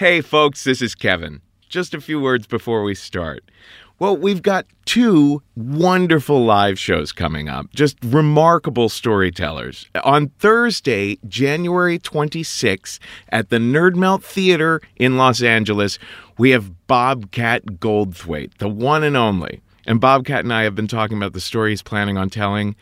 Hey, 0.00 0.22
folks, 0.22 0.64
this 0.64 0.80
is 0.80 0.94
Kevin. 0.94 1.42
Just 1.68 1.92
a 1.92 2.00
few 2.00 2.18
words 2.18 2.46
before 2.46 2.82
we 2.82 2.94
start. 2.94 3.44
Well, 3.98 4.16
we've 4.16 4.40
got 4.40 4.64
two 4.86 5.42
wonderful 5.56 6.42
live 6.42 6.78
shows 6.78 7.12
coming 7.12 7.50
up, 7.50 7.66
just 7.74 7.98
remarkable 8.02 8.88
storytellers. 8.88 9.90
On 10.02 10.28
Thursday, 10.38 11.18
January 11.28 11.98
26th, 11.98 12.98
at 13.28 13.50
the 13.50 13.58
Nerdmelt 13.58 14.22
Theater 14.22 14.80
in 14.96 15.18
Los 15.18 15.42
Angeles, 15.42 15.98
we 16.38 16.48
have 16.48 16.86
Bobcat 16.86 17.66
Goldthwait, 17.66 18.56
the 18.56 18.70
one 18.70 19.04
and 19.04 19.18
only. 19.18 19.60
And 19.86 20.00
Bobcat 20.00 20.44
and 20.44 20.54
I 20.54 20.62
have 20.62 20.74
been 20.74 20.88
talking 20.88 21.18
about 21.18 21.34
the 21.34 21.42
story 21.42 21.72
he's 21.72 21.82
planning 21.82 22.16
on 22.16 22.30
telling. 22.30 22.74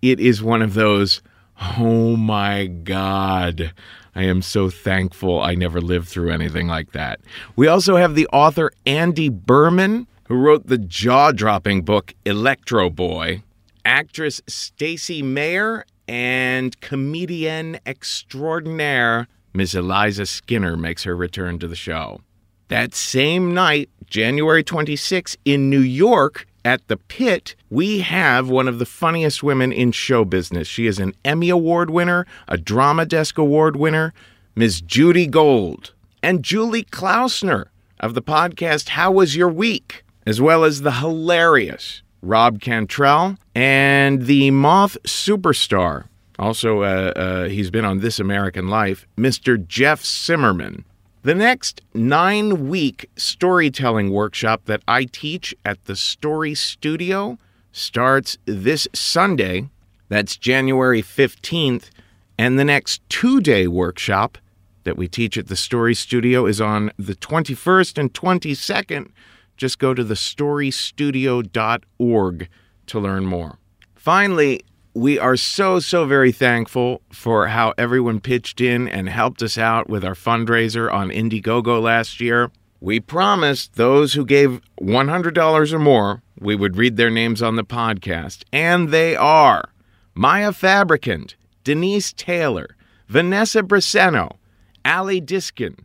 It 0.00 0.20
is 0.20 0.42
one 0.42 0.62
of 0.62 0.72
those, 0.72 1.20
oh 1.60 2.16
my 2.16 2.66
God. 2.66 3.72
I 4.14 4.24
am 4.24 4.42
so 4.42 4.68
thankful 4.68 5.40
I 5.40 5.54
never 5.54 5.80
lived 5.80 6.08
through 6.08 6.30
anything 6.30 6.66
like 6.66 6.92
that. 6.92 7.20
We 7.56 7.66
also 7.66 7.96
have 7.96 8.14
the 8.14 8.26
author 8.28 8.70
Andy 8.84 9.28
Behrman 9.28 10.06
who 10.24 10.36
wrote 10.36 10.66
the 10.66 10.78
jaw 10.78 11.32
dropping 11.32 11.82
book 11.82 12.14
Electro 12.24 12.90
Boy, 12.90 13.42
actress 13.84 14.40
Stacy 14.46 15.22
Mayer, 15.22 15.84
and 16.06 16.78
comedian 16.80 17.78
extraordinaire 17.86 19.28
Miss 19.54 19.74
Eliza 19.74 20.24
Skinner 20.24 20.76
makes 20.76 21.04
her 21.04 21.14
return 21.14 21.58
to 21.58 21.68
the 21.68 21.76
show. 21.76 22.20
That 22.68 22.94
same 22.94 23.52
night, 23.52 23.90
January 24.06 24.64
26, 24.64 25.36
in 25.44 25.68
New 25.68 25.80
York, 25.80 26.46
at 26.64 26.86
the 26.88 26.96
pit, 26.96 27.54
we 27.70 28.00
have 28.00 28.48
one 28.48 28.68
of 28.68 28.78
the 28.78 28.86
funniest 28.86 29.42
women 29.42 29.72
in 29.72 29.92
show 29.92 30.24
business. 30.24 30.68
She 30.68 30.86
is 30.86 30.98
an 30.98 31.14
Emmy 31.24 31.50
Award 31.50 31.90
winner, 31.90 32.26
a 32.48 32.56
Drama 32.56 33.06
Desk 33.06 33.38
Award 33.38 33.76
winner, 33.76 34.12
Ms. 34.54 34.80
Judy 34.80 35.26
Gold, 35.26 35.92
and 36.22 36.42
Julie 36.42 36.84
Klausner 36.84 37.66
of 38.00 38.14
the 38.14 38.22
podcast 38.22 38.90
How 38.90 39.10
Was 39.12 39.34
Your 39.36 39.48
Week? 39.48 40.04
as 40.26 40.40
well 40.40 40.64
as 40.64 40.82
the 40.82 40.92
hilarious 40.92 42.02
Rob 42.22 42.60
Cantrell 42.60 43.36
and 43.54 44.26
the 44.26 44.50
Moth 44.52 44.96
superstar. 45.02 46.04
Also, 46.38 46.82
uh, 46.82 47.12
uh, 47.16 47.48
he's 47.48 47.70
been 47.70 47.84
on 47.84 48.00
This 48.00 48.18
American 48.20 48.68
Life, 48.68 49.06
Mr. 49.18 49.64
Jeff 49.66 50.04
Zimmerman. 50.04 50.84
The 51.24 51.34
next 51.36 51.82
nine 51.94 52.68
week 52.68 53.08
storytelling 53.14 54.10
workshop 54.10 54.64
that 54.64 54.82
I 54.88 55.04
teach 55.04 55.54
at 55.64 55.84
the 55.84 55.94
Story 55.94 56.56
Studio 56.56 57.38
starts 57.70 58.38
this 58.44 58.88
Sunday. 58.92 59.68
That's 60.08 60.36
January 60.36 61.00
15th. 61.00 61.90
And 62.36 62.58
the 62.58 62.64
next 62.64 63.08
two 63.08 63.40
day 63.40 63.68
workshop 63.68 64.36
that 64.82 64.96
we 64.96 65.06
teach 65.06 65.38
at 65.38 65.46
the 65.46 65.54
Story 65.54 65.94
Studio 65.94 66.44
is 66.44 66.60
on 66.60 66.90
the 66.96 67.14
21st 67.14 67.98
and 67.98 68.12
22nd 68.12 69.12
just 69.56 69.78
go 69.78 69.94
to 69.94 70.04
thestorystudio.org 70.04 72.48
to 72.86 72.98
learn 72.98 73.26
more. 73.26 73.58
Finally, 73.94 74.64
we 74.94 75.18
are 75.18 75.36
so, 75.36 75.80
so 75.80 76.04
very 76.04 76.32
thankful 76.32 77.00
for 77.10 77.48
how 77.48 77.72
everyone 77.78 78.20
pitched 78.20 78.60
in 78.60 78.88
and 78.88 79.08
helped 79.08 79.42
us 79.42 79.56
out 79.56 79.88
with 79.88 80.04
our 80.04 80.14
fundraiser 80.14 80.92
on 80.92 81.10
Indiegogo 81.10 81.80
last 81.80 82.20
year. 82.20 82.50
We 82.80 83.00
promised 83.00 83.74
those 83.74 84.12
who 84.12 84.26
gave 84.26 84.60
$100 84.80 85.72
or 85.72 85.78
more, 85.78 86.22
we 86.38 86.56
would 86.56 86.76
read 86.76 86.96
their 86.96 87.10
names 87.10 87.40
on 87.40 87.56
the 87.56 87.64
podcast. 87.64 88.42
And 88.52 88.90
they 88.90 89.16
are 89.16 89.70
Maya 90.14 90.52
Fabricant, 90.52 91.36
Denise 91.64 92.12
Taylor, 92.12 92.76
Vanessa 93.08 93.62
Briseno, 93.62 94.36
Ali 94.84 95.20
Diskin, 95.20 95.76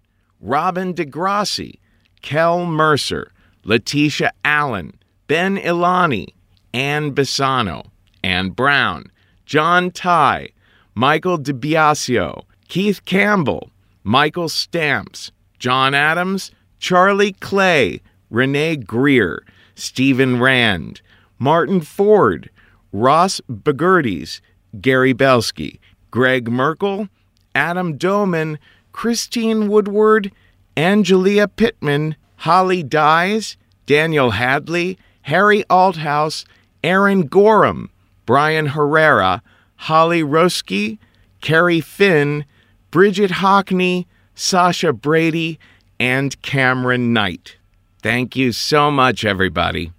Robin 0.42 0.94
DeGrassi, 0.94 1.80
Kel 2.22 2.66
Mercer, 2.66 3.32
Letitia 3.64 4.34
Allen, 4.44 4.98
Ben 5.28 5.58
Ilani, 5.58 6.34
Ann 6.74 7.14
Bisano, 7.14 7.86
Ann 8.24 8.50
Brown, 8.50 9.12
John 9.46 9.92
Ty, 9.92 10.50
Michael 10.96 11.40
DiBiasio, 11.40 12.44
Keith 12.68 13.06
Campbell, 13.06 13.70
Michael 14.04 14.50
Stamps, 14.50 15.32
John 15.60 15.94
Adams, 15.94 16.52
Charlie 16.80 17.34
Clay, 17.34 18.02
Renee 18.30 18.76
Greer, 18.78 19.44
Stephen 19.76 20.40
Rand, 20.40 21.02
Martin 21.40 21.82
Ford, 21.82 22.50
Ross 22.92 23.42
Bagurdes, 23.50 24.42
Gary 24.82 25.14
Belsky, 25.14 25.80
Greg 26.12 26.50
Merkel, 26.50 27.10
Adam 27.56 27.98
Doman, 27.98 28.60
Christine 28.92 29.68
Woodward, 29.68 30.32
Angelia 30.76 31.48
Pittman, 31.56 32.16
Holly 32.38 32.84
Dyes, 32.84 33.58
Daniel 33.86 34.32
Hadley, 34.32 34.98
Harry 35.22 35.64
Althouse, 35.70 36.46
Aaron 36.84 37.24
Gorham, 37.28 37.90
Brian 38.28 38.68
Herrera, 38.68 39.42
Holly 39.78 40.22
Roski, 40.22 41.00
Carrie 41.42 41.82
Finn, 41.82 42.46
Bridget 42.92 43.32
Hockney, 43.32 44.06
Sasha 44.36 44.94
Brady, 44.94 45.58
and 46.00 46.40
Cameron 46.44 47.14
Knight. 47.14 47.56
Thank 48.04 48.36
you 48.36 48.52
so 48.52 48.92
much, 48.92 49.26
everybody. 49.26 49.92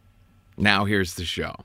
Now 0.56 0.84
here's 0.84 1.14
the 1.14 1.24
show. 1.24 1.56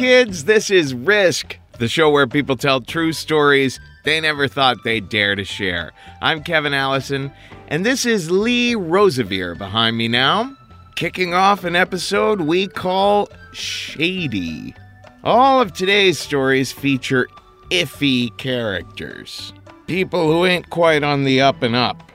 Kids. 0.00 0.44
This 0.44 0.70
is 0.70 0.94
Risk, 0.94 1.58
the 1.78 1.86
show 1.86 2.08
where 2.08 2.26
people 2.26 2.56
tell 2.56 2.80
true 2.80 3.12
stories 3.12 3.78
they 4.02 4.18
never 4.18 4.48
thought 4.48 4.82
they'd 4.82 5.10
dare 5.10 5.34
to 5.34 5.44
share. 5.44 5.92
I'm 6.22 6.42
Kevin 6.42 6.72
Allison, 6.72 7.30
and 7.68 7.84
this 7.84 8.06
is 8.06 8.30
Lee 8.30 8.74
Rosevere 8.74 9.54
behind 9.54 9.98
me 9.98 10.08
now, 10.08 10.56
kicking 10.96 11.34
off 11.34 11.64
an 11.64 11.76
episode 11.76 12.40
we 12.40 12.66
call 12.66 13.28
Shady. 13.52 14.74
All 15.22 15.60
of 15.60 15.74
today's 15.74 16.18
stories 16.18 16.72
feature 16.72 17.28
iffy 17.68 18.34
characters. 18.38 19.52
People 19.86 20.32
who 20.32 20.46
ain't 20.46 20.70
quite 20.70 21.02
on 21.02 21.24
the 21.24 21.42
up 21.42 21.62
and 21.62 21.76
up. 21.76 22.10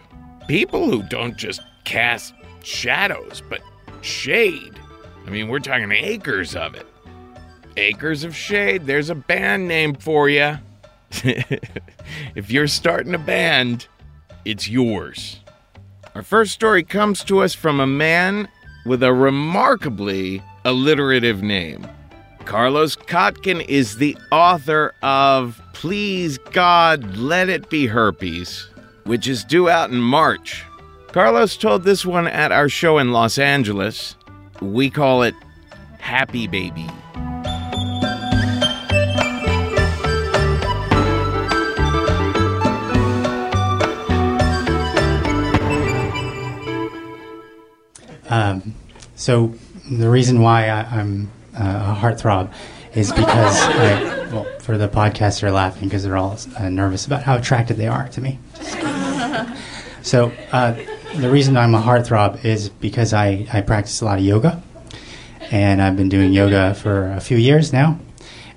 People 0.47 0.89
who 0.89 1.03
don't 1.03 1.37
just 1.37 1.61
cast 1.83 2.33
shadows, 2.63 3.43
but 3.47 3.61
shade. 4.01 4.79
I 5.27 5.29
mean, 5.29 5.49
we're 5.49 5.59
talking 5.59 5.91
acres 5.91 6.55
of 6.55 6.73
it. 6.73 6.87
Acres 7.77 8.23
of 8.23 8.35
Shade, 8.35 8.85
there's 8.85 9.09
a 9.09 9.15
band 9.15 9.67
name 9.67 9.95
for 9.95 10.29
you. 10.29 10.57
if 12.35 12.49
you're 12.49 12.67
starting 12.67 13.13
a 13.13 13.19
band, 13.19 13.87
it's 14.43 14.69
yours. 14.69 15.39
Our 16.13 16.23
first 16.23 16.53
story 16.53 16.83
comes 16.83 17.23
to 17.25 17.41
us 17.41 17.53
from 17.53 17.79
a 17.79 17.87
man 17.87 18.47
with 18.85 19.03
a 19.03 19.13
remarkably 19.13 20.41
alliterative 20.63 21.43
name. 21.43 21.87
Carlos 22.45 22.95
Kotkin 22.95 23.65
is 23.67 23.97
the 23.97 24.15
author 24.31 24.93
of 25.01 25.59
Please 25.73 26.37
God, 26.37 27.17
Let 27.17 27.49
It 27.49 27.69
Be 27.69 27.87
Herpes, 27.87 28.69
which 29.03 29.27
is 29.27 29.43
due 29.43 29.67
out 29.67 29.89
in 29.89 29.97
March. 29.97 30.63
Carlos 31.07 31.57
told 31.57 31.83
this 31.83 32.05
one 32.05 32.27
at 32.27 32.51
our 32.51 32.69
show 32.69 32.97
in 32.97 33.11
Los 33.11 33.37
Angeles. 33.37 34.15
We 34.61 34.89
call 34.89 35.23
it 35.23 35.33
Happy 35.99 36.47
Baby. 36.47 36.87
Um, 48.29 48.75
so 49.15 49.53
the 49.89 50.09
reason 50.09 50.41
why 50.41 50.67
I, 50.69 50.99
am 50.99 51.31
uh, 51.53 51.95
a 51.95 51.99
heartthrob 51.99 52.53
is 52.93 53.11
because, 53.11 53.25
I, 53.61 54.27
well, 54.31 54.45
for 54.59 54.77
the 54.77 54.87
podcast, 54.87 55.41
they're 55.41 55.51
laughing 55.51 55.87
because 55.87 56.03
they're 56.03 56.17
all 56.17 56.37
uh, 56.57 56.69
nervous 56.69 57.05
about 57.05 57.23
how 57.23 57.37
attracted 57.37 57.77
they 57.77 57.87
are 57.87 58.07
to 58.09 58.21
me. 58.21 58.39
so, 60.01 60.31
uh, 60.51 60.75
the 61.15 61.29
reason 61.29 61.55
I'm 61.55 61.75
a 61.75 61.81
heartthrob 61.81 62.43
is 62.43 62.69
because 62.69 63.13
I, 63.13 63.47
I 63.53 63.61
practice 63.61 64.01
a 64.01 64.05
lot 64.05 64.17
of 64.17 64.25
yoga, 64.25 64.61
and 65.51 65.81
I've 65.81 65.95
been 65.95 66.09
doing 66.09 66.33
yoga 66.33 66.73
for 66.73 67.11
a 67.11 67.21
few 67.21 67.37
years 67.37 67.71
now. 67.71 67.99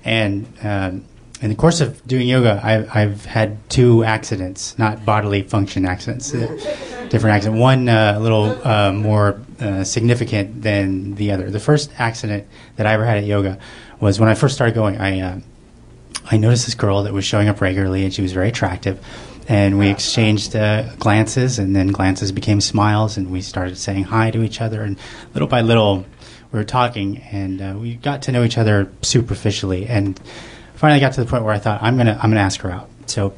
And 0.03 0.45
um, 0.61 1.05
in 1.41 1.49
the 1.49 1.55
course 1.55 1.79
of 1.79 2.05
doing 2.05 2.27
yoga, 2.27 2.59
I've, 2.63 2.95
I've 2.95 3.25
had 3.25 3.69
two 3.69 4.03
accidents, 4.03 4.77
not 4.77 5.05
bodily 5.05 5.43
function 5.43 5.85
accidents, 5.85 6.33
uh, 6.33 6.47
different 7.09 7.35
accidents. 7.35 7.59
One 7.59 7.87
uh, 7.87 8.15
a 8.17 8.19
little 8.19 8.67
uh, 8.67 8.91
more 8.91 9.39
uh, 9.61 9.83
significant 9.83 10.61
than 10.61 11.15
the 11.15 11.31
other. 11.31 11.49
The 11.49 11.59
first 11.59 11.91
accident 11.97 12.47
that 12.75 12.85
I 12.85 12.93
ever 12.93 13.05
had 13.05 13.17
at 13.17 13.25
yoga 13.25 13.59
was 13.99 14.19
when 14.19 14.29
I 14.29 14.35
first 14.35 14.55
started 14.55 14.75
going. 14.75 14.97
I 14.97 15.19
uh, 15.19 15.39
I 16.31 16.37
noticed 16.37 16.65
this 16.65 16.75
girl 16.75 17.03
that 17.03 17.13
was 17.13 17.25
showing 17.25 17.47
up 17.47 17.61
regularly, 17.61 18.03
and 18.03 18.13
she 18.13 18.21
was 18.21 18.33
very 18.33 18.49
attractive. 18.49 19.03
And 19.47 19.79
we 19.79 19.89
exchanged 19.89 20.55
uh, 20.55 20.93
glances, 20.97 21.57
and 21.57 21.75
then 21.75 21.87
glances 21.87 22.31
became 22.31 22.61
smiles, 22.61 23.17
and 23.17 23.31
we 23.31 23.41
started 23.41 23.77
saying 23.77 24.03
hi 24.03 24.29
to 24.31 24.43
each 24.43 24.61
other. 24.61 24.83
And 24.83 24.97
little 25.33 25.47
by 25.47 25.61
little, 25.61 26.05
we 26.51 26.59
were 26.59 26.63
talking, 26.63 27.17
and 27.31 27.81
we 27.81 27.95
got 27.95 28.21
to 28.23 28.31
know 28.31 28.43
each 28.43 28.59
other 28.59 28.91
superficially. 29.01 29.87
And 29.87 30.19
finally 30.75 31.01
got 31.01 31.13
to 31.13 31.23
the 31.23 31.29
point 31.29 31.43
where 31.43 31.53
I 31.53 31.59
thought 31.59 31.83
I'm 31.83 31.97
gonna 31.97 32.17
I'm 32.21 32.29
gonna 32.29 32.39
ask 32.39 32.61
her 32.61 32.71
out. 32.71 32.89
So 33.07 33.33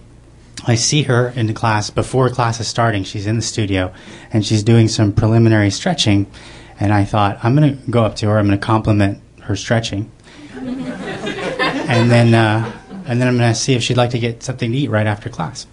I 0.66 0.76
see 0.76 1.04
her 1.04 1.30
in 1.30 1.48
the 1.48 1.54
class 1.54 1.90
before 1.90 2.30
class 2.30 2.60
is 2.60 2.68
starting. 2.68 3.04
She's 3.04 3.26
in 3.26 3.36
the 3.36 3.42
studio 3.42 3.94
and 4.32 4.46
she's 4.46 4.64
doing 4.64 4.88
some 4.88 5.12
preliminary 5.12 5.72
stretching, 5.72 6.28
and 6.80 6.94
I 6.94 7.04
thought 7.04 7.40
I'm 7.44 7.56
gonna 7.56 7.78
go 7.90 8.04
up 8.04 8.16
to 8.18 8.28
her. 8.28 8.38
I'm 8.38 8.46
gonna 8.46 8.58
compliment 8.58 9.22
her 9.42 9.56
stretching, 9.56 10.12
and 10.56 12.12
then 12.12 12.34
uh, 12.34 12.72
and 13.06 13.20
then 13.20 13.28
I'm 13.28 13.38
gonna 13.38 13.56
see 13.56 13.74
if 13.74 13.82
she'd 13.82 13.98
like 13.98 14.12
to 14.12 14.20
get 14.20 14.44
something 14.44 14.72
to 14.72 14.78
eat 14.78 14.90
right 14.90 15.08
after 15.08 15.30
class. 15.30 15.66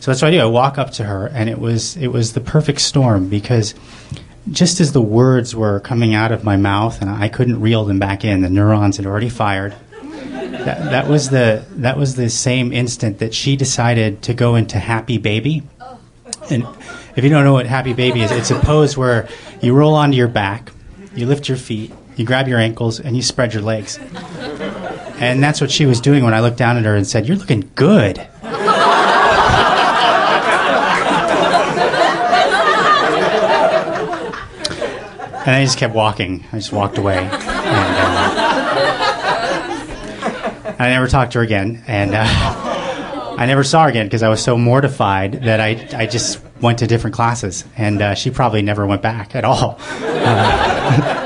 So 0.00 0.10
that's 0.10 0.22
what 0.22 0.28
I 0.28 0.30
do. 0.32 0.40
I 0.40 0.46
walk 0.46 0.76
up 0.76 0.90
to 0.92 1.04
her, 1.04 1.26
and 1.26 1.48
it 1.48 1.58
was 1.58 1.96
it 1.96 2.08
was 2.08 2.32
the 2.32 2.40
perfect 2.40 2.80
storm 2.80 3.28
because 3.28 3.74
just 4.50 4.80
as 4.80 4.92
the 4.92 5.02
words 5.02 5.54
were 5.54 5.80
coming 5.80 6.14
out 6.14 6.32
of 6.32 6.44
my 6.44 6.56
mouth 6.56 7.00
and 7.00 7.10
I 7.10 7.28
couldn't 7.28 7.60
reel 7.60 7.84
them 7.84 7.98
back 7.98 8.24
in, 8.24 8.42
the 8.42 8.50
neurons 8.50 8.96
had 8.96 9.06
already 9.06 9.28
fired 9.28 9.74
that, 10.64 10.90
that 10.90 11.08
was 11.08 11.30
the 11.30 11.64
that 11.70 11.96
was 11.96 12.16
the 12.16 12.28
same 12.28 12.72
instant 12.72 13.18
that 13.18 13.34
she 13.34 13.56
decided 13.56 14.22
to 14.22 14.34
go 14.34 14.54
into 14.54 14.78
happy 14.78 15.18
baby. 15.18 15.62
And 16.50 16.66
if 17.16 17.24
you 17.24 17.30
don't 17.30 17.44
know 17.44 17.54
what 17.54 17.66
happy 17.66 17.92
baby 17.92 18.22
is, 18.22 18.30
it's 18.30 18.50
a 18.50 18.58
pose 18.58 18.96
where 18.96 19.28
you 19.60 19.74
roll 19.74 19.94
onto 19.94 20.16
your 20.16 20.28
back, 20.28 20.70
you 21.14 21.26
lift 21.26 21.48
your 21.48 21.58
feet, 21.58 21.92
you 22.16 22.24
grab 22.24 22.46
your 22.46 22.58
ankles, 22.58 23.00
and 23.00 23.16
you 23.16 23.22
spread 23.22 23.54
your 23.54 23.62
legs. 23.62 23.98
And 25.18 25.42
that's 25.42 25.60
what 25.60 25.70
she 25.70 25.86
was 25.86 26.00
doing 26.00 26.24
when 26.24 26.34
I 26.34 26.40
looked 26.40 26.58
down 26.58 26.76
at 26.76 26.84
her 26.84 26.94
and 26.94 27.06
said, 27.06 27.26
"You're 27.26 27.38
looking 27.38 27.70
good." 27.74 28.26
And 35.46 35.54
I 35.54 35.62
just 35.64 35.78
kept 35.78 35.94
walking. 35.94 36.44
I 36.52 36.56
just 36.56 36.72
walked 36.72 36.98
away. 36.98 37.18
And, 37.18 37.30
uh, 37.32 38.15
I 40.78 40.90
never 40.90 41.08
talked 41.08 41.32
to 41.32 41.38
her 41.38 41.44
again, 41.44 41.82
and 41.86 42.14
uh, 42.14 42.24
I 43.38 43.46
never 43.46 43.64
saw 43.64 43.84
her 43.84 43.88
again 43.88 44.06
because 44.06 44.22
I 44.22 44.28
was 44.28 44.42
so 44.42 44.56
mortified 44.56 45.44
that 45.44 45.60
I 45.60 45.88
I 45.94 46.06
just 46.06 46.40
went 46.60 46.78
to 46.80 46.86
different 46.86 47.16
classes, 47.16 47.64
and 47.76 48.00
uh, 48.00 48.14
she 48.14 48.30
probably 48.30 48.62
never 48.62 48.86
went 48.86 49.02
back 49.02 49.34
at 49.34 49.44
all. 49.44 49.78
Uh, 49.80 51.22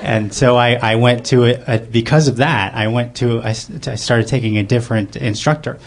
and 0.02 0.32
so 0.32 0.56
I, 0.56 0.74
I 0.74 0.96
went 0.96 1.26
to 1.26 1.44
it 1.44 1.90
because 1.90 2.28
of 2.28 2.36
that. 2.36 2.74
I 2.74 2.88
went 2.88 3.16
to 3.16 3.40
I, 3.40 3.48
I 3.50 3.52
started 3.96 4.28
taking 4.28 4.58
a 4.58 4.62
different 4.62 5.16
instructor, 5.16 5.78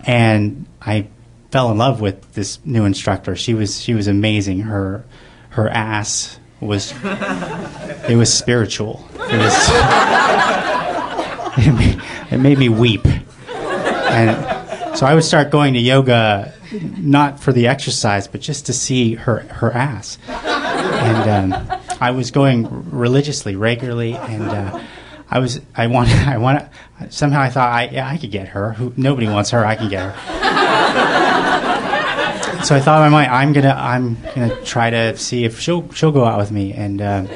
and 0.00 0.66
I 0.80 1.08
fell 1.50 1.70
in 1.70 1.78
love 1.78 2.00
with 2.00 2.32
this 2.32 2.58
new 2.64 2.84
instructor. 2.84 3.36
She 3.36 3.54
was 3.54 3.80
she 3.80 3.94
was 3.94 4.08
amazing. 4.08 4.60
Her 4.60 5.04
her 5.50 5.68
ass 5.68 6.38
was 6.60 6.92
it 8.08 8.16
was 8.16 8.32
spiritual. 8.32 9.04
It 9.14 9.38
was 9.38 9.68
it, 11.58 11.72
made, 11.72 12.02
it 12.30 12.38
made 12.38 12.58
me 12.58 12.68
weep. 12.68 13.06
And 13.46 14.96
so 14.96 15.06
I 15.06 15.14
would 15.14 15.24
start 15.24 15.50
going 15.50 15.74
to 15.74 15.80
yoga, 15.80 16.54
not 16.98 17.40
for 17.40 17.52
the 17.52 17.66
exercise, 17.66 18.28
but 18.28 18.40
just 18.40 18.66
to 18.66 18.72
see 18.72 19.14
her, 19.14 19.40
her 19.40 19.72
ass. 19.72 20.18
And 20.28 21.54
um, 21.54 21.80
I 22.00 22.10
was 22.10 22.30
going 22.30 22.90
religiously, 22.90 23.56
regularly, 23.56 24.14
and 24.14 24.42
uh, 24.42 24.82
I 25.30 25.38
was 25.38 25.60
I 25.74 25.86
wanted 25.86 26.16
I 26.28 26.38
want 26.38 26.68
somehow 27.10 27.40
I 27.40 27.48
thought 27.48 27.72
I 27.72 27.88
yeah 27.88 28.08
I 28.08 28.18
could 28.18 28.30
get 28.30 28.48
her. 28.48 28.72
Who, 28.74 28.92
nobody 28.96 29.26
wants 29.26 29.50
her. 29.50 29.64
I 29.64 29.76
can 29.76 29.88
get 29.88 30.02
her. 30.02 30.12
so 32.64 32.76
I 32.76 32.80
thought 32.80 33.04
in 33.04 33.10
my 33.12 33.26
mind 33.26 33.32
I'm 33.32 33.52
gonna 33.52 33.74
I'm 33.76 34.16
gonna 34.34 34.62
try 34.62 34.90
to 34.90 35.16
see 35.16 35.44
if 35.44 35.58
she'll 35.58 35.90
she'll 35.92 36.12
go 36.12 36.24
out 36.24 36.38
with 36.38 36.50
me 36.50 36.72
and. 36.74 37.00
Uh, 37.00 37.26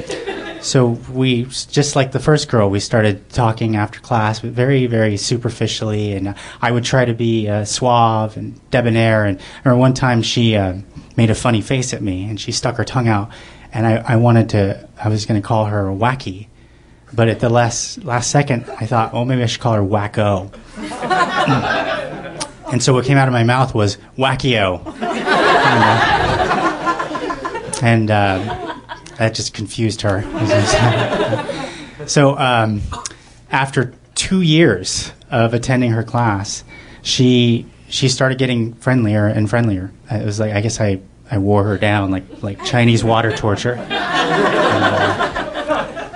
so 0.67 0.89
we 1.13 1.45
just 1.45 1.95
like 1.95 2.13
the 2.13 2.19
first 2.19 2.49
girl 2.49 2.69
we 2.69 2.81
started 2.81 3.31
talking 3.31 3.77
after 3.77 4.01
class 4.01 4.41
but 4.41 4.51
very 4.51 4.87
very 4.87 5.17
superficially. 5.17 6.13
And 6.13 6.35
i 6.61 6.71
would 6.71 6.85
try 6.85 7.05
to 7.05 7.15
be 7.15 7.49
uh, 7.49 7.65
suave 7.65 8.37
and 8.37 8.61
debonair. 8.71 9.25
And 9.25 9.41
I 9.65 9.73
one 9.73 9.95
time 9.95 10.23
she 10.23 10.57
uh, 10.57 10.75
made 11.17 11.31
a 11.31 11.35
funny 11.35 11.61
face 11.61 11.95
at 11.95 12.03
me 12.03 12.29
and 12.29 12.41
she 12.41 12.53
stuck 12.53 12.77
her 12.77 12.85
tongue 12.85 13.09
out. 13.09 13.31
And 13.73 13.87
i, 13.87 13.97
I 13.97 14.17
wanted 14.17 14.51
to 14.51 14.89
i 15.03 15.09
was 15.09 15.25
going 15.27 15.41
to 15.41 15.47
call 15.47 15.67
her 15.67 15.85
wacky. 15.85 16.49
But 17.13 17.29
at 17.29 17.39
the 17.41 17.49
last 17.49 18.03
last 18.05 18.31
second 18.31 18.69
i 18.81 18.87
thought 18.87 19.15
oh 19.15 19.25
maybe 19.25 19.43
i 19.43 19.47
should 19.47 19.61
call 19.61 19.75
her 19.75 19.83
wacko. 19.83 20.53
And 22.69 22.83
so 22.83 22.93
what 22.93 23.05
came 23.05 23.17
out 23.17 23.29
of 23.29 23.33
my 23.33 23.45
mouth 23.45 23.77
was 23.77 23.97
wackio 24.19 24.85
and, 27.81 28.11
uh, 28.11 28.11
and 28.11 28.11
uh, 28.11 28.66
that 29.19 29.35
just 29.35 29.55
confused 29.55 30.03
her. 30.03 30.23
so 32.07 32.37
um, 32.39 32.83
after 33.51 33.95
two 34.15 34.43
years 34.43 35.13
of 35.31 35.55
attending 35.55 35.91
her 35.93 36.03
class, 36.03 36.65
she 37.03 37.67
she 37.89 38.09
started 38.09 38.39
getting 38.39 38.75
friendlier 38.75 39.27
and 39.27 39.49
friendlier. 39.49 39.93
It 40.11 40.25
was 40.25 40.41
like 40.41 40.53
I 40.53 40.61
guess 40.61 40.81
I, 40.81 41.01
I 41.31 41.39
wore 41.39 41.65
her 41.65 41.79
down 41.79 42.11
like 42.11 42.43
like 42.43 42.65
Chinese 42.65 43.03
water 43.05 43.35
torture. 43.35 43.77
Uh, 43.79 45.27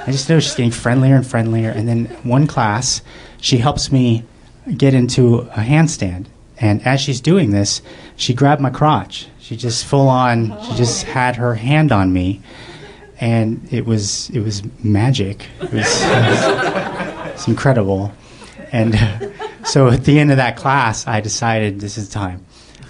I 0.06 0.12
just 0.12 0.29
know 0.29 0.41
she's 0.41 0.55
getting 0.55 0.70
friendlier 0.73 1.14
and 1.14 1.26
friendlier. 1.26 1.70
And 1.70 1.87
then 1.87 2.06
one 2.25 2.46
class, 2.46 3.03
she 3.41 3.58
helps 3.58 3.93
me 3.93 4.25
get 4.76 4.94
into 4.94 5.41
a 5.41 5.60
handstand. 5.60 6.27
And 6.58 6.84
as 6.86 7.01
she's 7.01 7.20
doing 7.20 7.51
this, 7.51 7.81
she 8.17 8.34
grabbed 8.34 8.60
my 8.60 8.70
crotch. 8.70 9.29
She 9.39 9.56
just 9.56 9.84
full 9.84 10.08
on, 10.08 10.60
she 10.65 10.75
just 10.75 11.05
had 11.05 11.36
her 11.36 11.55
hand 11.55 11.93
on 11.93 12.13
me 12.13 12.41
and 13.20 13.69
it 13.70 13.84
was 13.84 14.31
it 14.31 14.41
was 14.41 14.62
magic. 14.82 15.46
It 15.60 15.72
was, 15.72 16.03
it 16.03 17.32
was 17.32 17.48
incredible. 17.48 18.12
And 18.72 18.94
uh, 18.94 19.31
so 19.65 19.89
at 19.89 20.05
the 20.05 20.19
end 20.19 20.31
of 20.31 20.39
that 20.39 20.56
class, 20.56 21.06
I 21.06 21.20
decided 21.20 21.81
this 21.81 21.98
is 21.98 22.08
time, 22.08 22.44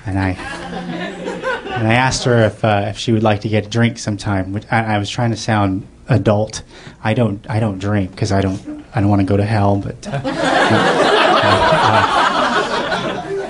and 0.07 0.19
I 0.19 0.31
and 0.31 1.89
I 1.89 1.95
asked 1.95 2.25
her 2.25 2.47
if 2.47 2.65
uh, 2.65 2.87
if 2.89 2.99
she 2.99 3.13
would 3.13 3.23
like 3.23 3.41
to 3.43 3.49
get 3.49 3.67
a 3.67 3.69
drink 3.69 3.99
sometime. 3.99 4.53
Which 4.53 4.65
I, 4.71 4.95
I 4.95 4.99
was 4.99 5.11
trying 5.11 5.31
to 5.31 5.37
sound 5.37 5.87
adult. 6.09 6.63
I 7.03 7.15
don't 7.15 7.45
I 7.51 7.61
don't 7.61 7.79
drink 7.79 8.13
because 8.13 8.31
I 8.31 8.41
don't 8.41 8.85
I 8.95 9.01
don't 9.01 9.11
want 9.11 9.21
to 9.21 9.27
go 9.27 9.37
to 9.37 9.45
hell, 9.45 9.77
but. 9.77 10.07
Uh 10.07 11.07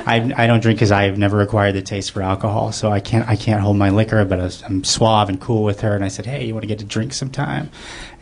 I, 0.07 0.33
I 0.37 0.47
don't 0.47 0.61
drink 0.61 0.79
because 0.79 0.93
I've 0.93 1.19
never 1.19 1.41
acquired 1.41 1.75
the 1.75 1.83
taste 1.83 2.13
for 2.13 2.23
alcohol, 2.23 2.73
so 2.73 2.91
I 2.91 3.01
can't 3.01 3.29
I 3.29 3.37
can't 3.37 3.61
hold 3.61 3.77
my 3.77 3.91
liquor. 3.91 4.25
But 4.25 4.39
was, 4.39 4.63
I'm 4.63 4.85
suave 4.85 5.29
and 5.29 5.41
cool 5.41 5.65
with 5.65 5.81
her, 5.81 5.95
and 5.95 6.05
I 6.05 6.09
said, 6.09 6.27
"Hey, 6.27 6.47
you 6.47 6.55
want 6.55 6.63
to 6.63 6.69
get 6.69 6.81
a 6.81 6.85
drink 6.85 7.13
sometime?" 7.13 7.71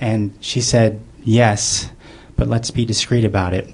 And 0.01 0.37
she 0.41 0.61
said, 0.61 1.01
"Yes, 1.25 1.91
but 2.37 2.49
let's 2.49 2.71
be 2.71 2.85
discreet 2.85 3.25
about 3.25 3.55
it. 3.55 3.73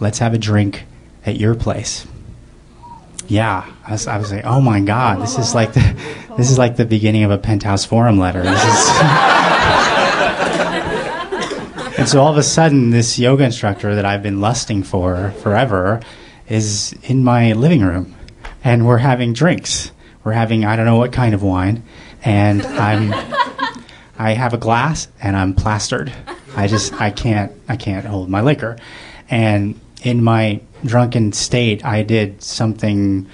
Let's 0.00 0.18
have 0.18 0.34
a 0.34 0.38
drink 0.38 0.84
at 1.24 1.36
your 1.36 1.54
place." 1.54 2.06
Yeah, 3.28 3.66
I 3.84 3.92
was, 3.92 4.06
I 4.06 4.18
was 4.18 4.32
like, 4.32 4.44
"Oh 4.44 4.60
my 4.60 4.80
God, 4.80 5.20
this 5.20 5.38
is 5.38 5.54
like 5.54 5.72
the 5.72 5.96
this 6.36 6.50
is 6.50 6.58
like 6.58 6.76
the 6.76 6.86
beginning 6.86 7.24
of 7.24 7.30
a 7.30 7.38
penthouse 7.38 7.84
forum 7.84 8.18
letter." 8.18 8.42
And 11.98 12.06
so 12.06 12.20
all 12.20 12.30
of 12.30 12.36
a 12.36 12.42
sudden, 12.42 12.90
this 12.90 13.18
yoga 13.18 13.44
instructor 13.44 13.94
that 13.94 14.04
I've 14.04 14.22
been 14.22 14.38
lusting 14.40 14.82
for 14.82 15.30
forever 15.42 16.00
is 16.48 16.94
in 17.02 17.24
my 17.24 17.52
living 17.52 17.82
room, 17.82 18.14
and 18.64 18.86
we're 18.86 18.98
having 18.98 19.32
drinks. 19.32 19.90
We're 20.24 20.32
having 20.32 20.64
I 20.64 20.76
don't 20.76 20.86
know 20.86 20.96
what 20.96 21.12
kind 21.12 21.34
of 21.34 21.42
wine, 21.42 21.82
and 22.24 22.62
I'm 22.62 23.12
I 24.18 24.32
have 24.32 24.54
a 24.54 24.58
glass 24.58 25.08
and 25.20 25.36
I'm 25.36 25.54
plastered. 25.54 26.12
I 26.56 26.66
just 26.66 26.92
I 26.94 27.10
can't 27.10 27.52
I 27.68 27.76
can't 27.76 28.06
hold 28.06 28.28
my 28.28 28.40
liquor, 28.40 28.76
and 29.28 29.80
in 30.02 30.22
my 30.22 30.60
drunken 30.84 31.32
state, 31.32 31.84
I 31.84 32.02
did 32.02 32.42
something 32.42 33.26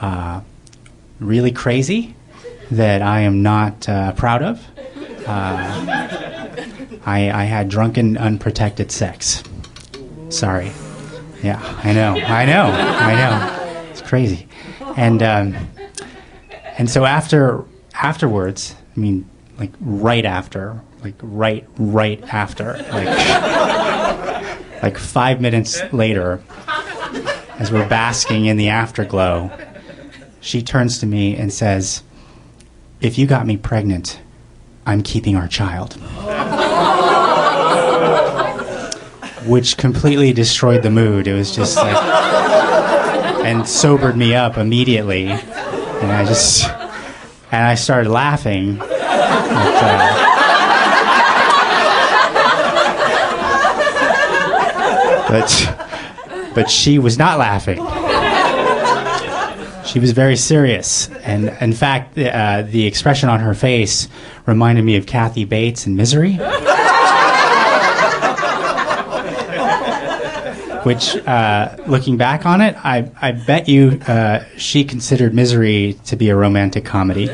uh, 0.00 0.40
really 1.20 1.52
crazy 1.52 2.14
that 2.70 3.02
I 3.02 3.20
am 3.20 3.42
not 3.42 3.88
uh, 3.88 4.12
proud 4.12 4.42
of. 4.42 4.66
Uh, 5.26 6.12
I, 7.04 7.30
I 7.30 7.44
had 7.44 7.68
drunken, 7.68 8.16
unprotected 8.16 8.90
sex. 8.90 9.42
Sorry. 10.28 10.72
Yeah, 11.42 11.60
I 11.82 11.92
know. 11.92 12.14
I 12.14 12.44
know. 12.44 12.64
I 12.64 13.14
know. 13.14 13.90
It's 13.90 14.02
crazy. 14.02 14.46
And 14.96 15.22
um, 15.22 15.56
and 16.78 16.88
so 16.88 17.04
after 17.04 17.64
afterwards, 17.94 18.74
I 18.96 19.00
mean, 19.00 19.28
like 19.58 19.72
right 19.80 20.24
after, 20.24 20.80
like 21.02 21.14
right 21.20 21.66
right 21.78 22.22
after, 22.32 22.74
like 22.92 23.08
like 24.82 24.98
five 24.98 25.40
minutes 25.40 25.80
later, 25.92 26.42
as 27.58 27.72
we're 27.72 27.88
basking 27.88 28.46
in 28.46 28.56
the 28.56 28.68
afterglow, 28.68 29.50
she 30.40 30.62
turns 30.62 30.98
to 30.98 31.06
me 31.06 31.36
and 31.36 31.52
says, 31.52 32.02
"If 33.00 33.18
you 33.18 33.26
got 33.26 33.46
me 33.46 33.56
pregnant, 33.56 34.20
I'm 34.86 35.02
keeping 35.02 35.36
our 35.36 35.48
child." 35.48 35.96
Which 39.46 39.76
completely 39.76 40.32
destroyed 40.32 40.82
the 40.82 40.90
mood. 40.90 41.26
It 41.26 41.34
was 41.34 41.54
just 41.54 41.76
like, 41.76 41.96
and 43.44 43.68
sobered 43.68 44.16
me 44.16 44.34
up 44.34 44.56
immediately. 44.56 45.26
And 45.28 46.12
I 46.12 46.24
just, 46.24 46.64
and 47.50 47.66
I 47.66 47.74
started 47.74 48.10
laughing. 48.10 48.78
But, 48.78 48.88
uh, 49.84 50.18
but, 55.28 56.54
but 56.54 56.70
she 56.70 56.98
was 56.98 57.18
not 57.18 57.38
laughing. 57.38 57.84
She 59.84 59.98
was 59.98 60.12
very 60.12 60.36
serious, 60.36 61.10
and 61.22 61.50
in 61.60 61.74
fact, 61.74 62.16
uh, 62.16 62.62
the 62.62 62.86
expression 62.86 63.28
on 63.28 63.40
her 63.40 63.52
face 63.52 64.08
reminded 64.46 64.82
me 64.86 64.96
of 64.96 65.04
Kathy 65.04 65.44
Bates 65.44 65.86
in 65.86 65.96
Misery. 65.96 66.38
Which, 70.84 71.16
uh, 71.16 71.76
looking 71.86 72.16
back 72.16 72.44
on 72.44 72.60
it, 72.60 72.76
I, 72.84 73.10
I 73.20 73.32
bet 73.32 73.68
you 73.68 74.00
uh, 74.06 74.44
she 74.56 74.84
considered 74.84 75.32
Misery 75.32 75.96
to 76.06 76.16
be 76.16 76.28
a 76.28 76.36
romantic 76.36 76.84
comedy. 76.84 77.26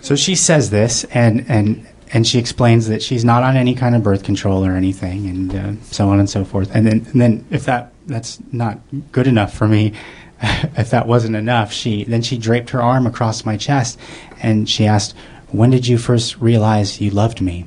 so 0.00 0.16
she 0.16 0.34
says 0.34 0.70
this, 0.70 1.04
and, 1.04 1.48
and, 1.48 1.86
and 2.12 2.26
she 2.26 2.38
explains 2.38 2.88
that 2.88 3.02
she's 3.02 3.24
not 3.24 3.42
on 3.42 3.56
any 3.56 3.74
kind 3.74 3.94
of 3.94 4.02
birth 4.02 4.24
control 4.24 4.64
or 4.64 4.72
anything, 4.72 5.26
and 5.26 5.54
uh, 5.54 5.84
so 5.84 6.08
on 6.08 6.18
and 6.18 6.28
so 6.28 6.44
forth. 6.44 6.74
And 6.74 6.86
then, 6.86 7.06
and 7.12 7.20
then 7.20 7.46
if 7.50 7.64
that 7.66 7.92
that's 8.06 8.38
not 8.52 8.78
good 9.12 9.26
enough 9.26 9.54
for 9.54 9.68
me, 9.68 9.92
if 10.42 10.90
that 10.90 11.06
wasn't 11.06 11.36
enough, 11.36 11.72
she 11.72 12.04
then 12.04 12.22
she 12.22 12.38
draped 12.38 12.70
her 12.70 12.82
arm 12.82 13.06
across 13.06 13.44
my 13.44 13.56
chest, 13.56 13.98
and 14.40 14.68
she 14.68 14.86
asked, 14.86 15.14
"When 15.48 15.70
did 15.70 15.86
you 15.86 15.98
first 15.98 16.40
realize 16.40 17.00
you 17.00 17.10
loved 17.10 17.40
me?" 17.40 17.66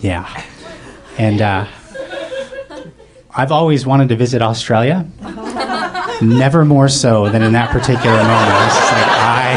Yeah, 0.00 0.44
and 1.18 1.42
uh, 1.42 1.66
I've 3.34 3.52
always 3.52 3.84
wanted 3.84 4.08
to 4.10 4.16
visit 4.16 4.40
Australia. 4.40 5.06
Never 6.22 6.64
more 6.64 6.88
so 6.88 7.28
than 7.28 7.42
in 7.42 7.52
that 7.52 7.70
particular 7.70 8.16
moment. 8.16 8.32
I 8.32 9.54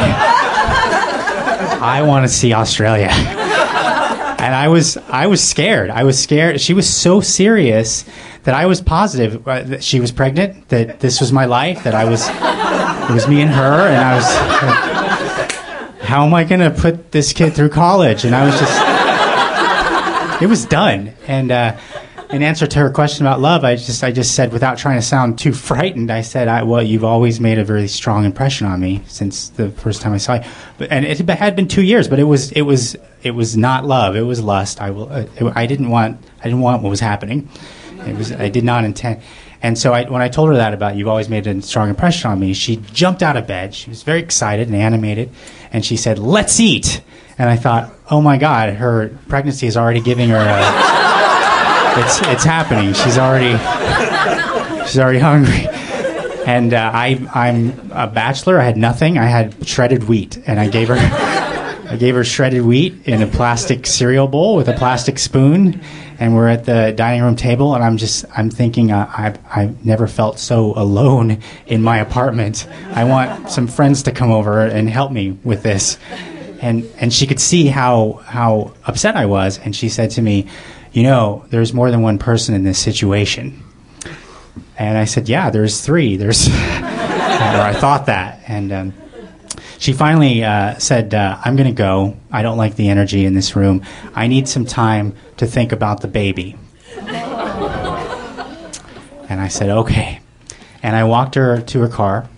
like, 1.70 1.82
I, 1.82 2.00
I 2.00 2.02
want 2.04 2.26
to 2.26 2.30
see 2.30 2.54
Australia. 2.54 3.10
and 3.10 4.56
I 4.56 4.68
was, 4.68 4.98
I 4.98 5.28
was 5.28 5.44
scared. 5.44 5.90
I 5.90 6.04
was 6.04 6.22
scared. 6.22 6.62
She 6.62 6.74
was 6.74 6.88
so 6.88 7.22
serious 7.22 8.06
that 8.44 8.54
I 8.54 8.66
was 8.66 8.82
positive 8.82 9.48
uh, 9.48 9.64
that 9.64 9.84
she 9.84 10.00
was 10.00 10.12
pregnant, 10.12 10.70
that 10.70 11.00
this 11.00 11.20
was 11.22 11.32
my 11.32 11.46
life, 11.46 11.84
that 11.84 11.94
I 11.96 12.06
was, 12.06 12.28
it 12.28 13.14
was 13.14 13.28
me 13.28 13.42
and 13.42 13.52
her, 13.52 13.88
and 13.88 13.98
I 13.98 14.16
was, 14.16 14.26
how 16.02 16.26
am 16.26 16.34
I 16.34 16.44
going 16.44 16.62
to 16.62 16.72
put 16.72 17.12
this 17.12 17.34
kid 17.34 17.54
through 17.54 17.70
college? 17.70 18.26
And 18.26 18.36
I 18.36 18.46
was 18.46 18.60
just, 18.60 18.91
it 20.42 20.48
was 20.48 20.66
done. 20.66 21.14
And 21.28 21.52
uh, 21.52 21.78
in 22.32 22.44
answer 22.44 22.66
to 22.66 22.80
her 22.80 22.90
question 22.90 23.26
about 23.26 23.40
love, 23.40 23.64
I 23.64 23.76
just 23.76 24.04
I 24.04 24.12
just 24.12 24.36
said 24.36 24.52
without 24.52 24.78
trying 24.78 24.98
to 24.98 25.02
sound 25.02 25.38
too 25.38 25.54
frightened, 25.54 26.12
I 26.12 26.22
said, 26.22 26.48
I, 26.48 26.64
"Well, 26.64 26.82
you've 26.82 27.04
always 27.04 27.40
made 27.40 27.60
a 27.60 27.64
very 27.64 27.88
strong 27.88 28.26
impression 28.26 28.68
on 28.68 28.80
me 28.80 29.04
since 29.08 29.50
the 29.50 29.70
first 29.70 30.02
time 30.02 30.14
I 30.14 30.18
saw 30.18 30.36
you." 30.36 30.44
But, 30.78 30.92
and 30.92 31.06
it 31.06 31.20
had 31.30 31.56
been 31.56 31.68
two 31.68 31.84
years, 31.84 32.08
but 32.08 32.20
it 32.20 32.24
was 32.24 32.52
it 32.52 32.62
was 32.62 32.96
it 33.22 33.32
was 33.32 33.56
not 33.58 33.86
love. 33.86 34.16
It 34.16 34.22
was 34.22 34.42
lust. 34.42 34.82
I 34.82 34.92
will. 34.92 35.12
Uh, 35.12 35.26
it, 35.36 35.54
I 35.56 35.66
didn't 35.66 35.90
want 35.90 36.24
I 36.40 36.44
didn't 36.46 36.62
want 36.62 36.82
what 36.82 36.90
was 36.90 37.02
happening. 37.02 37.50
It 38.06 38.18
was 38.18 38.32
I 38.32 38.50
did 38.50 38.64
not 38.64 38.84
intend. 38.84 39.22
And 39.64 39.78
so 39.78 39.94
I, 39.94 40.10
when 40.10 40.24
I 40.24 40.28
told 40.28 40.50
her 40.50 40.56
that 40.56 40.74
about 40.74 40.96
you've 40.96 41.08
always 41.08 41.30
made 41.30 41.46
a 41.46 41.62
strong 41.62 41.90
impression 41.90 42.32
on 42.32 42.40
me, 42.40 42.54
she 42.54 42.78
jumped 42.78 43.22
out 43.22 43.38
of 43.38 43.46
bed. 43.46 43.76
She 43.76 43.92
was 43.92 44.02
very 44.02 44.20
excited 44.20 44.68
and 44.68 44.76
animated, 44.76 45.30
and 45.72 45.86
she 45.86 45.98
said, 45.98 46.18
"Let's 46.18 46.60
eat." 46.60 47.02
And 47.38 47.50
I 47.50 47.56
thought, 47.56 47.94
oh 48.10 48.22
my 48.22 48.38
God, 48.38 48.74
her 48.74 49.10
pregnancy 49.28 49.68
is 49.68 49.78
already 49.78 50.02
giving 50.02 50.30
her 50.30 50.38
a. 50.38 51.02
it's, 52.00 52.22
it's 52.22 52.44
happening. 52.44 52.94
She's 52.94 53.18
already, 53.18 53.58
she's 54.86 55.00
already 55.00 55.20
hungry. 55.20 55.68
And 56.46 56.74
uh, 56.74 56.92
I, 56.94 57.28
I'm 57.34 57.92
a 57.92 58.08
bachelor. 58.08 58.60
I 58.60 58.64
had 58.64 58.78
nothing. 58.78 59.18
I 59.18 59.26
had 59.26 59.68
shredded 59.68 60.06
wheat, 60.06 60.38
and 60.48 60.60
I 60.60 60.70
gave 60.70 60.88
her, 60.88 60.98
I 60.98 61.98
gave 62.00 62.16
her 62.16 62.24
shredded 62.24 62.64
wheat 62.64 63.08
in 63.08 63.22
a 63.22 63.28
plastic 63.28 63.86
cereal 63.86 64.28
bowl 64.28 64.56
with 64.56 64.68
a 64.68 64.74
plastic 64.74 65.20
spoon, 65.20 65.82
and 66.20 66.36
we're 66.36 66.48
at 66.48 66.66
the 66.66 66.94
dining 66.96 67.22
room 67.22 67.36
table, 67.36 67.76
and 67.76 67.84
I'm 67.84 67.98
just, 67.98 68.26
I'm 68.36 68.50
thinking, 68.50 68.92
uh, 68.92 69.12
I've, 69.16 69.40
I've 69.56 69.86
never 69.86 70.08
felt 70.08 70.40
so 70.40 70.74
alone 70.76 71.42
in 71.68 71.82
my 71.84 72.00
apartment. 72.00 72.68
I 72.94 73.04
want 73.04 73.50
some 73.50 73.68
friends 73.68 74.04
to 74.04 74.12
come 74.12 74.32
over 74.32 74.62
and 74.62 74.90
help 74.90 75.12
me 75.12 75.38
with 75.44 75.64
this 75.64 75.98
and 76.62 76.90
and 76.98 77.12
she 77.12 77.28
could 77.28 77.40
see 77.40 77.68
how 77.68 78.22
how 78.26 78.74
upset 78.86 79.18
I 79.18 79.26
was, 79.26 79.60
and 79.60 79.76
she 79.76 79.90
said 79.90 80.12
to 80.12 80.22
me, 80.22 80.48
"You 80.94 81.04
know, 81.04 81.44
there's 81.50 81.74
more 81.74 81.90
than 81.92 82.02
one 82.02 82.20
person 82.20 82.56
in 82.56 82.64
this 82.64 82.80
situation." 82.80 83.64
And 84.78 84.98
I 84.98 85.06
said, 85.06 85.28
"Yeah, 85.28 85.50
there's 85.50 85.82
three. 85.82 86.18
There's," 86.18 86.48
or 86.50 86.52
I 86.54 87.74
thought 87.74 88.06
that, 88.06 88.44
and. 88.48 88.72
Um, 88.72 88.94
she 89.78 89.94
finally 89.94 90.44
uh, 90.44 90.78
said, 90.78 91.16
uh, 91.16 91.40
I'm 91.44 91.56
going 91.56 91.68
to 91.68 91.74
go. 91.74 92.16
I 92.32 92.44
don't 92.44 92.58
like 92.58 92.76
the 92.76 92.90
energy 92.90 93.26
in 93.26 93.34
this 93.34 93.56
room. 93.56 93.84
I 94.14 94.28
need 94.28 94.48
some 94.48 94.64
time 94.64 95.16
to 95.38 95.48
think 95.48 95.72
about 95.72 96.02
the 96.02 96.08
baby. 96.08 96.56
and 99.28 99.42
I 99.42 99.48
said, 99.48 99.72
okay. 99.72 100.20
And 100.84 100.96
I 100.96 101.06
walked 101.06 101.34
her 101.34 101.62
to 101.62 101.80
her 101.80 101.88
car. 101.88 102.30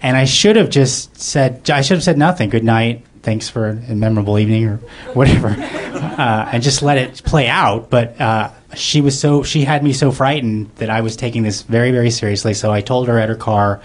And 0.00 0.16
I 0.16 0.24
should 0.24 0.56
have 0.56 0.70
just 0.70 1.20
said, 1.20 1.68
I 1.68 1.82
should 1.82 1.98
have 1.98 2.04
said 2.04 2.16
nothing. 2.16 2.48
Good 2.48 2.64
night 2.64 3.04
thanks 3.26 3.50
for 3.50 3.68
a 3.68 3.94
memorable 3.94 4.38
evening 4.38 4.66
or 4.66 4.76
whatever, 5.12 5.48
uh, 5.58 6.48
and 6.52 6.62
just 6.62 6.80
let 6.80 6.96
it 6.96 7.22
play 7.24 7.48
out. 7.48 7.90
But 7.90 8.18
uh, 8.18 8.50
she 8.74 9.02
was 9.02 9.18
so 9.18 9.42
she 9.42 9.64
had 9.64 9.82
me 9.82 9.92
so 9.92 10.12
frightened 10.12 10.70
that 10.76 10.88
I 10.88 11.02
was 11.02 11.16
taking 11.16 11.42
this 11.42 11.60
very 11.62 11.90
very 11.90 12.10
seriously. 12.10 12.54
So 12.54 12.72
I 12.72 12.80
told 12.80 13.08
her 13.08 13.18
at 13.18 13.28
her 13.28 13.36
car, 13.36 13.82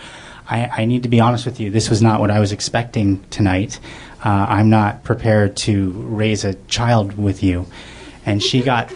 I, 0.48 0.82
I 0.82 0.86
need 0.86 1.04
to 1.04 1.10
be 1.10 1.20
honest 1.20 1.46
with 1.46 1.60
you. 1.60 1.72
This 1.72 1.90
was 1.90 2.02
not 2.02 2.20
what 2.20 2.30
I 2.30 2.40
was 2.40 2.52
expecting 2.52 3.24
tonight. 3.30 3.80
Uh, 4.24 4.46
I'm 4.50 4.70
not 4.70 5.04
prepared 5.04 5.56
to 5.58 5.92
raise 5.92 6.46
a 6.46 6.54
child 6.68 7.18
with 7.18 7.42
you. 7.42 7.66
And 8.26 8.44
she 8.44 8.62
got. 8.62 8.94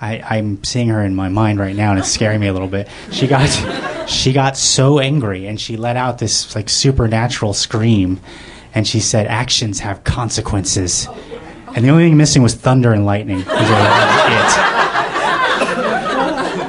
I, 0.00 0.20
I'm 0.20 0.62
seeing 0.62 0.88
her 0.90 1.02
in 1.02 1.16
my 1.16 1.28
mind 1.28 1.58
right 1.58 1.74
now, 1.74 1.90
and 1.90 1.98
it's 1.98 2.08
scaring 2.08 2.38
me 2.38 2.46
a 2.46 2.52
little 2.52 2.68
bit. 2.68 2.88
She 3.10 3.26
got, 3.26 3.48
she 4.08 4.32
got 4.32 4.56
so 4.56 5.00
angry, 5.00 5.48
and 5.48 5.60
she 5.60 5.76
let 5.76 5.96
out 5.96 6.18
this 6.18 6.54
like 6.54 6.68
supernatural 6.68 7.52
scream, 7.52 8.20
and 8.78 8.86
she 8.86 9.00
said, 9.00 9.26
"Actions 9.26 9.80
have 9.80 10.04
consequences." 10.04 11.08
And 11.74 11.84
the 11.84 11.90
only 11.90 12.04
thing 12.04 12.16
missing 12.16 12.42
was 12.42 12.54
thunder 12.54 12.92
and 12.92 13.04
lightning. 13.04 13.44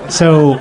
So 0.10 0.60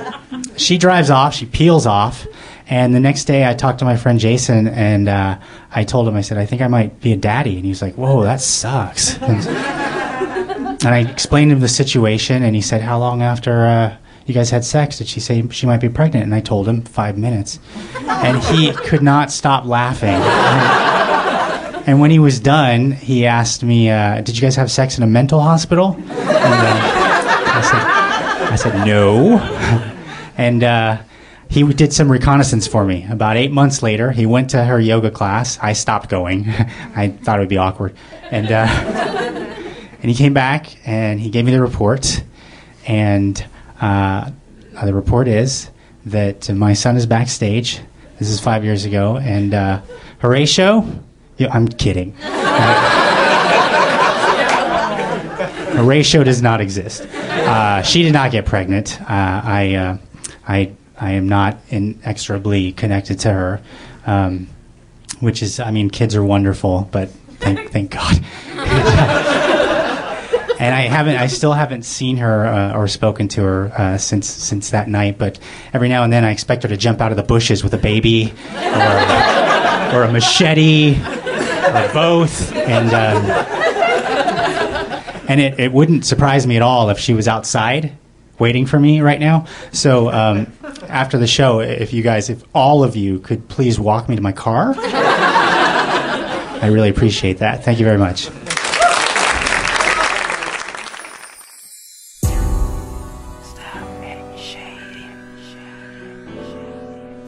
she 0.57 0.77
drives 0.77 1.09
off. 1.09 1.33
She 1.33 1.45
peels 1.45 1.85
off. 1.85 2.27
And 2.67 2.93
the 2.93 2.99
next 2.99 3.25
day, 3.25 3.49
I 3.49 3.55
talked 3.55 3.79
to 3.79 3.85
my 3.85 3.97
friend 3.97 4.19
Jason, 4.19 4.67
and 4.67 5.09
uh, 5.09 5.39
I 5.71 5.83
told 5.83 6.07
him, 6.07 6.15
I 6.15 6.21
said, 6.21 6.37
I 6.37 6.45
think 6.45 6.61
I 6.61 6.67
might 6.67 7.01
be 7.01 7.13
a 7.13 7.17
daddy. 7.17 7.55
And 7.55 7.63
he 7.65 7.69
was 7.69 7.81
like, 7.81 7.95
Whoa, 7.95 8.23
that 8.23 8.41
sucks. 8.41 9.17
And, 9.17 9.47
and 10.85 10.87
I 10.87 10.99
explained 10.99 11.51
him 11.51 11.61
the 11.61 11.67
situation, 11.67 12.43
and 12.43 12.55
he 12.55 12.61
said, 12.61 12.81
How 12.81 12.99
long 12.99 13.23
after 13.23 13.65
uh, 13.65 13.97
you 14.27 14.35
guys 14.35 14.51
had 14.51 14.63
sex 14.63 14.99
did 14.99 15.07
she 15.07 15.19
say 15.19 15.43
she 15.49 15.65
might 15.65 15.81
be 15.81 15.89
pregnant? 15.89 16.25
And 16.25 16.35
I 16.35 16.41
told 16.41 16.67
him, 16.67 16.83
Five 16.83 17.17
minutes. 17.17 17.59
And 18.07 18.37
he 18.43 18.71
could 18.71 19.01
not 19.01 19.31
stop 19.31 19.65
laughing. 19.65 20.98
And 21.89 21.99
when 21.99 22.11
he 22.11 22.19
was 22.19 22.39
done, 22.39 22.91
he 22.91 23.25
asked 23.25 23.63
me, 23.63 23.89
uh, 23.89 24.21
"Did 24.21 24.35
you 24.35 24.43
guys 24.43 24.55
have 24.57 24.69
sex 24.69 24.99
in 24.99 25.03
a 25.03 25.07
mental 25.07 25.39
hospital?" 25.39 25.95
And, 25.97 26.11
uh, 26.11 26.79
I 27.57 27.61
said, 27.63 28.51
"I 28.51 28.55
said 28.55 28.85
no." 28.85 29.39
and 30.37 30.63
uh, 30.63 31.01
he 31.49 31.63
did 31.73 31.91
some 31.91 32.11
reconnaissance 32.11 32.67
for 32.67 32.85
me. 32.85 33.07
About 33.09 33.37
eight 33.37 33.51
months 33.51 33.81
later, 33.81 34.11
he 34.11 34.27
went 34.27 34.51
to 34.51 34.63
her 34.63 34.79
yoga 34.79 35.09
class. 35.09 35.57
I 35.63 35.73
stopped 35.73 36.09
going. 36.09 36.47
I 36.95 37.07
thought 37.09 37.39
it 37.39 37.41
would 37.41 37.49
be 37.49 37.57
awkward, 37.57 37.95
and 38.29 38.51
uh, 38.51 38.67
and 40.03 40.11
he 40.11 40.13
came 40.13 40.35
back 40.35 40.67
and 40.87 41.19
he 41.19 41.31
gave 41.31 41.43
me 41.43 41.51
the 41.51 41.59
report. 41.59 42.23
And 42.85 43.43
uh, 43.81 44.29
the 44.83 44.93
report 44.93 45.27
is 45.27 45.71
that 46.05 46.51
my 46.51 46.73
son 46.73 46.97
is 46.97 47.07
backstage. 47.07 47.79
This 48.19 48.29
is 48.29 48.39
five 48.39 48.63
years 48.63 48.85
ago, 48.85 49.17
and 49.17 49.55
uh, 49.55 49.81
Horatio 50.19 50.85
yeah, 51.39 51.51
I'm 51.51 51.67
kidding. 51.67 52.15
The 55.79 55.85
ratio 55.85 56.23
does 56.25 56.41
not 56.41 56.59
exist. 56.59 57.05
Uh, 57.05 57.81
she 57.83 58.03
did 58.03 58.11
not 58.11 58.31
get 58.31 58.45
pregnant. 58.45 58.99
Uh, 59.01 59.05
I, 59.07 59.75
uh, 59.75 59.97
I, 60.45 60.73
I 60.99 61.11
am 61.11 61.29
not 61.29 61.57
inexorably 61.69 62.73
connected 62.73 63.19
to 63.21 63.31
her, 63.31 63.61
um, 64.05 64.49
which 65.21 65.41
is, 65.41 65.61
I 65.61 65.71
mean, 65.71 65.89
kids 65.89 66.17
are 66.17 66.23
wonderful, 66.23 66.89
but 66.91 67.09
thank, 67.39 67.71
thank 67.71 67.91
God. 67.91 68.17
and 70.59 70.75
I 70.75 70.81
haven't, 70.81 71.15
I 71.15 71.27
still 71.27 71.53
haven't 71.53 71.83
seen 71.83 72.17
her 72.17 72.45
uh, 72.45 72.77
or 72.77 72.89
spoken 72.89 73.29
to 73.29 73.43
her 73.43 73.71
uh, 73.77 73.97
since 73.97 74.27
since 74.27 74.71
that 74.71 74.89
night. 74.89 75.17
But 75.17 75.39
every 75.71 75.87
now 75.87 76.03
and 76.03 76.11
then, 76.11 76.25
I 76.25 76.31
expect 76.31 76.63
her 76.63 76.69
to 76.69 76.75
jump 76.77 76.99
out 76.99 77.11
of 77.11 77.17
the 77.17 77.23
bushes 77.23 77.63
with 77.63 77.73
a 77.73 77.77
baby, 77.77 78.33
or, 78.53 79.95
or 79.95 80.03
a 80.03 80.11
machete, 80.11 80.95
or 81.63 81.93
both, 81.93 82.53
and. 82.55 82.93
Um, 82.93 83.55
and 85.29 85.39
it, 85.39 85.59
it 85.59 85.71
wouldn't 85.71 86.05
surprise 86.05 86.47
me 86.47 86.55
at 86.55 86.63
all 86.63 86.89
if 86.89 86.97
she 86.97 87.13
was 87.13 87.27
outside 87.27 87.95
waiting 88.39 88.65
for 88.65 88.79
me 88.79 89.01
right 89.01 89.19
now. 89.19 89.45
So 89.71 90.11
um, 90.11 90.51
after 90.87 91.19
the 91.19 91.27
show, 91.27 91.59
if 91.59 91.93
you 91.93 92.01
guys, 92.01 92.29
if 92.29 92.43
all 92.55 92.83
of 92.83 92.95
you 92.95 93.19
could 93.19 93.47
please 93.47 93.79
walk 93.79 94.09
me 94.09 94.15
to 94.15 94.21
my 94.21 94.31
car, 94.31 94.73
I 96.61 96.69
really 96.71 96.89
appreciate 96.89 97.37
that. 97.39 97.63
Thank 97.63 97.79
you 97.79 97.85
very 97.85 97.97
much. 97.99 98.29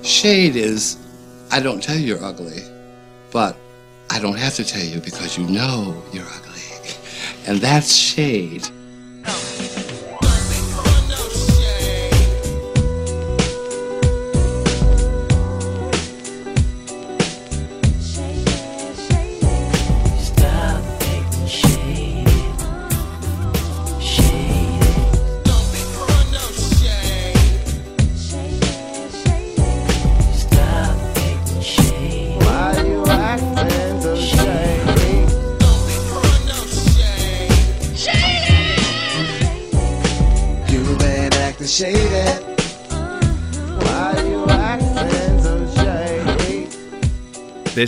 Shade 0.04 0.56
is, 0.56 0.98
I 1.52 1.60
don't 1.62 1.82
tell 1.82 1.96
you 1.96 2.08
you're 2.08 2.24
ugly, 2.24 2.62
but 3.32 3.56
I 4.12 4.20
don't 4.20 4.38
have 4.38 4.56
to 4.56 4.66
tell 4.66 4.84
you 4.84 5.00
because 5.00 5.38
you 5.38 5.48
know 5.48 6.04
you're 6.12 6.26
ugly 6.26 6.52
and 7.48 7.60
that's 7.60 7.96
shade. 7.96 8.68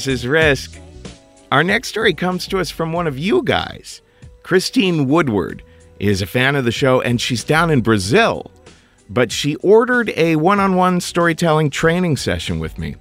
Is 0.08 0.28
Risk. 0.28 0.80
Our 1.52 1.64
next 1.64 1.90
story 1.90 2.14
comes 2.14 2.48
to 2.48 2.60
us 2.60 2.70
from 2.70 2.94
one 2.94 3.08
of 3.08 3.18
you 3.18 3.42
guys. 3.44 4.02
Christine 4.42 5.08
Woodward 5.08 5.64
is 6.00 6.22
a 6.22 6.26
fan 6.26 6.56
of 6.56 6.66
the 6.66 6.72
show 6.72 7.00
and 7.00 7.22
she's 7.22 7.44
down 7.44 7.70
in 7.70 7.82
Brazil, 7.82 8.52
but 9.10 9.32
she 9.32 9.56
ordered 9.58 10.12
a 10.16 10.36
one 10.36 10.60
on 10.60 10.76
one 10.76 11.00
storytelling 11.00 11.70
training 11.70 12.18
session 12.18 12.60
with 12.60 12.78
me. 12.78 12.96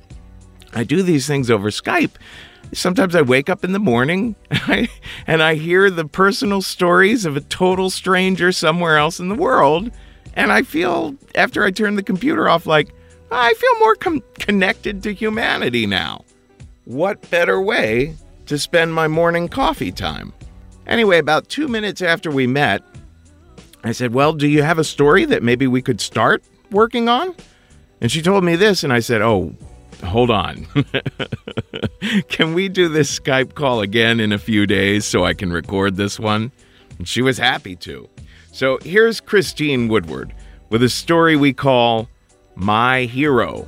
I 0.74 0.84
do 0.84 1.02
these 1.02 1.26
things 1.26 1.50
over 1.50 1.70
Skype. 1.70 2.12
Sometimes 2.72 3.14
I 3.14 3.22
wake 3.22 3.48
up 3.48 3.64
in 3.64 3.72
the 3.72 3.78
morning 3.78 4.36
and 5.26 5.42
I 5.42 5.54
hear 5.54 5.90
the 5.90 6.06
personal 6.06 6.62
stories 6.62 7.24
of 7.24 7.36
a 7.36 7.40
total 7.40 7.90
stranger 7.90 8.52
somewhere 8.52 8.98
else 8.98 9.18
in 9.18 9.28
the 9.28 9.34
world. 9.34 9.90
And 10.34 10.52
I 10.52 10.62
feel, 10.62 11.16
after 11.34 11.64
I 11.64 11.70
turn 11.70 11.96
the 11.96 12.02
computer 12.02 12.48
off, 12.48 12.66
like 12.66 12.94
I 13.30 13.54
feel 13.54 13.78
more 13.80 13.96
com- 13.96 14.22
connected 14.38 15.02
to 15.02 15.12
humanity 15.12 15.86
now 15.86 16.24
what 16.84 17.28
better 17.30 17.60
way 17.60 18.16
to 18.46 18.58
spend 18.58 18.92
my 18.92 19.08
morning 19.08 19.48
coffee 19.48 19.92
time? 19.92 20.32
Anyway, 20.86 21.18
about 21.18 21.48
two 21.48 21.68
minutes 21.68 22.02
after 22.02 22.30
we 22.30 22.46
met, 22.46 22.82
I 23.84 23.92
said, 23.92 24.12
Well, 24.14 24.32
do 24.32 24.48
you 24.48 24.62
have 24.62 24.78
a 24.78 24.84
story 24.84 25.24
that 25.26 25.42
maybe 25.42 25.66
we 25.66 25.82
could 25.82 26.00
start 26.00 26.42
working 26.70 27.08
on? 27.08 27.34
And 28.00 28.10
she 28.10 28.22
told 28.22 28.42
me 28.44 28.56
this, 28.56 28.82
and 28.82 28.92
I 28.92 29.00
said, 29.00 29.22
Oh, 29.22 29.54
hold 30.04 30.30
on. 30.30 30.66
can 32.28 32.54
we 32.54 32.68
do 32.68 32.88
this 32.88 33.18
Skype 33.18 33.54
call 33.54 33.80
again 33.80 34.18
in 34.20 34.32
a 34.32 34.38
few 34.38 34.66
days 34.66 35.04
so 35.04 35.24
I 35.24 35.34
can 35.34 35.52
record 35.52 35.96
this 35.96 36.18
one? 36.18 36.50
And 36.98 37.06
she 37.06 37.22
was 37.22 37.38
happy 37.38 37.76
to. 37.76 38.08
So 38.52 38.78
here's 38.82 39.20
Christine 39.20 39.88
Woodward 39.88 40.34
with 40.68 40.82
a 40.82 40.88
story 40.88 41.36
we 41.36 41.52
call 41.52 42.08
My 42.54 43.04
Hero. 43.04 43.66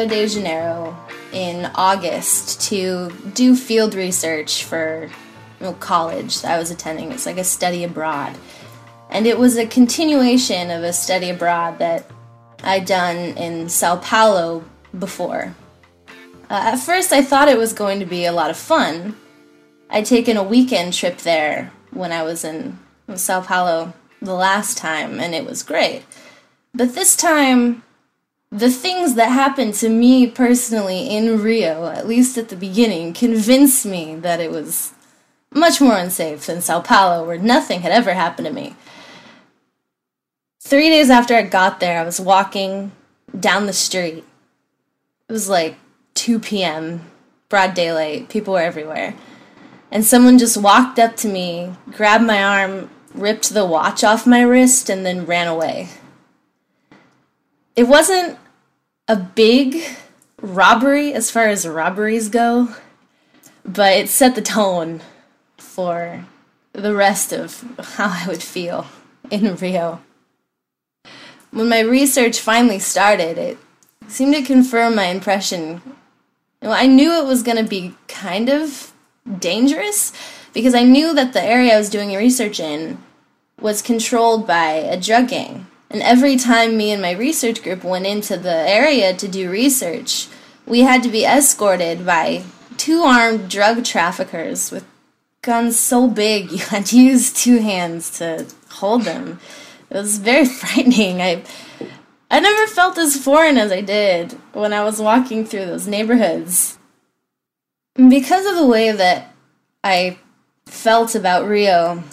Rio 0.00 0.08
de 0.08 0.26
Janeiro 0.26 0.96
in 1.30 1.66
August 1.74 2.62
to 2.68 3.10
do 3.34 3.54
field 3.54 3.94
research 3.94 4.64
for 4.64 5.10
know, 5.60 5.74
college 5.74 6.40
that 6.40 6.52
I 6.52 6.58
was 6.58 6.70
attending. 6.70 7.12
It's 7.12 7.26
like 7.26 7.36
a 7.36 7.44
study 7.44 7.84
abroad. 7.84 8.34
And 9.10 9.26
it 9.26 9.38
was 9.38 9.58
a 9.58 9.66
continuation 9.66 10.70
of 10.70 10.82
a 10.82 10.94
study 10.94 11.28
abroad 11.28 11.78
that 11.80 12.10
I'd 12.62 12.86
done 12.86 13.16
in 13.36 13.68
Sao 13.68 13.96
Paulo 13.96 14.64
before. 14.98 15.54
Uh, 16.48 16.72
at 16.72 16.76
first, 16.76 17.12
I 17.12 17.20
thought 17.20 17.48
it 17.48 17.58
was 17.58 17.74
going 17.74 18.00
to 18.00 18.06
be 18.06 18.24
a 18.24 18.32
lot 18.32 18.50
of 18.50 18.56
fun. 18.56 19.16
I'd 19.90 20.06
taken 20.06 20.38
a 20.38 20.42
weekend 20.42 20.94
trip 20.94 21.18
there 21.18 21.72
when 21.90 22.10
I 22.10 22.22
was 22.22 22.42
in 22.42 22.78
Sao 23.16 23.42
Paulo 23.42 23.92
the 24.22 24.34
last 24.34 24.78
time, 24.78 25.20
and 25.20 25.34
it 25.34 25.44
was 25.44 25.62
great. 25.62 26.04
But 26.72 26.94
this 26.94 27.16
time, 27.16 27.82
the 28.50 28.70
things 28.70 29.14
that 29.14 29.30
happened 29.30 29.74
to 29.74 29.88
me 29.88 30.26
personally 30.26 31.08
in 31.08 31.40
Rio, 31.40 31.86
at 31.86 32.08
least 32.08 32.36
at 32.36 32.48
the 32.48 32.56
beginning, 32.56 33.12
convinced 33.12 33.86
me 33.86 34.16
that 34.16 34.40
it 34.40 34.50
was 34.50 34.92
much 35.52 35.80
more 35.80 35.96
unsafe 35.96 36.46
than 36.46 36.60
Sao 36.60 36.80
Paulo, 36.80 37.24
where 37.24 37.38
nothing 37.38 37.80
had 37.80 37.92
ever 37.92 38.12
happened 38.12 38.46
to 38.46 38.52
me. 38.52 38.74
Three 40.60 40.88
days 40.88 41.10
after 41.10 41.34
I 41.34 41.42
got 41.42 41.80
there, 41.80 42.00
I 42.00 42.04
was 42.04 42.20
walking 42.20 42.92
down 43.38 43.66
the 43.66 43.72
street. 43.72 44.24
It 45.28 45.32
was 45.32 45.48
like 45.48 45.76
2 46.14 46.40
p.m., 46.40 47.08
broad 47.48 47.74
daylight, 47.74 48.28
people 48.28 48.54
were 48.54 48.60
everywhere. 48.60 49.14
And 49.92 50.04
someone 50.04 50.38
just 50.38 50.56
walked 50.56 50.98
up 50.98 51.16
to 51.16 51.28
me, 51.28 51.74
grabbed 51.92 52.24
my 52.24 52.42
arm, 52.42 52.90
ripped 53.14 53.50
the 53.50 53.66
watch 53.66 54.04
off 54.04 54.26
my 54.26 54.42
wrist, 54.42 54.88
and 54.88 55.06
then 55.06 55.26
ran 55.26 55.48
away 55.48 55.88
it 57.80 57.88
wasn't 57.88 58.36
a 59.08 59.16
big 59.16 59.82
robbery 60.42 61.14
as 61.14 61.30
far 61.30 61.46
as 61.46 61.66
robberies 61.66 62.28
go, 62.28 62.74
but 63.64 63.94
it 63.94 64.10
set 64.10 64.34
the 64.34 64.42
tone 64.42 65.00
for 65.56 66.26
the 66.74 66.94
rest 66.94 67.32
of 67.32 67.64
how 67.96 68.08
I 68.10 68.26
would 68.28 68.42
feel 68.42 68.86
in 69.30 69.56
Rio. 69.56 70.02
When 71.52 71.70
my 71.70 71.80
research 71.80 72.38
finally 72.38 72.80
started, 72.80 73.38
it 73.38 73.56
seemed 74.08 74.34
to 74.34 74.42
confirm 74.42 74.94
my 74.94 75.06
impression. 75.06 75.80
Know, 76.60 76.72
I 76.72 76.86
knew 76.86 77.12
it 77.12 77.24
was 77.24 77.42
going 77.42 77.56
to 77.56 77.64
be 77.78 77.94
kind 78.08 78.50
of 78.50 78.92
dangerous 79.38 80.12
because 80.52 80.74
I 80.74 80.82
knew 80.82 81.14
that 81.14 81.32
the 81.32 81.42
area 81.42 81.76
I 81.76 81.78
was 81.78 81.88
doing 81.88 82.14
research 82.14 82.60
in 82.60 83.02
was 83.58 83.80
controlled 83.80 84.46
by 84.46 84.72
a 84.72 85.00
drug 85.00 85.28
gang. 85.28 85.66
And 85.90 86.02
every 86.02 86.36
time 86.36 86.76
me 86.76 86.92
and 86.92 87.02
my 87.02 87.12
research 87.12 87.62
group 87.62 87.82
went 87.82 88.06
into 88.06 88.36
the 88.36 88.54
area 88.54 89.12
to 89.14 89.26
do 89.26 89.50
research, 89.50 90.28
we 90.64 90.80
had 90.80 91.02
to 91.02 91.08
be 91.08 91.24
escorted 91.24 92.06
by 92.06 92.44
two 92.76 93.02
armed 93.02 93.50
drug 93.50 93.84
traffickers 93.84 94.70
with 94.70 94.86
guns 95.42 95.78
so 95.78 96.06
big 96.06 96.52
you 96.52 96.58
had 96.58 96.86
to 96.86 97.00
use 97.00 97.32
two 97.32 97.58
hands 97.58 98.10
to 98.18 98.46
hold 98.70 99.02
them. 99.02 99.40
It 99.90 99.96
was 99.96 100.18
very 100.18 100.46
frightening. 100.60 101.20
I 101.20 101.42
I 102.30 102.38
never 102.38 102.68
felt 102.68 102.96
as 102.96 103.16
foreign 103.16 103.58
as 103.58 103.72
I 103.72 103.80
did 103.80 104.32
when 104.52 104.72
I 104.72 104.84
was 104.84 105.00
walking 105.00 105.44
through 105.44 105.66
those 105.66 105.88
neighborhoods. 105.88 106.78
Because 107.96 108.46
of 108.46 108.54
the 108.54 108.66
way 108.66 108.92
that 108.92 109.34
I 109.82 110.18
felt 110.66 111.16
about 111.16 111.48
Rio, 111.48 112.04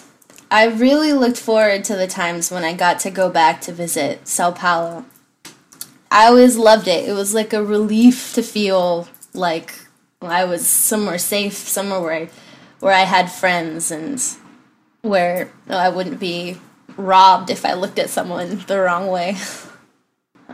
I 0.50 0.66
really 0.66 1.12
looked 1.12 1.36
forward 1.36 1.84
to 1.84 1.96
the 1.96 2.06
times 2.06 2.50
when 2.50 2.64
I 2.64 2.72
got 2.72 3.00
to 3.00 3.10
go 3.10 3.28
back 3.28 3.60
to 3.62 3.72
visit 3.72 4.26
Sao 4.26 4.50
Paulo. 4.50 5.04
I 6.10 6.26
always 6.26 6.56
loved 6.56 6.88
it. 6.88 7.06
It 7.06 7.12
was 7.12 7.34
like 7.34 7.52
a 7.52 7.62
relief 7.62 8.32
to 8.34 8.42
feel 8.42 9.08
like 9.34 9.74
I 10.22 10.44
was 10.44 10.66
somewhere 10.66 11.18
safe, 11.18 11.52
somewhere 11.52 12.00
where 12.00 12.14
I, 12.14 12.30
where 12.80 12.94
I 12.94 13.04
had 13.04 13.30
friends 13.30 13.90
and 13.90 14.22
where 15.02 15.52
I 15.68 15.90
wouldn't 15.90 16.18
be 16.18 16.56
robbed 16.96 17.50
if 17.50 17.66
I 17.66 17.74
looked 17.74 17.98
at 17.98 18.08
someone 18.08 18.64
the 18.66 18.80
wrong 18.80 19.08
way. 19.08 19.36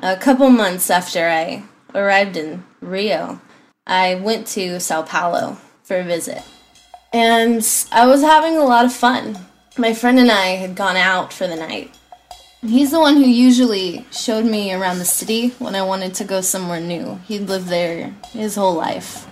a 0.02 0.16
couple 0.16 0.50
months 0.50 0.90
after 0.90 1.28
I 1.28 1.62
arrived 1.94 2.36
in 2.36 2.64
Rio, 2.80 3.40
I 3.86 4.16
went 4.16 4.48
to 4.48 4.80
Sao 4.80 5.02
Paulo 5.02 5.58
for 5.84 5.98
a 5.98 6.04
visit. 6.04 6.42
And 7.12 7.64
I 7.92 8.06
was 8.06 8.22
having 8.22 8.56
a 8.56 8.64
lot 8.64 8.84
of 8.84 8.92
fun. 8.92 9.38
My 9.76 9.92
friend 9.92 10.20
and 10.20 10.30
I 10.30 10.54
had 10.54 10.76
gone 10.76 10.94
out 10.94 11.32
for 11.32 11.48
the 11.48 11.56
night. 11.56 11.92
He's 12.64 12.92
the 12.92 13.00
one 13.00 13.16
who 13.16 13.24
usually 13.24 14.06
showed 14.12 14.44
me 14.44 14.72
around 14.72 15.00
the 15.00 15.04
city 15.04 15.48
when 15.58 15.74
I 15.74 15.82
wanted 15.82 16.14
to 16.14 16.24
go 16.24 16.42
somewhere 16.42 16.78
new. 16.78 17.16
He'd 17.26 17.48
lived 17.48 17.66
there 17.66 18.14
his 18.30 18.54
whole 18.54 18.74
life. 18.74 19.26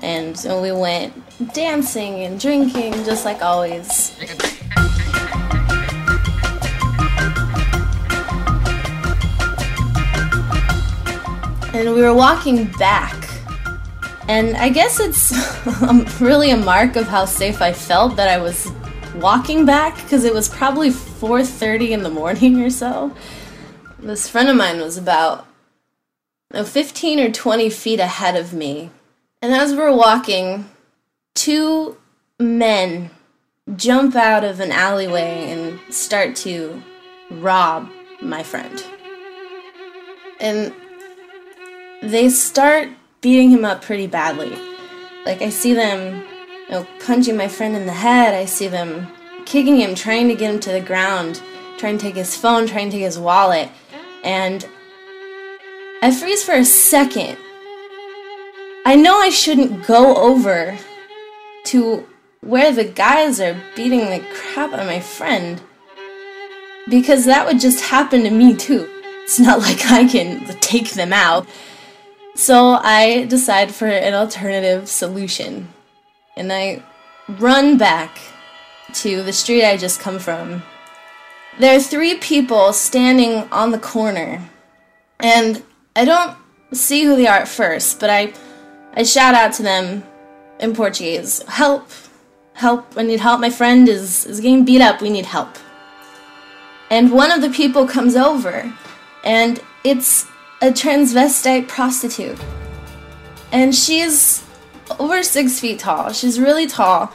And 0.00 0.38
so 0.38 0.60
we 0.60 0.70
went 0.70 1.14
dancing 1.54 2.24
and 2.24 2.38
drinking 2.38 2.92
just 3.04 3.24
like 3.24 3.40
always. 3.40 4.14
And 11.72 11.94
we 11.94 12.02
were 12.02 12.12
walking 12.12 12.66
back. 12.72 13.14
And 14.28 14.58
I 14.58 14.68
guess 14.68 15.00
it's 15.00 16.20
really 16.20 16.50
a 16.50 16.56
mark 16.58 16.96
of 16.96 17.06
how 17.06 17.24
safe 17.24 17.62
I 17.62 17.72
felt 17.72 18.16
that 18.16 18.28
I 18.28 18.36
was 18.36 18.70
walking 19.20 19.64
back 19.64 19.96
because 19.96 20.24
it 20.24 20.34
was 20.34 20.48
probably 20.48 20.90
4:30 20.90 21.90
in 21.92 22.02
the 22.02 22.10
morning 22.10 22.62
or 22.62 22.70
so. 22.70 23.14
This 23.98 24.28
friend 24.28 24.48
of 24.48 24.56
mine 24.56 24.80
was 24.80 24.96
about 24.96 25.46
15 26.52 27.20
or 27.20 27.30
20 27.30 27.68
feet 27.70 28.00
ahead 28.00 28.36
of 28.36 28.52
me. 28.52 28.90
And 29.42 29.52
as 29.52 29.74
we're 29.74 29.94
walking, 29.94 30.68
two 31.34 31.96
men 32.38 33.10
jump 33.76 34.16
out 34.16 34.44
of 34.44 34.60
an 34.60 34.72
alleyway 34.72 35.50
and 35.50 35.78
start 35.92 36.34
to 36.36 36.82
rob 37.30 37.88
my 38.22 38.42
friend. 38.42 38.84
And 40.40 40.72
they 42.02 42.28
start 42.30 42.88
beating 43.20 43.50
him 43.50 43.64
up 43.64 43.82
pretty 43.82 44.06
badly. 44.06 44.56
Like 45.26 45.42
I 45.42 45.50
see 45.50 45.74
them 45.74 46.24
you 46.68 46.74
know, 46.74 46.86
punching 47.04 47.36
my 47.36 47.48
friend 47.48 47.74
in 47.74 47.86
the 47.86 47.92
head. 47.92 48.34
I 48.34 48.44
see 48.44 48.68
them 48.68 49.08
kicking 49.46 49.76
him, 49.76 49.94
trying 49.94 50.28
to 50.28 50.34
get 50.34 50.52
him 50.52 50.60
to 50.60 50.72
the 50.72 50.80
ground, 50.80 51.42
trying 51.78 51.98
to 51.98 52.02
take 52.02 52.16
his 52.16 52.36
phone, 52.36 52.66
trying 52.66 52.90
to 52.90 52.96
take 52.96 53.04
his 53.04 53.18
wallet. 53.18 53.70
And 54.22 54.66
I 56.02 56.10
freeze 56.10 56.44
for 56.44 56.52
a 56.52 56.64
second. 56.64 57.38
I 58.84 58.94
know 58.94 59.18
I 59.18 59.30
shouldn't 59.30 59.86
go 59.86 60.16
over 60.16 60.78
to 61.64 62.06
where 62.40 62.72
the 62.72 62.84
guys 62.84 63.40
are 63.40 63.60
beating 63.74 64.00
the 64.00 64.24
crap 64.32 64.72
out 64.72 64.80
of 64.80 64.86
my 64.86 65.00
friend 65.00 65.60
because 66.88 67.24
that 67.24 67.46
would 67.46 67.60
just 67.60 67.80
happen 67.80 68.22
to 68.22 68.30
me 68.30 68.54
too. 68.54 68.88
It's 69.24 69.38
not 69.38 69.60
like 69.68 69.86
I 69.86 70.06
can 70.06 70.44
take 70.60 70.90
them 70.90 71.12
out. 71.12 71.46
So 72.34 72.78
I 72.80 73.24
decide 73.24 73.74
for 73.74 73.88
an 73.88 74.14
alternative 74.14 74.88
solution. 74.88 75.68
And 76.38 76.52
I 76.52 76.82
run 77.28 77.76
back 77.76 78.18
to 78.94 79.22
the 79.22 79.32
street 79.32 79.64
I 79.64 79.76
just 79.76 80.00
come 80.00 80.18
from. 80.18 80.62
There 81.58 81.76
are 81.76 81.80
three 81.80 82.14
people 82.14 82.72
standing 82.72 83.48
on 83.50 83.72
the 83.72 83.78
corner. 83.78 84.48
And 85.18 85.62
I 85.96 86.04
don't 86.04 86.36
see 86.72 87.02
who 87.02 87.16
they 87.16 87.26
are 87.26 87.38
at 87.38 87.48
first, 87.48 87.98
but 87.98 88.08
I 88.08 88.32
I 88.94 89.02
shout 89.02 89.34
out 89.34 89.52
to 89.54 89.62
them 89.62 90.04
in 90.60 90.74
Portuguese. 90.74 91.42
Help! 91.46 91.88
Help! 92.54 92.86
I 92.96 93.02
need 93.02 93.20
help. 93.20 93.40
My 93.40 93.50
friend 93.50 93.88
is, 93.88 94.26
is 94.26 94.40
getting 94.40 94.64
beat 94.64 94.80
up. 94.80 95.00
We 95.00 95.10
need 95.10 95.26
help. 95.26 95.56
And 96.90 97.12
one 97.12 97.30
of 97.30 97.42
the 97.42 97.50
people 97.50 97.86
comes 97.86 98.16
over, 98.16 98.72
and 99.24 99.60
it's 99.84 100.24
a 100.62 100.70
transvestite 100.70 101.68
prostitute. 101.68 102.38
And 103.52 103.74
she's 103.74 104.42
over 104.98 105.22
six 105.22 105.60
feet 105.60 105.78
tall. 105.78 106.12
She's 106.12 106.38
really 106.38 106.66
tall, 106.66 107.12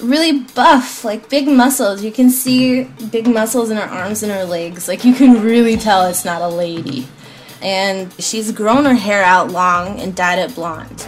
really 0.00 0.40
buff, 0.40 1.04
like 1.04 1.28
big 1.28 1.48
muscles. 1.48 2.02
You 2.02 2.12
can 2.12 2.30
see 2.30 2.84
big 3.10 3.26
muscles 3.26 3.70
in 3.70 3.76
her 3.76 3.82
arms 3.82 4.22
and 4.22 4.32
her 4.32 4.44
legs. 4.44 4.88
Like 4.88 5.04
you 5.04 5.14
can 5.14 5.42
really 5.42 5.76
tell 5.76 6.06
it's 6.06 6.24
not 6.24 6.42
a 6.42 6.48
lady. 6.48 7.08
And 7.62 8.12
she's 8.14 8.52
grown 8.52 8.84
her 8.84 8.94
hair 8.94 9.22
out 9.22 9.50
long 9.50 10.00
and 10.00 10.14
dyed 10.14 10.38
it 10.38 10.54
blonde. 10.54 11.06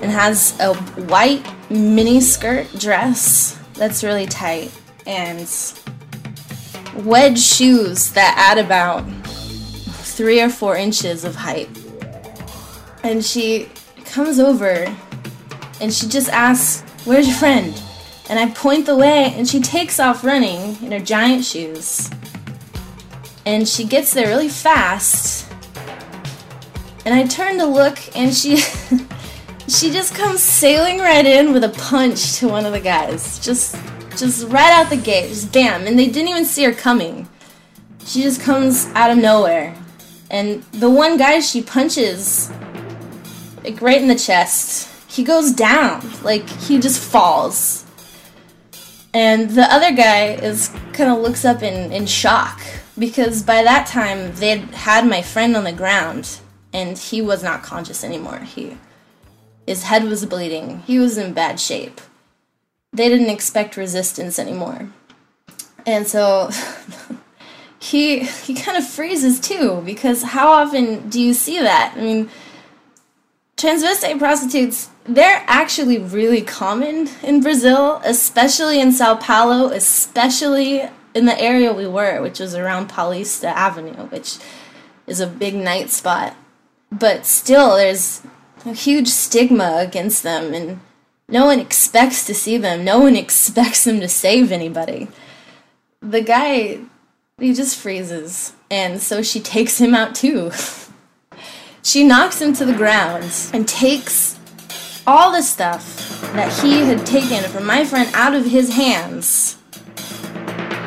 And 0.00 0.10
has 0.10 0.58
a 0.60 0.74
white 0.74 1.46
mini 1.70 2.20
skirt 2.20 2.66
dress 2.78 3.58
that's 3.74 4.02
really 4.02 4.26
tight. 4.26 4.72
And 5.06 5.48
wedge 7.04 7.38
shoes 7.38 8.10
that 8.12 8.34
add 8.36 8.58
about 8.58 9.04
three 10.02 10.40
or 10.40 10.48
four 10.48 10.76
inches 10.76 11.24
of 11.24 11.36
height. 11.36 11.68
And 13.02 13.24
she 13.24 13.68
comes 14.04 14.40
over 14.40 14.86
and 15.80 15.92
she 15.92 16.06
just 16.08 16.28
asks, 16.30 16.82
Where's 17.04 17.26
your 17.26 17.36
friend? 17.36 17.80
And 18.28 18.38
I 18.38 18.50
point 18.50 18.86
the 18.86 18.96
way 18.96 19.32
and 19.36 19.46
she 19.46 19.60
takes 19.60 20.00
off 20.00 20.24
running 20.24 20.82
in 20.82 20.92
her 20.92 21.00
giant 21.00 21.44
shoes. 21.44 22.10
And 23.44 23.68
she 23.68 23.84
gets 23.84 24.12
there 24.12 24.26
really 24.26 24.48
fast. 24.48 25.48
And 27.04 27.14
I 27.14 27.24
turn 27.26 27.58
to 27.58 27.66
look 27.66 27.98
and 28.16 28.34
she 28.34 28.56
she 29.68 29.90
just 29.92 30.14
comes 30.14 30.42
sailing 30.42 30.98
right 30.98 31.24
in 31.24 31.52
with 31.52 31.62
a 31.62 31.68
punch 31.68 32.38
to 32.38 32.48
one 32.48 32.66
of 32.66 32.72
the 32.72 32.80
guys. 32.80 33.38
Just 33.38 33.76
just 34.16 34.48
right 34.48 34.72
out 34.72 34.90
the 34.90 34.96
gate, 34.96 35.28
just 35.28 35.52
bam, 35.52 35.86
and 35.86 35.98
they 35.98 36.06
didn't 36.06 36.28
even 36.28 36.44
see 36.44 36.64
her 36.64 36.72
coming. 36.72 37.28
She 38.04 38.22
just 38.22 38.40
comes 38.40 38.86
out 38.94 39.10
of 39.10 39.18
nowhere. 39.18 39.76
And 40.30 40.62
the 40.72 40.90
one 40.90 41.16
guy 41.16 41.40
she 41.40 41.62
punches, 41.62 42.50
like 43.62 43.80
right 43.80 44.00
in 44.00 44.08
the 44.08 44.16
chest, 44.16 44.88
he 45.16 45.24
goes 45.24 45.50
down. 45.50 46.02
Like 46.22 46.48
he 46.48 46.78
just 46.78 47.00
falls. 47.02 47.86
And 49.14 49.48
the 49.48 49.62
other 49.72 49.92
guy 49.92 50.34
is 50.34 50.68
kind 50.92 51.10
of 51.10 51.18
looks 51.18 51.44
up 51.46 51.62
in, 51.62 51.90
in 51.90 52.04
shock 52.04 52.60
because 52.98 53.42
by 53.42 53.62
that 53.62 53.86
time 53.86 54.34
they 54.34 54.50
had 54.58 54.74
had 54.74 55.06
my 55.06 55.22
friend 55.22 55.56
on 55.56 55.64
the 55.64 55.72
ground 55.72 56.40
and 56.74 56.98
he 56.98 57.22
was 57.22 57.42
not 57.42 57.62
conscious 57.62 58.04
anymore. 58.04 58.40
He 58.40 58.76
his 59.66 59.84
head 59.84 60.04
was 60.04 60.26
bleeding. 60.26 60.82
He 60.86 60.98
was 60.98 61.16
in 61.16 61.32
bad 61.32 61.58
shape. 61.58 62.00
They 62.92 63.08
didn't 63.08 63.30
expect 63.30 63.78
resistance 63.78 64.38
anymore. 64.38 64.90
And 65.86 66.06
so 66.06 66.50
he 67.78 68.20
he 68.20 68.54
kind 68.54 68.76
of 68.76 68.86
freezes 68.86 69.40
too 69.40 69.82
because 69.86 70.22
how 70.22 70.48
often 70.52 71.08
do 71.08 71.18
you 71.18 71.32
see 71.32 71.58
that? 71.60 71.94
I 71.96 72.00
mean, 72.02 72.28
transvestite 73.56 74.18
prostitutes 74.18 74.90
they're 75.08 75.44
actually 75.46 75.98
really 75.98 76.42
common 76.42 77.08
in 77.22 77.40
Brazil, 77.40 78.00
especially 78.04 78.80
in 78.80 78.92
Sao 78.92 79.14
Paulo, 79.14 79.68
especially 79.68 80.82
in 81.14 81.26
the 81.26 81.40
area 81.40 81.72
we 81.72 81.86
were, 81.86 82.20
which 82.20 82.40
was 82.40 82.54
around 82.54 82.90
Paulista 82.90 83.44
Avenue, 83.44 84.06
which 84.08 84.38
is 85.06 85.20
a 85.20 85.26
big 85.26 85.54
night 85.54 85.90
spot. 85.90 86.34
But 86.90 87.24
still, 87.24 87.76
there's 87.76 88.22
a 88.64 88.72
huge 88.72 89.08
stigma 89.08 89.76
against 89.78 90.22
them, 90.22 90.52
and 90.52 90.80
no 91.28 91.46
one 91.46 91.60
expects 91.60 92.26
to 92.26 92.34
see 92.34 92.58
them. 92.58 92.84
No 92.84 92.98
one 92.98 93.16
expects 93.16 93.84
them 93.84 94.00
to 94.00 94.08
save 94.08 94.50
anybody. 94.50 95.08
The 96.00 96.20
guy 96.20 96.80
he 97.38 97.52
just 97.52 97.76
freezes. 97.76 98.54
And 98.70 99.00
so 99.00 99.22
she 99.22 99.40
takes 99.40 99.78
him 99.78 99.94
out 99.94 100.14
too. 100.14 100.50
she 101.86 102.02
knocks 102.02 102.42
him 102.42 102.52
to 102.52 102.64
the 102.64 102.74
ground 102.74 103.32
and 103.52 103.68
takes 103.68 104.36
all 105.06 105.30
the 105.30 105.40
stuff 105.40 106.20
that 106.32 106.52
he 106.60 106.80
had 106.80 107.06
taken 107.06 107.48
from 107.48 107.64
my 107.64 107.84
friend 107.84 108.10
out 108.12 108.34
of 108.34 108.44
his 108.44 108.74
hands 108.74 109.56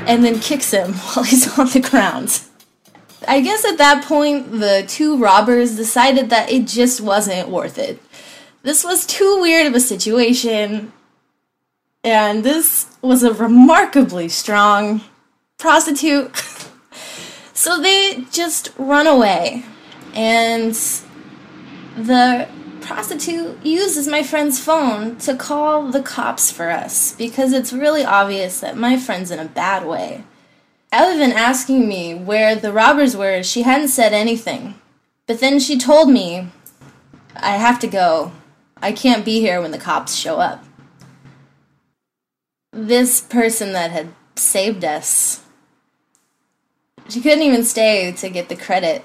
and 0.05 0.25
then 0.25 0.39
kicks 0.39 0.71
him 0.71 0.93
while 1.13 1.23
he's 1.23 1.57
on 1.57 1.69
the 1.69 1.79
ground. 1.79 2.41
I 3.25 3.39
guess 3.39 3.63
at 3.63 3.77
that 3.77 4.03
point, 4.03 4.51
the 4.51 4.83
two 4.89 5.17
robbers 5.17 5.77
decided 5.77 6.29
that 6.31 6.51
it 6.51 6.67
just 6.67 6.99
wasn't 6.99 7.47
worth 7.47 7.77
it. 7.77 8.01
This 8.63 8.83
was 8.83 9.05
too 9.05 9.39
weird 9.39 9.67
of 9.67 9.75
a 9.75 9.79
situation, 9.79 10.91
and 12.03 12.43
this 12.43 12.87
was 13.01 13.23
a 13.23 13.33
remarkably 13.33 14.27
strong 14.27 14.99
prostitute. 15.57 16.35
so 17.53 17.79
they 17.79 18.25
just 18.31 18.73
run 18.77 19.07
away. 19.07 19.63
And 20.19 20.73
the 21.95 22.45
prostitute 22.81 23.65
uses 23.65 24.05
my 24.05 24.21
friend's 24.21 24.59
phone 24.59 25.15
to 25.19 25.33
call 25.33 25.91
the 25.91 26.03
cops 26.03 26.51
for 26.51 26.69
us 26.69 27.13
because 27.13 27.53
it's 27.53 27.71
really 27.71 28.03
obvious 28.03 28.59
that 28.59 28.75
my 28.75 28.97
friend's 28.97 29.31
in 29.31 29.39
a 29.39 29.45
bad 29.45 29.85
way. 29.85 30.25
other 30.91 31.17
than 31.17 31.31
asking 31.31 31.87
me 31.87 32.13
where 32.13 32.53
the 32.53 32.73
robbers 32.73 33.15
were, 33.15 33.43
she 33.43 33.61
hadn't 33.61 33.87
said 33.87 34.11
anything. 34.11 34.75
But 35.25 35.39
then 35.39 35.57
she 35.57 35.77
told 35.77 36.09
me, 36.09 36.49
I 37.37 37.51
have 37.51 37.79
to 37.79 37.87
go. 37.87 38.33
I 38.81 38.91
can't 38.91 39.23
be 39.23 39.39
here 39.39 39.61
when 39.61 39.71
the 39.71 39.77
cops 39.77 40.15
show 40.15 40.39
up. 40.39 40.65
This 42.73 43.21
person 43.21 43.71
that 43.71 43.91
had 43.91 44.09
saved 44.35 44.83
us, 44.83 45.45
she 47.07 47.21
couldn't 47.21 47.43
even 47.43 47.63
stay 47.63 48.11
to 48.11 48.29
get 48.29 48.49
the 48.49 48.57
credit 48.57 49.03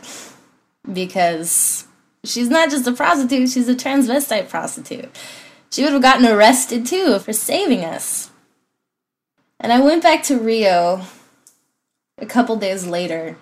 because 0.91 1.87
she's 2.25 2.49
not 2.49 2.71
just 2.71 2.87
a 2.87 2.93
prostitute, 2.93 3.51
she's 3.51 3.69
a 3.69 3.75
transvestite 3.75 4.49
prostitute. 4.49 5.15
She 5.71 5.83
would 5.83 5.93
have 5.93 6.03
gotten 6.03 6.27
arrested 6.27 6.87
too 6.87 7.19
for 7.19 7.33
saving 7.33 7.85
us. 7.85 8.31
And 9.59 9.73
I 9.73 9.81
went 9.81 10.03
back 10.03 10.23
to 10.25 10.39
Rio 10.39 11.03
a 12.19 12.27
couple 12.27 12.57
days 12.57 12.87
later, 12.87 13.37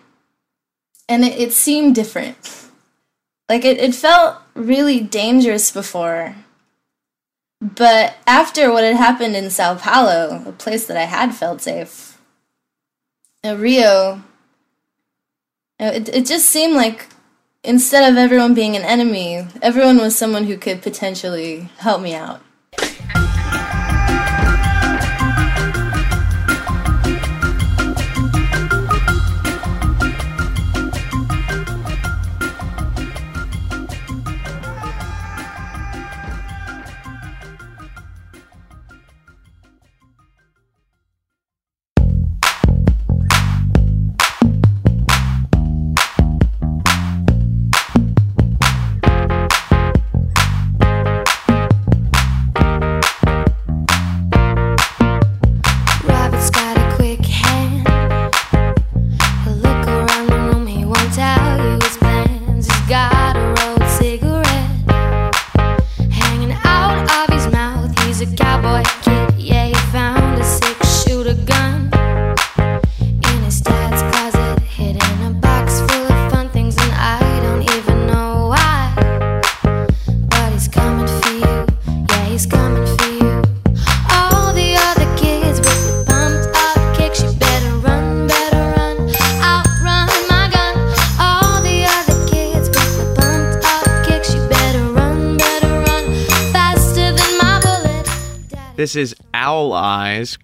and 1.09 1.25
it, 1.25 1.39
it 1.39 1.53
seemed 1.53 1.95
different. 1.95 2.37
Like, 3.49 3.65
it, 3.65 3.79
it 3.79 3.95
felt 3.95 4.39
really 4.55 5.01
dangerous 5.01 5.71
before. 5.71 6.37
But 7.61 8.17
after 8.27 8.73
what 8.73 8.85
had 8.85 8.97
happened 8.97 9.37
in 9.37 9.51
Sao 9.51 9.75
Paulo, 9.75 10.43
a 10.47 10.53
place 10.53 10.87
that 10.87 10.97
I 10.97 11.05
had 11.05 11.35
felt 11.35 11.61
safe, 11.61 12.19
uh, 13.45 13.57
Rio, 13.57 14.23
it, 15.79 16.09
it 16.09 16.27
just 16.27 16.49
seemed 16.49 16.75
like 16.75 17.07
instead 17.65 18.11
of 18.11 18.19
everyone 18.19 18.55
being 18.55 18.77
an 18.77 18.83
enemy, 18.83 19.47
everyone 19.61 19.99
was 19.99 20.17
someone 20.17 20.45
who 20.45 20.57
could 20.57 20.83
potentially 20.83 21.69
help 21.79 22.01
me 22.03 22.15
out. 22.15 22.41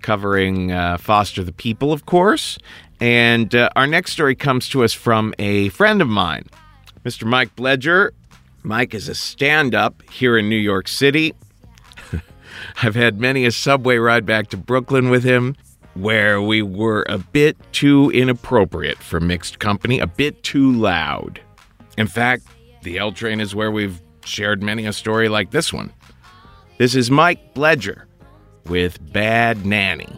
Covering 0.02 0.72
uh, 0.72 0.98
Foster 0.98 1.44
the 1.44 1.52
People, 1.52 1.92
of 1.92 2.06
course. 2.06 2.58
And 3.00 3.54
uh, 3.54 3.70
our 3.76 3.86
next 3.86 4.12
story 4.12 4.34
comes 4.34 4.68
to 4.70 4.82
us 4.82 4.92
from 4.92 5.34
a 5.38 5.68
friend 5.70 6.02
of 6.02 6.08
mine, 6.08 6.46
Mr. 7.04 7.24
Mike 7.24 7.54
Blejer. 7.54 8.10
Mike 8.62 8.92
is 8.92 9.08
a 9.08 9.14
stand 9.14 9.74
up 9.74 10.02
here 10.10 10.36
in 10.36 10.48
New 10.48 10.56
York 10.56 10.88
City. 10.88 11.32
I've 12.82 12.96
had 12.96 13.20
many 13.20 13.44
a 13.44 13.52
subway 13.52 13.98
ride 13.98 14.26
back 14.26 14.48
to 14.48 14.56
Brooklyn 14.56 15.10
with 15.10 15.22
him 15.22 15.56
where 15.94 16.42
we 16.42 16.62
were 16.62 17.04
a 17.08 17.18
bit 17.18 17.56
too 17.72 18.10
inappropriate 18.10 18.98
for 18.98 19.20
mixed 19.20 19.58
company, 19.58 20.00
a 20.00 20.06
bit 20.06 20.42
too 20.42 20.72
loud. 20.72 21.40
In 21.96 22.06
fact, 22.06 22.44
the 22.82 22.98
L 22.98 23.12
train 23.12 23.40
is 23.40 23.54
where 23.54 23.70
we've 23.70 24.00
shared 24.24 24.62
many 24.62 24.86
a 24.86 24.92
story 24.92 25.28
like 25.28 25.50
this 25.50 25.72
one. 25.72 25.92
This 26.78 26.94
is 26.94 27.10
Mike 27.10 27.54
Blejer 27.54 28.07
with 28.66 28.98
Bad 29.12 29.64
Nanny. 29.66 30.08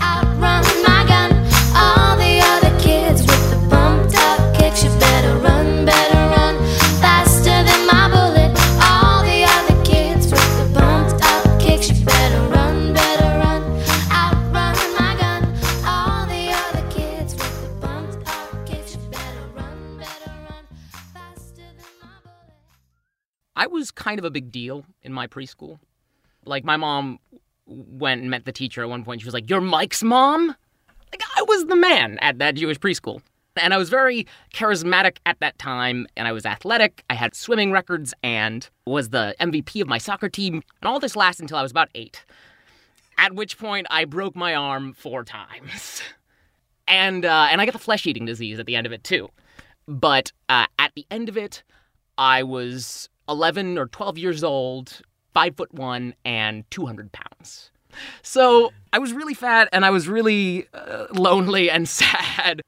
outrun 0.00 0.64
my 0.82 1.04
gun. 1.08 1.32
All 1.76 2.16
the 2.16 2.40
other 2.42 2.78
kids 2.80 3.22
with 3.22 3.50
the 3.50 3.66
pumped 3.70 4.14
up 4.16 4.54
kicks, 4.56 4.84
you 4.84 4.90
better 4.98 5.36
run, 5.38 5.84
better 5.84 6.18
run, 6.34 6.56
faster 7.00 7.50
than 7.50 7.86
my 7.86 8.08
bullet. 8.10 8.50
All 8.82 9.22
the 9.22 9.44
other 9.44 9.82
kids 9.84 10.30
with 10.30 10.58
the 10.58 10.78
pumped 10.78 11.22
up 11.24 11.60
kicks, 11.60 11.90
you 11.90 12.04
better 12.04 12.40
run, 12.48 12.92
better 12.92 13.30
run, 13.38 13.62
outrun 14.10 14.76
my 14.98 15.16
gun. 15.18 15.42
All 15.84 16.26
the 16.26 16.50
other 16.52 16.86
kids 16.90 17.34
with 17.34 17.62
the 17.62 17.86
pumped 17.86 18.28
up 18.28 18.66
kicks, 18.66 18.94
you 18.94 19.02
better 19.10 19.46
run, 19.54 19.98
better 19.98 20.30
run, 20.48 20.64
faster 21.12 21.56
than 21.56 21.92
my 22.00 22.16
bullet. 22.22 22.54
I 23.56 23.66
was 23.66 23.90
kind 23.90 24.18
of 24.18 24.24
a 24.24 24.30
big 24.30 24.52
deal 24.52 24.84
in 25.02 25.12
my 25.12 25.26
preschool. 25.26 25.78
Like 26.46 26.64
my 26.64 26.76
mom 26.76 27.18
went 27.66 28.20
and 28.20 28.30
met 28.30 28.44
the 28.44 28.52
teacher 28.52 28.82
at 28.82 28.88
one 28.88 29.04
point. 29.04 29.20
She 29.20 29.26
was 29.26 29.34
like, 29.34 29.48
"You're 29.48 29.60
Mike's 29.60 30.02
mom." 30.02 30.48
Like 31.12 31.22
I 31.36 31.42
was 31.42 31.66
the 31.66 31.76
man 31.76 32.18
at 32.20 32.38
that 32.38 32.56
Jewish 32.56 32.78
preschool. 32.78 33.22
And 33.56 33.72
I 33.72 33.76
was 33.76 33.88
very 33.88 34.26
charismatic 34.52 35.18
at 35.26 35.38
that 35.38 35.56
time, 35.58 36.08
and 36.16 36.26
I 36.26 36.32
was 36.32 36.44
athletic. 36.44 37.04
I 37.08 37.14
had 37.14 37.36
swimming 37.36 37.70
records 37.70 38.12
and 38.22 38.68
was 38.84 39.10
the 39.10 39.34
MVP 39.38 39.80
of 39.80 39.86
my 39.86 39.98
soccer 39.98 40.28
team. 40.28 40.54
And 40.54 40.88
all 40.88 40.98
this 40.98 41.14
lasted 41.14 41.44
until 41.44 41.58
I 41.58 41.62
was 41.62 41.70
about 41.70 41.88
eight, 41.94 42.24
at 43.16 43.34
which 43.34 43.56
point 43.56 43.86
I 43.90 44.06
broke 44.06 44.34
my 44.34 44.54
arm 44.54 44.92
four 44.92 45.24
times. 45.24 46.02
And, 46.86 47.24
uh, 47.24 47.48
and 47.50 47.62
I 47.62 47.64
got 47.64 47.72
the 47.72 47.78
flesh 47.78 48.06
eating 48.06 48.26
disease 48.26 48.58
at 48.58 48.66
the 48.66 48.76
end 48.76 48.86
of 48.86 48.92
it, 48.92 49.04
too. 49.04 49.30
But 49.88 50.32
uh, 50.50 50.66
at 50.78 50.92
the 50.94 51.06
end 51.10 51.30
of 51.30 51.36
it, 51.38 51.62
I 52.18 52.42
was 52.42 53.08
11 53.26 53.78
or 53.78 53.86
12 53.86 54.18
years 54.18 54.44
old, 54.44 55.00
five 55.34 55.56
foot 55.56 55.72
one, 55.74 56.14
and 56.24 56.64
200 56.70 57.12
pounds. 57.12 57.70
So 58.22 58.72
I 58.92 58.98
was 58.98 59.12
really 59.12 59.34
fat 59.34 59.68
and 59.72 59.84
I 59.84 59.90
was 59.90 60.08
really 60.08 60.66
uh, 60.74 61.06
lonely 61.12 61.70
and 61.70 61.88
sad. 62.00 62.62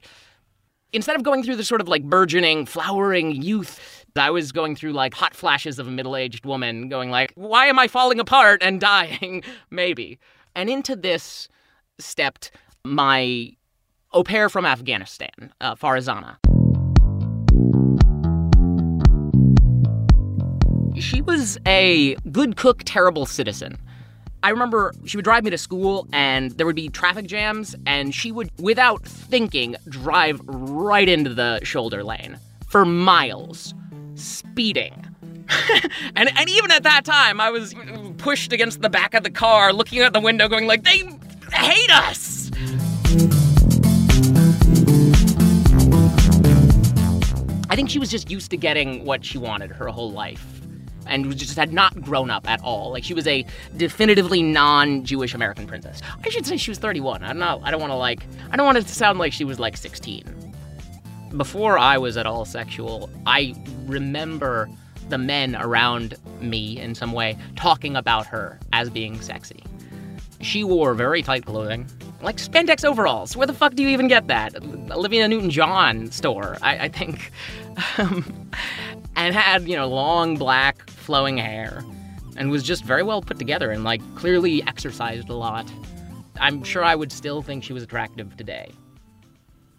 Instead 0.92 1.16
of 1.16 1.22
going 1.22 1.42
through 1.42 1.56
the 1.56 1.64
sort 1.64 1.80
of 1.80 1.88
like 1.88 2.04
burgeoning, 2.04 2.66
flowering 2.66 3.32
youth, 3.32 4.04
I 4.16 4.30
was 4.30 4.52
going 4.52 4.76
through 4.76 4.92
like 4.92 5.14
hot 5.14 5.34
flashes 5.34 5.78
of 5.78 5.86
a 5.86 5.90
middle 5.90 6.16
aged 6.16 6.46
woman 6.46 6.88
going 6.88 7.10
like, 7.10 7.32
why 7.34 7.66
am 7.66 7.78
I 7.78 7.88
falling 7.88 8.20
apart 8.20 8.62
and 8.62 8.80
dying? 8.80 9.42
Maybe. 9.70 10.18
And 10.54 10.70
into 10.70 10.96
this 10.96 11.48
stepped 11.98 12.50
my 12.84 13.52
au 14.12 14.24
pair 14.24 14.48
from 14.48 14.64
Afghanistan, 14.64 15.52
uh, 15.60 15.74
Farazana. 15.74 16.36
She 20.98 21.20
was 21.20 21.58
a 21.66 22.14
good 22.32 22.56
cook, 22.56 22.82
terrible 22.84 23.26
citizen. 23.26 23.76
I 24.42 24.50
remember 24.50 24.94
she 25.04 25.18
would 25.18 25.24
drive 25.24 25.44
me 25.44 25.50
to 25.50 25.58
school 25.58 26.08
and 26.12 26.52
there 26.52 26.64
would 26.64 26.76
be 26.76 26.88
traffic 26.88 27.26
jams, 27.26 27.76
and 27.84 28.14
she 28.14 28.32
would, 28.32 28.50
without 28.58 29.04
thinking, 29.04 29.76
drive 29.88 30.40
right 30.44 31.08
into 31.08 31.34
the 31.34 31.60
shoulder 31.64 32.02
lane 32.02 32.38
for 32.68 32.84
miles, 32.86 33.74
speeding. 34.14 35.06
and, 36.16 36.30
and 36.36 36.48
even 36.48 36.70
at 36.70 36.82
that 36.84 37.04
time, 37.04 37.40
I 37.40 37.50
was 37.50 37.74
pushed 38.16 38.52
against 38.52 38.80
the 38.80 38.90
back 38.90 39.12
of 39.14 39.22
the 39.22 39.30
car, 39.30 39.72
looking 39.72 40.00
out 40.00 40.14
the 40.14 40.20
window, 40.20 40.48
going 40.48 40.66
like, 40.66 40.82
they 40.84 41.02
hate 41.52 41.90
us! 41.90 42.50
I 47.68 47.76
think 47.76 47.90
she 47.90 47.98
was 47.98 48.10
just 48.10 48.30
used 48.30 48.50
to 48.52 48.56
getting 48.56 49.04
what 49.04 49.24
she 49.24 49.38
wanted 49.38 49.70
her 49.72 49.88
whole 49.88 50.10
life 50.10 50.55
and 51.08 51.36
just 51.36 51.56
had 51.56 51.72
not 51.72 52.00
grown 52.02 52.30
up 52.30 52.48
at 52.48 52.60
all. 52.62 52.90
Like 52.90 53.04
she 53.04 53.14
was 53.14 53.26
a 53.26 53.44
definitively 53.76 54.42
non-Jewish 54.42 55.34
American 55.34 55.66
princess. 55.66 56.00
I 56.24 56.28
should 56.30 56.46
say 56.46 56.56
she 56.56 56.70
was 56.70 56.78
31. 56.78 57.22
I 57.22 57.32
don't. 57.32 57.64
I 57.64 57.70
don't 57.70 57.80
want 57.80 57.92
to 57.92 57.96
like 57.96 58.26
I 58.50 58.56
don't 58.56 58.66
want 58.66 58.78
it 58.78 58.86
to 58.86 58.94
sound 58.94 59.18
like 59.18 59.32
she 59.32 59.44
was 59.44 59.58
like 59.58 59.76
16. 59.76 60.24
Before 61.36 61.78
I 61.78 61.98
was 61.98 62.16
at 62.16 62.26
all 62.26 62.44
sexual, 62.44 63.10
I 63.26 63.54
remember 63.86 64.68
the 65.08 65.18
men 65.18 65.56
around 65.56 66.14
me 66.40 66.78
in 66.80 66.94
some 66.94 67.12
way 67.12 67.36
talking 67.56 67.96
about 67.96 68.26
her 68.26 68.58
as 68.72 68.90
being 68.90 69.20
sexy. 69.20 69.62
She 70.40 70.64
wore 70.64 70.94
very 70.94 71.22
tight 71.22 71.44
clothing. 71.46 71.86
like 72.22 72.36
spandex 72.36 72.84
overalls. 72.84 73.36
Where 73.36 73.46
the 73.46 73.52
fuck 73.52 73.74
do 73.74 73.82
you 73.82 73.88
even 73.90 74.08
get 74.08 74.26
that? 74.28 74.54
Olivia 74.90 75.28
Newton-John 75.28 76.10
store, 76.10 76.56
I, 76.62 76.78
I 76.78 76.88
think. 76.88 77.30
Um, 77.98 78.48
and 79.16 79.34
had 79.34 79.68
you 79.68 79.76
know 79.76 79.86
long 79.86 80.36
black 80.38 80.88
flowing 81.06 81.38
hair, 81.38 81.84
and 82.36 82.50
was 82.50 82.62
just 82.62 82.84
very 82.84 83.02
well 83.02 83.22
put 83.22 83.38
together 83.38 83.70
and 83.70 83.84
like 83.84 84.02
clearly 84.16 84.62
exercised 84.64 85.28
a 85.28 85.34
lot. 85.34 85.72
I'm 86.40 86.62
sure 86.64 86.84
I 86.84 86.94
would 86.94 87.12
still 87.12 87.40
think 87.40 87.64
she 87.64 87.72
was 87.72 87.82
attractive 87.82 88.36
today. 88.36 88.70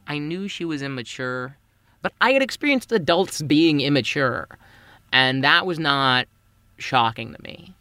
I 0.08 0.18
knew 0.18 0.48
she 0.48 0.66
was 0.66 0.82
immature, 0.82 1.58
but 2.02 2.14
I 2.22 2.32
had 2.32 2.42
experienced 2.42 2.92
adults 2.92 3.42
being 3.42 3.82
immature, 3.82 4.48
and 5.12 5.44
that 5.44 5.66
was 5.66 5.78
not 5.78 6.28
shocking 6.78 7.34
to 7.34 7.42
me. 7.44 7.74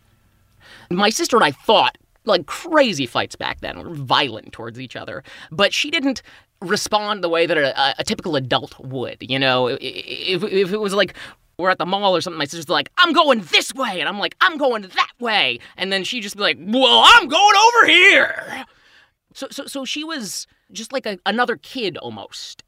My 0.91 1.11
sister 1.11 1.37
and 1.37 1.45
I 1.45 1.53
fought 1.53 1.97
like 2.25 2.47
crazy 2.47 3.07
fights 3.07 3.37
back 3.37 3.61
then. 3.61 3.79
We 3.79 3.85
were 3.85 3.95
violent 3.95 4.53
towards 4.53 4.81
each 4.81 4.97
other, 4.97 5.23
but 5.51 5.73
she 5.73 5.91
didn't 5.91 6.23
respond 6.61 7.23
the 7.23 7.29
way 7.29 7.47
that 7.47 7.57
a, 7.57 7.95
a 8.01 8.05
typical 8.05 8.37
adult 8.37 8.79
would. 8.81 9.19
You 9.21 9.39
know, 9.39 9.69
if, 9.69 10.43
if 10.43 10.73
it 10.73 10.81
was 10.81 10.95
like 10.95 11.15
we're 11.59 11.71
at 11.71 11.79
the 11.79 11.87
mall 11.87 12.15
or 12.15 12.21
something, 12.21 12.39
my 12.39 12.45
sister's 12.45 12.69
like, 12.69 12.91
I'm 12.99 13.13
going 13.13 13.41
this 13.41 13.75
way. 13.75 14.01
And 14.01 14.09
I'm 14.09 14.19
like, 14.19 14.37
I'm 14.41 14.59
going 14.59 14.83
that 14.83 15.13
way. 15.19 15.59
And 15.77 15.93
then 15.93 16.05
she'd 16.05 16.21
just 16.23 16.37
be 16.37 16.43
like, 16.43 16.59
Well, 16.61 17.03
I'm 17.05 17.29
going 17.29 17.57
over 17.57 17.87
here. 17.87 18.65
So, 19.35 19.49
so, 19.51 19.67
so 19.67 19.85
she 19.85 20.05
was 20.05 20.47
just 20.73 20.93
like 20.93 21.07
a, 21.07 21.19
another 21.27 21.57
kid 21.57 21.97
almost. 21.99 22.63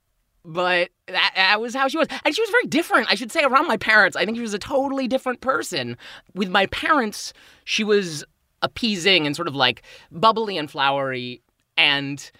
But 0.44 0.90
that, 1.08 1.32
that 1.34 1.60
was 1.60 1.74
how 1.74 1.88
she 1.88 1.98
was. 1.98 2.08
And 2.24 2.34
she 2.34 2.40
was 2.40 2.50
very 2.50 2.66
different, 2.66 3.10
I 3.10 3.14
should 3.14 3.32
say, 3.32 3.42
around 3.42 3.66
my 3.66 3.76
parents. 3.76 4.16
I 4.16 4.24
think 4.24 4.36
she 4.36 4.42
was 4.42 4.54
a 4.54 4.58
totally 4.58 5.08
different 5.08 5.40
person. 5.40 5.96
With 6.34 6.48
my 6.48 6.66
parents, 6.66 7.32
she 7.64 7.84
was 7.84 8.24
appeasing 8.62 9.26
and 9.26 9.36
sort 9.36 9.48
of 9.48 9.54
like 9.54 9.82
bubbly 10.10 10.56
and 10.56 10.70
flowery 10.70 11.42
and 11.76 12.30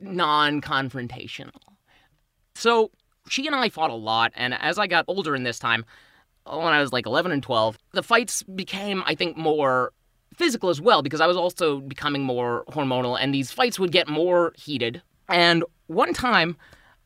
non 0.00 0.60
confrontational. 0.60 1.60
So 2.54 2.90
she 3.28 3.46
and 3.46 3.56
I 3.56 3.68
fought 3.68 3.90
a 3.90 3.94
lot. 3.94 4.32
And 4.34 4.54
as 4.54 4.78
I 4.78 4.86
got 4.86 5.04
older 5.08 5.34
in 5.34 5.42
this 5.42 5.58
time, 5.58 5.84
uh, 6.46 6.56
when 6.58 6.72
I 6.72 6.80
was 6.80 6.92
like 6.92 7.06
11 7.06 7.32
and 7.32 7.42
12, 7.42 7.78
the 7.92 8.02
fights 8.02 8.42
became, 8.42 9.02
I 9.06 9.14
think, 9.14 9.36
more 9.36 9.92
physical 10.34 10.70
as 10.70 10.80
well 10.80 11.02
because 11.02 11.20
I 11.20 11.26
was 11.26 11.36
also 11.36 11.80
becoming 11.80 12.22
more 12.22 12.64
hormonal 12.70 13.18
and 13.20 13.34
these 13.34 13.50
fights 13.50 13.78
would 13.78 13.92
get 13.92 14.08
more 14.08 14.52
heated. 14.56 15.02
And 15.28 15.64
one 15.86 16.14
time, 16.14 16.56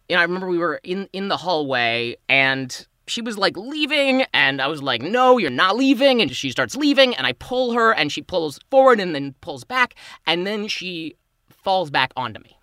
you 0.09 0.14
know, 0.14 0.20
I 0.20 0.24
remember 0.24 0.48
we 0.48 0.59
were 0.59 0.81
in 0.83 1.09
in 1.12 1.29
the 1.29 1.37
hallway 1.37 2.16
and 2.29 2.87
she 3.09 3.20
was 3.20 3.37
like 3.37 3.57
leaving 3.57 4.24
and 4.33 4.62
I 4.62 4.68
was 4.68 4.83
like, 4.83 5.02
"No, 5.02 5.38
you're 5.38 5.50
not 5.50 5.76
leaving." 5.76 6.20
And 6.22 6.35
she 6.35 6.50
starts 6.50 6.76
leaving 6.76 7.14
and 7.14 7.26
I 7.26 7.33
pull 7.33 7.72
her 7.72 7.92
and 7.92 8.11
she 8.11 8.22
pulls 8.22 8.59
forward 8.70 9.00
and 9.00 9.14
then 9.14 9.35
pulls 9.40 9.64
back 9.64 9.94
and 10.26 10.46
then 10.46 10.68
she 10.68 11.16
falls 11.50 11.90
back 11.90 12.12
onto 12.16 12.40
me. 12.40 12.57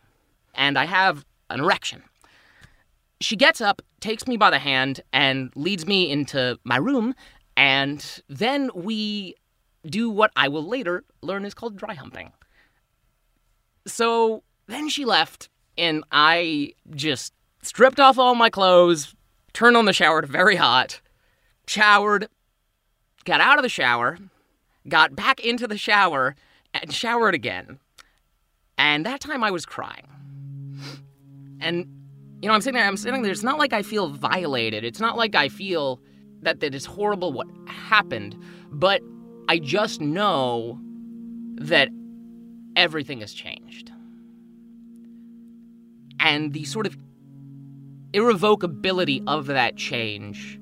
And 0.55 0.77
I 0.77 0.85
have 0.85 1.25
an 1.49 1.59
erection. 1.59 2.03
She 3.23 3.35
gets 3.35 3.61
up, 3.61 3.81
takes 3.99 4.27
me 4.27 4.37
by 4.37 4.49
the 4.49 4.59
hand 4.59 5.01
and 5.13 5.51
leads 5.55 5.87
me 5.87 6.11
into 6.11 6.59
my 6.63 6.77
room 6.77 7.15
and 7.55 8.21
then 8.27 8.69
we 8.73 9.35
do 9.85 10.09
what 10.09 10.31
I 10.35 10.47
will 10.47 10.67
later 10.67 11.03
learn 11.21 11.45
is 11.45 11.53
called 11.53 11.75
dry 11.75 11.93
humping. 11.93 12.31
So 13.85 14.43
then 14.67 14.89
she 14.89 15.05
left, 15.05 15.49
and 15.77 16.03
I 16.11 16.73
just 16.95 17.33
stripped 17.61 17.99
off 17.99 18.17
all 18.17 18.35
my 18.35 18.49
clothes, 18.49 19.13
turned 19.51 19.75
on 19.75 19.85
the 19.85 19.93
shower 19.93 20.21
to 20.21 20.27
very 20.27 20.55
hot, 20.55 21.01
showered, 21.67 22.29
got 23.25 23.41
out 23.41 23.57
of 23.57 23.63
the 23.63 23.69
shower, 23.69 24.17
got 24.87 25.15
back 25.15 25.41
into 25.41 25.67
the 25.67 25.77
shower, 25.77 26.35
and 26.73 26.93
showered 26.93 27.35
again. 27.35 27.79
And 28.77 29.05
that 29.05 29.19
time 29.19 29.43
I 29.43 29.51
was 29.51 29.65
crying. 29.65 30.07
And, 31.59 32.02
you 32.43 32.49
know, 32.49 32.55
I'm 32.55 32.59
sitting 32.59 32.77
there, 32.77 32.85
I'm 32.85 32.97
sitting 32.97 33.21
there, 33.21 33.31
it's 33.31 33.41
not 33.41 33.57
like 33.57 33.71
I 33.71 33.83
feel 33.83 34.09
violated. 34.09 34.83
It's 34.83 34.99
not 34.99 35.15
like 35.15 35.33
I 35.33 35.47
feel 35.47 36.01
that 36.41 36.59
that 36.59 36.75
is 36.75 36.83
horrible 36.83 37.31
what 37.31 37.47
happened, 37.67 38.37
but 38.69 39.01
I 39.47 39.59
just 39.59 40.01
know 40.01 40.77
that 41.55 41.87
everything 42.75 43.21
has 43.21 43.31
changed. 43.31 43.93
And 46.19 46.51
the 46.51 46.65
sort 46.65 46.85
of 46.85 46.97
irrevocability 48.11 49.23
of 49.25 49.45
that 49.45 49.77
change 49.77 50.59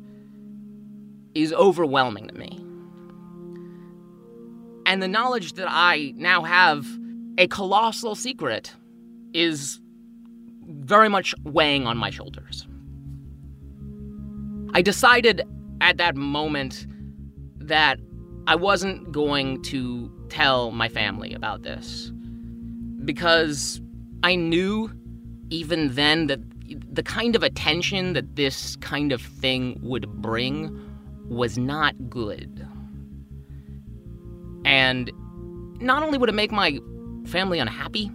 is 1.34 1.52
overwhelming 1.52 2.28
to 2.28 2.36
me. 2.36 2.63
And 4.86 5.02
the 5.02 5.08
knowledge 5.08 5.54
that 5.54 5.67
I 5.67 6.13
now 6.15 6.44
have 6.44 6.86
a 7.39 7.48
colossal 7.48 8.13
secret 8.13 8.72
is 9.34 9.81
very 10.79 11.10
much 11.10 11.34
weighing 11.43 11.88
on 11.88 11.97
my 11.97 12.10
shoulders. 12.10 12.67
I 14.73 14.81
decided 14.81 15.41
at 15.81 15.97
that 15.97 16.15
moment 16.15 16.88
that 17.57 17.99
I 18.47 18.55
wasn't 18.55 19.12
going 19.12 19.62
to 19.63 20.12
tell 20.29 20.71
my 20.71 20.88
family 20.88 21.34
about 21.34 21.63
this 21.63 22.12
because 23.03 23.81
I 24.23 24.36
knew 24.36 24.91
even 25.49 25.95
then 25.95 26.27
that 26.27 26.39
the 26.93 27.03
kind 27.03 27.36
of 27.36 27.43
attention 27.43 28.13
that 28.13 28.36
this 28.36 28.75
kind 28.77 29.12
of 29.12 29.21
thing 29.21 29.79
would 29.81 30.07
bring 30.21 30.79
was 31.27 31.57
not 31.57 31.93
good. 32.10 32.65
And 34.63 35.12
not 35.81 36.03
only 36.03 36.17
would 36.17 36.29
it 36.29 36.36
make 36.36 36.51
my 36.51 36.79
family 37.25 37.60
unhappy, 37.60 38.12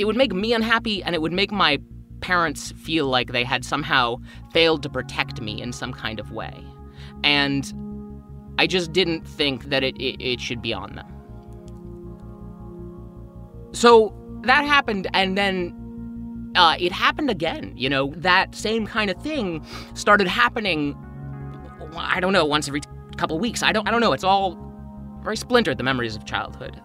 it 0.00 0.06
would 0.06 0.16
make 0.16 0.32
me 0.32 0.54
unhappy 0.54 1.02
and 1.02 1.14
it 1.14 1.20
would 1.20 1.32
make 1.32 1.52
my 1.52 1.78
parents 2.20 2.72
feel 2.72 3.06
like 3.06 3.32
they 3.32 3.44
had 3.44 3.64
somehow 3.64 4.16
failed 4.52 4.82
to 4.82 4.88
protect 4.88 5.40
me 5.42 5.60
in 5.60 5.72
some 5.72 5.92
kind 5.92 6.18
of 6.18 6.32
way. 6.32 6.64
And 7.22 7.72
I 8.58 8.66
just 8.66 8.92
didn't 8.92 9.26
think 9.26 9.64
that 9.64 9.82
it, 9.82 9.96
it, 9.96 10.20
it 10.22 10.40
should 10.40 10.62
be 10.62 10.72
on 10.72 10.94
them. 10.94 11.06
So 13.72 14.14
that 14.42 14.64
happened, 14.64 15.06
and 15.12 15.36
then 15.36 16.52
uh, 16.56 16.76
it 16.78 16.92
happened 16.92 17.30
again. 17.30 17.72
You 17.76 17.88
know, 17.88 18.12
that 18.16 18.54
same 18.54 18.86
kind 18.86 19.10
of 19.10 19.22
thing 19.22 19.64
started 19.94 20.26
happening. 20.26 20.96
I 21.96 22.20
don't 22.20 22.32
know, 22.32 22.44
once 22.44 22.68
every 22.68 22.80
couple 23.16 23.38
weeks. 23.38 23.62
I 23.62 23.72
don't. 23.72 23.86
I 23.86 23.90
don't 23.90 24.00
know. 24.00 24.12
It's 24.12 24.24
all 24.24 24.58
very 25.22 25.36
splintered. 25.36 25.78
The 25.78 25.84
memories 25.84 26.16
of 26.16 26.24
childhood. 26.24 26.80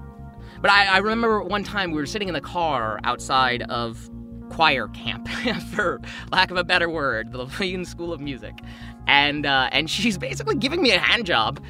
But 0.65 0.71
I, 0.71 0.86
I 0.86 0.97
remember 0.97 1.43
one 1.43 1.63
time 1.63 1.91
we 1.91 1.99
were 1.99 2.08
sitting 2.08 2.28
in 2.28 2.34
the 2.34 2.41
car 2.41 2.99
outside 3.04 3.62
of 3.69 4.10
choir 4.49 4.88
camp, 4.88 5.28
for 5.75 6.01
lack 6.32 6.49
of 6.49 6.58
a 6.58 6.63
better 6.63 6.89
word, 6.89 7.32
the 7.32 7.38
Levine 7.38 7.86
School 7.86 8.12
of 8.12 8.19
Music, 8.19 8.58
and 9.06 9.45
uh, 9.45 9.69
and 9.71 9.88
she's 9.88 10.17
basically 10.17 10.56
giving 10.56 10.82
me 10.82 10.89
a 10.89 10.97
hand 10.97 11.28
job, 11.28 11.63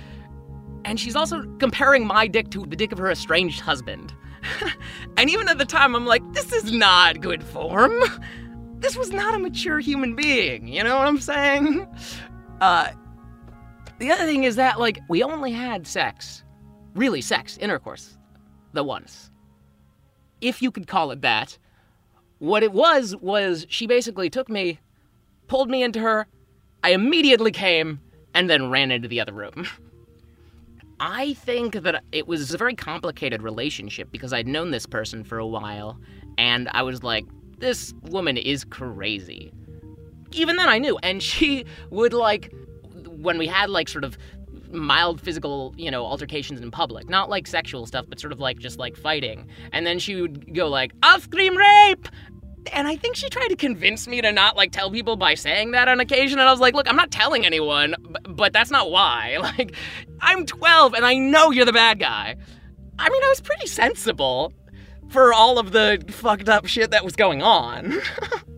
and 0.86 0.98
she's 0.98 1.14
also 1.14 1.44
comparing 1.60 2.08
my 2.08 2.26
dick 2.26 2.52
to 2.52 2.66
the 2.66 2.78
dick 2.78 2.94
of 2.94 2.98
her 2.98 3.12
estranged 3.12 3.60
husband. 3.60 4.14
and 5.18 5.30
even 5.30 5.50
at 5.50 5.58
the 5.58 5.66
time, 5.66 5.94
I'm 5.94 6.06
like, 6.06 6.24
this 6.32 6.54
is 6.54 6.72
not 6.72 7.20
good 7.20 7.44
form. 7.44 8.02
This 8.76 8.96
was 8.96 9.12
not 9.12 9.36
a 9.36 9.40
mature 9.40 9.82
human 9.82 10.16
being. 10.16 10.70
You 10.70 10.86
know 10.86 10.96
what 10.96 11.06
I'm 11.06 11.20
saying? 11.20 11.86
Uh, 12.62 12.92
the 14.00 14.10
other 14.10 14.26
thing 14.26 14.46
is 14.46 14.56
that 14.56 14.80
like 14.80 15.02
we 15.10 15.22
only 15.22 15.52
had 15.52 15.86
sex, 15.86 16.46
really 16.94 17.20
sex, 17.20 17.58
intercourse, 17.58 18.18
the 18.76 18.84
once, 18.84 19.32
if 20.42 20.62
you 20.62 20.72
could 20.72 20.88
call 20.88 21.12
it 21.12 21.22
that. 21.22 21.58
What 22.40 22.64
it 22.64 22.74
was 22.74 23.16
was 23.16 23.66
she 23.70 23.88
basically 23.88 24.30
took 24.30 24.50
me, 24.50 24.80
pulled 25.48 25.70
me 25.70 25.82
into 25.82 26.00
her. 26.02 26.28
I 26.84 26.90
immediately 26.90 27.52
came 27.52 28.02
and 28.34 28.50
then 28.50 28.70
ran 28.70 28.92
into 28.92 29.08
the 29.08 29.22
other 29.22 29.34
room. 29.34 29.68
I 31.00 31.34
think 31.34 31.74
that 31.82 32.04
it 32.12 32.28
was 32.28 32.54
a 32.54 32.58
very 32.58 32.76
complicated 32.76 33.42
relationship 33.42 34.12
because 34.12 34.32
I'd 34.32 34.48
known 34.48 34.72
this 34.72 34.86
person 34.86 35.24
for 35.24 35.38
a 35.38 35.48
while 35.48 36.00
and 36.38 36.70
I 36.72 36.84
was 36.84 37.04
like, 37.04 37.26
this 37.58 37.94
woman 38.04 38.38
is 38.38 38.64
crazy. 38.64 39.52
Even 40.32 40.56
then 40.56 40.70
I 40.70 40.78
knew. 40.78 40.98
And 41.04 41.22
she 41.32 41.66
would 41.90 42.14
like, 42.14 42.54
when 43.08 43.38
we 43.38 43.48
had 43.48 43.70
like 43.70 43.90
sort 43.90 44.04
of 44.04 44.18
mild 44.76 45.22
physical, 45.22 45.74
you 45.78 45.90
know, 45.90 46.06
altercations 46.06 46.62
in 46.62 46.72
public, 46.72 47.10
not 47.10 47.30
like 47.30 47.48
sexual 47.48 47.86
stuff, 47.86 48.06
but 48.08 48.20
sort 48.20 48.34
of 48.34 48.40
like 48.40 48.60
just 48.60 48.78
like 48.80 48.96
fighting. 48.96 49.48
And 49.72 49.86
then 49.86 50.00
she 50.00 50.22
would 50.22 50.54
go 50.54 50.68
like, 50.68 50.94
I'll 51.04 51.20
scream 51.20 51.56
rape! 51.58 52.08
and 52.74 52.88
I 52.88 52.96
think 52.96 53.16
she 53.16 53.30
tried 53.30 53.50
to 53.50 53.56
convince 53.56 54.08
me 54.08 54.22
to 54.22 54.32
not 54.32 54.56
like 54.56 54.72
tell 54.72 54.90
people 54.90 55.16
by 55.16 55.36
saying 55.36 55.72
that 55.72 55.88
on 55.88 56.00
occasion. 56.00 56.40
And 56.40 56.48
I 56.48 56.52
was 56.52 56.60
like, 56.60 56.74
look, 56.74 56.90
I'm 56.90 56.96
not 56.96 57.12
telling 57.12 57.46
anyone, 57.46 57.96
but, 58.00 58.36
but 58.36 58.54
that's 58.54 58.72
not 58.72 58.92
why. 58.92 59.38
Like, 59.46 59.76
I'm 60.22 60.46
12 60.46 60.96
and 60.96 61.06
I 61.06 61.14
know 61.14 61.52
you're 61.52 61.66
the 61.66 61.74
bad 61.74 62.00
guy. 62.00 62.36
I 62.98 63.10
mean, 63.10 63.24
I 63.24 63.30
was 63.30 63.42
pretty 63.42 63.68
sensible 63.68 64.52
for 65.10 65.34
all 65.34 65.60
of 65.60 65.72
the 65.72 66.04
fucked 66.10 66.50
up 66.50 66.66
shit 66.66 66.90
that 66.92 67.06
was 67.06 67.16
going 67.16 67.44
on. 67.44 67.94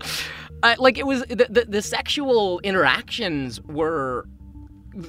uh, 0.64 0.76
like, 0.80 0.98
it 0.98 1.06
was 1.06 1.24
the, 1.24 1.46
the, 1.50 1.66
the 1.68 1.82
sexual 1.82 2.60
interactions 2.62 3.62
were. 3.64 4.26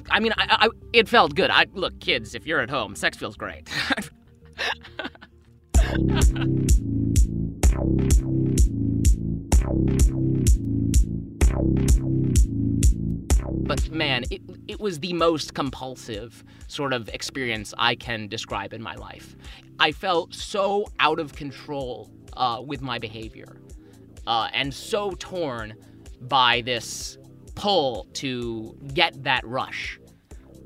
I 0.09 0.19
mean, 0.19 0.33
I, 0.37 0.45
I, 0.49 0.69
it 0.93 1.07
felt 1.07 1.35
good. 1.35 1.49
I 1.49 1.65
look, 1.73 1.99
kids, 1.99 2.35
if 2.35 2.45
you're 2.45 2.59
at 2.59 2.69
home, 2.69 2.95
sex 2.95 3.17
feels 3.17 3.35
great. 3.35 3.69
but 13.69 13.89
man, 13.91 14.23
it, 14.31 14.41
it 14.67 14.79
was 14.79 14.99
the 14.99 15.13
most 15.13 15.53
compulsive 15.53 16.43
sort 16.67 16.93
of 16.93 17.09
experience 17.09 17.73
I 17.77 17.95
can 17.95 18.27
describe 18.27 18.73
in 18.73 18.81
my 18.81 18.95
life. 18.95 19.35
I 19.79 19.91
felt 19.91 20.33
so 20.33 20.87
out 20.99 21.19
of 21.19 21.33
control 21.33 22.09
uh, 22.33 22.61
with 22.65 22.81
my 22.81 22.99
behavior 22.99 23.61
uh, 24.27 24.49
and 24.53 24.73
so 24.73 25.11
torn 25.17 25.73
by 26.21 26.61
this 26.61 27.17
pull 27.59 28.07
to 28.13 28.73
get 28.93 29.23
that 29.23 29.45
rush, 29.45 29.99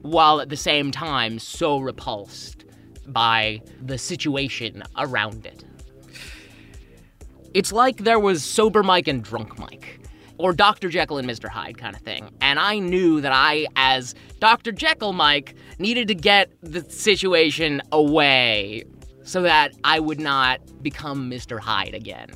while 0.03 0.39
at 0.39 0.49
the 0.49 0.57
same 0.57 0.91
time 0.91 1.39
so 1.39 1.79
repulsed 1.79 2.65
by 3.07 3.61
the 3.81 3.97
situation 3.97 4.83
around 4.95 5.45
it. 5.45 5.65
It's 7.55 7.71
like 7.71 7.97
there 7.97 8.19
was 8.19 8.43
sober 8.43 8.83
Mike 8.83 9.07
and 9.07 9.23
drunk 9.23 9.57
Mike, 9.57 10.01
or 10.37 10.53
Dr. 10.53 10.89
Jekyll 10.89 11.17
and 11.17 11.27
Mr. 11.27 11.49
Hyde 11.49 11.79
kind 11.79 11.95
of 11.95 12.01
thing. 12.03 12.29
And 12.41 12.59
I 12.59 12.77
knew 12.77 13.21
that 13.21 13.31
I, 13.33 13.65
as 13.75 14.13
Dr. 14.39 14.71
Jekyll 14.71 15.13
Mike, 15.13 15.55
needed 15.79 16.07
to 16.09 16.15
get 16.15 16.51
the 16.61 16.83
situation 16.89 17.81
away 17.91 18.83
so 19.23 19.41
that 19.41 19.73
I 19.83 19.99
would 19.99 20.19
not 20.19 20.59
become 20.83 21.29
Mr. 21.29 21.59
Hyde 21.59 21.95
again. 21.95 22.29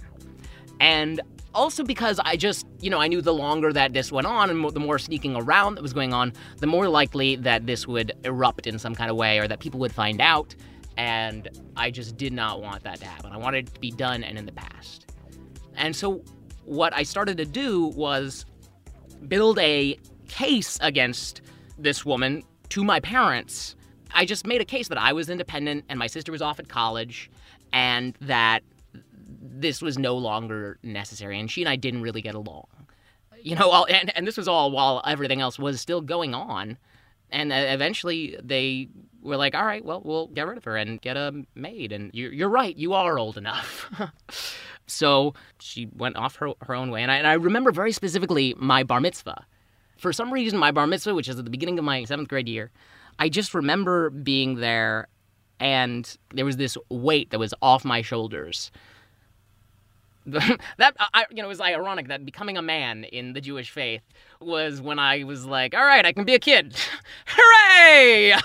And 0.80 1.22
also 1.58 1.84
because 1.84 2.20
I 2.24 2.38
just, 2.38 2.68
you 2.80 2.90
know, 2.90 3.02
I 3.02 3.08
knew 3.08 3.20
the 3.20 3.34
longer 3.34 3.74
that 3.74 3.92
this 3.92 4.12
went 4.12 4.28
on 4.28 4.50
and 4.52 4.70
the 4.70 4.80
more 4.80 5.00
sneaking 5.00 5.36
around 5.36 5.76
that 5.76 5.82
was 5.82 5.92
going 5.92 6.14
on, 6.14 6.32
the 6.58 6.68
more 6.68 6.88
likely 6.88 7.36
that 7.38 7.66
this 7.66 7.88
would 7.88 8.14
erupt 8.24 8.68
in 8.68 8.78
some 8.78 8.94
kind 8.94 9.10
of 9.10 9.18
way 9.18 9.40
or 9.40 9.48
that 9.48 9.60
people 9.60 9.80
would 9.80 9.92
find 9.92 10.22
out. 10.22 10.56
And 10.98 11.50
I 11.76 11.90
just 11.90 12.16
did 12.16 12.32
not 12.32 12.62
want 12.62 12.84
that 12.84 13.00
to 13.00 13.06
happen. 13.06 13.32
I 13.32 13.38
wanted 13.38 13.68
it 13.68 13.74
to 13.74 13.80
be 13.80 13.92
done 13.92 14.24
and 14.24 14.38
in 14.38 14.46
the 14.46 14.52
past. 14.52 15.12
And 15.76 15.96
so 15.96 16.24
what 16.64 16.94
I 16.96 17.04
started 17.04 17.38
to 17.38 17.46
do 17.46 17.88
was 17.88 18.46
build 19.28 19.58
a 19.58 19.98
case 20.28 20.78
against 20.82 21.42
this 21.80 22.06
woman 22.06 22.44
to 22.70 22.84
my 22.84 23.00
parents. 23.00 23.76
I 24.14 24.26
just 24.26 24.46
made 24.46 24.62
a 24.62 24.66
case 24.66 24.90
that 24.90 24.98
I 25.00 25.12
was 25.12 25.30
independent 25.30 25.86
and 25.90 25.98
my 25.98 26.08
sister 26.08 26.32
was 26.32 26.42
off 26.42 26.60
at 26.60 26.70
college 26.70 27.32
and 27.74 28.16
that 28.22 28.62
this 29.50 29.82
was 29.82 29.98
no 29.98 30.16
longer 30.16 30.80
necessary 30.84 31.40
and 31.40 31.50
she 31.50 31.62
and 31.62 31.70
I 31.70 31.76
didn't 31.76 32.02
really 32.02 32.22
get 32.22 32.36
along. 32.36 32.68
You 33.42 33.56
know, 33.56 33.70
all, 33.70 33.86
and, 33.86 34.16
and 34.18 34.28
this 34.28 34.38
was 34.38 34.48
all 34.48 34.72
while 34.72 35.02
everything 35.06 35.42
else 35.42 35.60
was 35.60 35.80
still 35.80 36.02
going 36.02 36.34
on. 36.34 36.78
And 37.30 37.52
uh, 37.52 37.56
eventually 37.56 38.38
they 38.44 38.90
were 39.22 39.38
like, 39.38 39.54
all 39.56 39.66
right, 39.66 39.84
well, 39.84 40.02
we'll 40.04 40.28
get 40.28 40.48
rid 40.48 40.58
of 40.58 40.64
her 40.64 40.76
and 40.76 41.02
get 41.02 41.18
a 41.18 41.44
maid. 41.56 41.92
And 41.92 42.12
you're, 42.14 42.32
you're 42.32 42.50
right, 42.50 42.76
you 42.76 42.94
are 42.94 43.20
old 43.20 43.38
enough. 43.38 43.92
so 44.88 45.34
she 45.60 45.88
went 45.96 46.16
off 46.16 46.38
her, 46.38 46.50
her 46.62 46.76
own 46.76 46.90
way. 46.90 47.04
And 47.04 47.12
I, 47.12 47.18
and 47.18 47.28
I 47.28 47.34
remember 47.34 47.72
very 47.72 47.92
specifically 47.92 48.56
my 48.58 48.84
bar 48.84 49.00
mitzvah. 49.00 49.46
For 49.98 50.14
some 50.14 50.32
reason, 50.32 50.60
my 50.60 50.72
bar 50.72 50.88
mitzvah, 50.88 51.16
which 51.16 51.28
is 51.28 51.38
at 51.38 51.46
the 51.46 51.52
beginning 51.52 51.80
of 51.80 51.86
my 51.86 52.04
seventh 52.04 52.30
grade 52.30 52.48
year, 52.48 52.72
I 53.20 53.30
just 53.30 53.54
remember 53.54 54.10
being 54.10 54.56
there 54.56 55.08
and 55.60 56.18
there 56.34 56.46
was 56.46 56.58
this 56.58 56.78
weight 56.90 57.32
that 57.32 57.40
was 57.40 57.54
off 57.62 57.84
my 57.84 58.02
shoulders. 58.02 58.72
that 60.78 60.94
I, 61.14 61.26
you 61.30 61.38
know, 61.38 61.46
it 61.46 61.48
was 61.48 61.62
ironic 61.62 62.10
that 62.10 62.26
becoming 62.26 62.58
a 62.58 62.62
man 62.62 63.06
in 63.06 63.32
the 63.32 63.40
Jewish 63.40 63.72
faith 63.72 64.02
was 64.42 64.82
when 64.82 65.00
I 65.00 65.24
was 65.24 65.46
like, 65.46 65.74
all 65.74 65.86
right, 65.86 66.06
I 66.06 66.12
can 66.12 66.26
be 66.26 66.34
a 66.34 66.40
kid. 66.40 66.76
Hooray! 67.28 68.34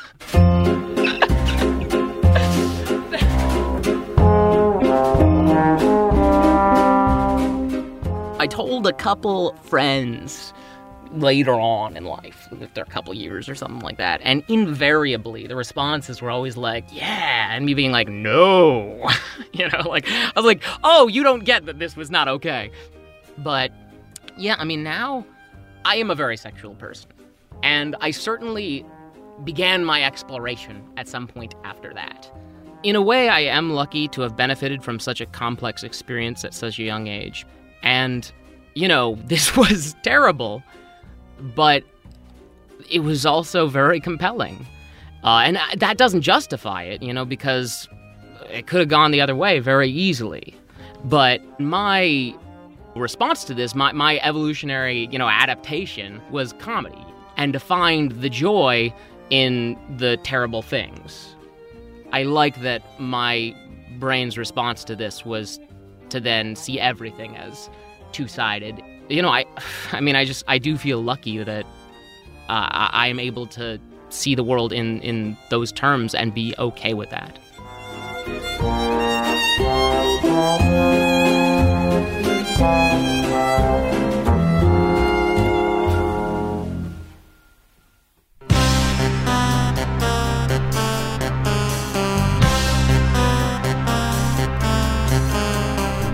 I 8.38 8.46
told 8.48 8.86
a 8.86 8.92
couple 8.92 9.56
friends 9.64 10.52
later 11.12 11.52
on 11.52 11.96
in 11.96 12.04
life, 12.04 12.48
after 12.62 12.82
a 12.82 12.86
couple 12.86 13.12
years 13.14 13.48
or 13.48 13.54
something 13.54 13.80
like 13.80 13.98
that, 13.98 14.20
and 14.24 14.42
invariably 14.48 15.46
the 15.46 15.56
responses 15.56 16.22
were 16.22 16.30
always 16.30 16.56
like, 16.56 16.84
"Yeah," 16.92 17.54
and 17.54 17.64
me 17.64 17.74
being 17.74 17.92
like, 17.92 18.08
"No," 18.08 19.08
you 19.52 19.68
know, 19.68 19.88
like 19.88 20.06
I 20.08 20.32
was 20.34 20.44
like, 20.44 20.62
"Oh, 20.82 21.08
you 21.08 21.22
don't 21.22 21.44
get 21.44 21.66
that 21.66 21.78
this 21.78 21.96
was 21.96 22.10
not 22.10 22.28
okay," 22.28 22.70
but 23.38 23.72
yeah, 24.36 24.56
I 24.58 24.64
mean 24.64 24.82
now 24.82 25.24
I 25.84 25.96
am 25.96 26.10
a 26.10 26.14
very 26.14 26.36
sexual 26.36 26.74
person, 26.74 27.10
and 27.62 27.96
I 28.00 28.10
certainly 28.10 28.86
began 29.44 29.84
my 29.84 30.04
exploration 30.04 30.82
at 30.96 31.08
some 31.08 31.26
point 31.26 31.54
after 31.64 31.92
that. 31.94 32.30
In 32.82 32.96
a 32.96 33.02
way, 33.02 33.28
I 33.28 33.40
am 33.40 33.70
lucky 33.70 34.08
to 34.08 34.22
have 34.22 34.36
benefited 34.36 34.82
from 34.82 34.98
such 34.98 35.20
a 35.20 35.26
complex 35.26 35.82
experience 35.82 36.44
at 36.44 36.52
such 36.52 36.78
a 36.78 36.82
young 36.82 37.06
age. 37.06 37.46
And, 37.82 38.30
you 38.74 38.88
know, 38.88 39.16
this 39.24 39.56
was 39.56 39.94
terrible, 40.02 40.62
but 41.54 41.84
it 42.90 43.00
was 43.00 43.26
also 43.26 43.66
very 43.66 44.00
compelling. 44.00 44.66
Uh, 45.24 45.42
and 45.44 45.58
I- 45.58 45.76
that 45.76 45.98
doesn't 45.98 46.22
justify 46.22 46.82
it, 46.82 47.02
you 47.02 47.12
know, 47.12 47.24
because 47.24 47.88
it 48.50 48.66
could 48.66 48.80
have 48.80 48.88
gone 48.88 49.10
the 49.10 49.20
other 49.20 49.36
way 49.36 49.58
very 49.60 49.88
easily. 49.88 50.54
But 51.04 51.40
my 51.60 52.34
response 52.94 53.44
to 53.44 53.54
this, 53.54 53.74
my, 53.74 53.92
my 53.92 54.18
evolutionary, 54.22 55.08
you 55.10 55.18
know, 55.18 55.28
adaptation 55.28 56.20
was 56.30 56.52
comedy 56.54 57.04
and 57.36 57.52
to 57.52 57.60
find 57.60 58.12
the 58.20 58.28
joy 58.28 58.92
in 59.30 59.78
the 59.96 60.18
terrible 60.18 60.62
things. 60.62 61.34
I 62.12 62.24
like 62.24 62.60
that 62.62 62.82
my 63.00 63.54
brain's 63.98 64.36
response 64.36 64.84
to 64.84 64.96
this 64.96 65.24
was 65.24 65.58
to 66.10 66.20
then 66.20 66.54
see 66.56 66.78
everything 66.78 67.36
as 67.36 67.70
two-sided. 68.12 68.82
You 69.12 69.20
know, 69.20 69.28
I, 69.28 69.44
I 69.92 70.00
mean, 70.00 70.16
I 70.16 70.24
just 70.24 70.44
I 70.48 70.58
do 70.58 70.76
feel 70.78 71.02
lucky 71.02 71.42
that 71.42 71.64
uh, 72.48 72.88
I 72.92 73.08
am 73.08 73.20
able 73.20 73.46
to 73.48 73.78
see 74.08 74.34
the 74.34 74.44
world 74.44 74.72
in 74.72 75.00
in 75.00 75.36
those 75.50 75.70
terms 75.70 76.14
and 76.14 76.34
be 76.34 76.54
okay 76.58 76.94
with 76.94 77.10
that. 77.10 77.38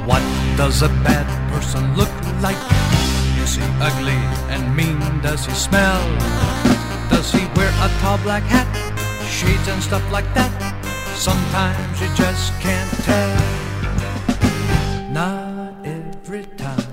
What 0.07 0.23
does 0.57 0.83
a 0.83 0.89
bad 0.89 1.27
person 1.53 1.97
look 1.97 2.11
like? 2.43 2.88
He 3.59 3.65
ugly 3.81 4.21
and 4.55 4.77
mean? 4.77 4.99
Does 5.21 5.45
he 5.47 5.53
smell? 5.53 6.03
Does 7.11 7.33
he 7.33 7.45
wear 7.57 7.71
a 7.87 7.89
tall 8.01 8.19
black 8.19 8.45
hat? 8.45 8.69
Shades 9.29 9.67
and 9.69 9.83
stuff 9.83 10.05
like 10.13 10.33
that? 10.35 10.53
Sometimes 11.17 12.01
you 12.01 12.09
just 12.15 12.53
can't 12.61 12.93
tell. 13.03 13.35
Not 15.11 15.75
every 15.85 16.45
time. 16.57 16.87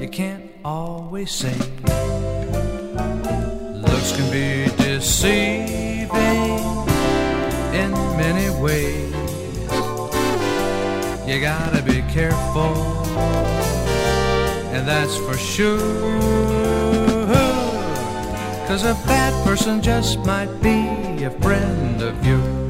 You 0.00 0.08
can't 0.08 0.50
always 0.64 1.30
say. 1.30 1.58
Looks 3.86 4.10
can 4.16 4.30
be 4.32 4.70
deceiving 4.82 6.08
in 7.80 7.90
many 8.16 8.48
ways. 8.62 9.12
You 11.26 11.40
gotta 11.40 11.82
be 11.82 12.02
careful, 12.12 12.74
and 14.72 14.88
that's 14.88 15.16
for 15.18 15.36
sure. 15.36 15.78
Cause 18.66 18.84
a 18.84 18.94
bad 19.06 19.44
person 19.44 19.82
just 19.82 20.18
might 20.20 20.50
be 20.62 21.24
a 21.24 21.30
friend 21.42 22.00
of 22.00 22.26
yours. 22.26 22.62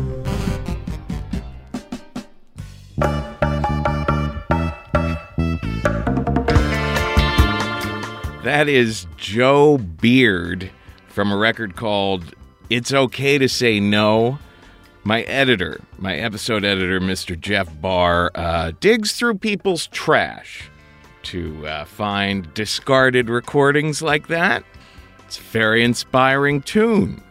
That 8.43 8.69
is 8.69 9.07
Joe 9.17 9.79
Beard 9.79 10.73
from 11.07 11.31
a 11.31 11.37
record 11.37 11.77
called 11.77 12.35
It's 12.69 12.93
Okay 12.93 13.39
to 13.39 13.49
Say 13.49 13.79
No. 13.79 14.41
My 15.05 15.23
editor, 15.23 15.81
my 15.99 16.17
episode 16.17 16.65
editor, 16.65 17.01
Mr. 17.01 17.39
Jeff 17.39 17.69
Barr, 17.81 18.33
uh, 18.35 18.73
digs 18.81 19.13
through 19.13 19.39
people's 19.39 19.87
trash 19.87 20.69
to 21.25 21.67
uh, 21.67 21.85
find 21.85 22.53
discarded 22.55 23.29
recordings 23.29 24.03
like 24.03 24.29
that. 24.29 24.65
It's 25.27 25.39
a 25.39 25.43
very 25.43 25.83
inspiring 25.83 26.63
tune. 26.63 27.23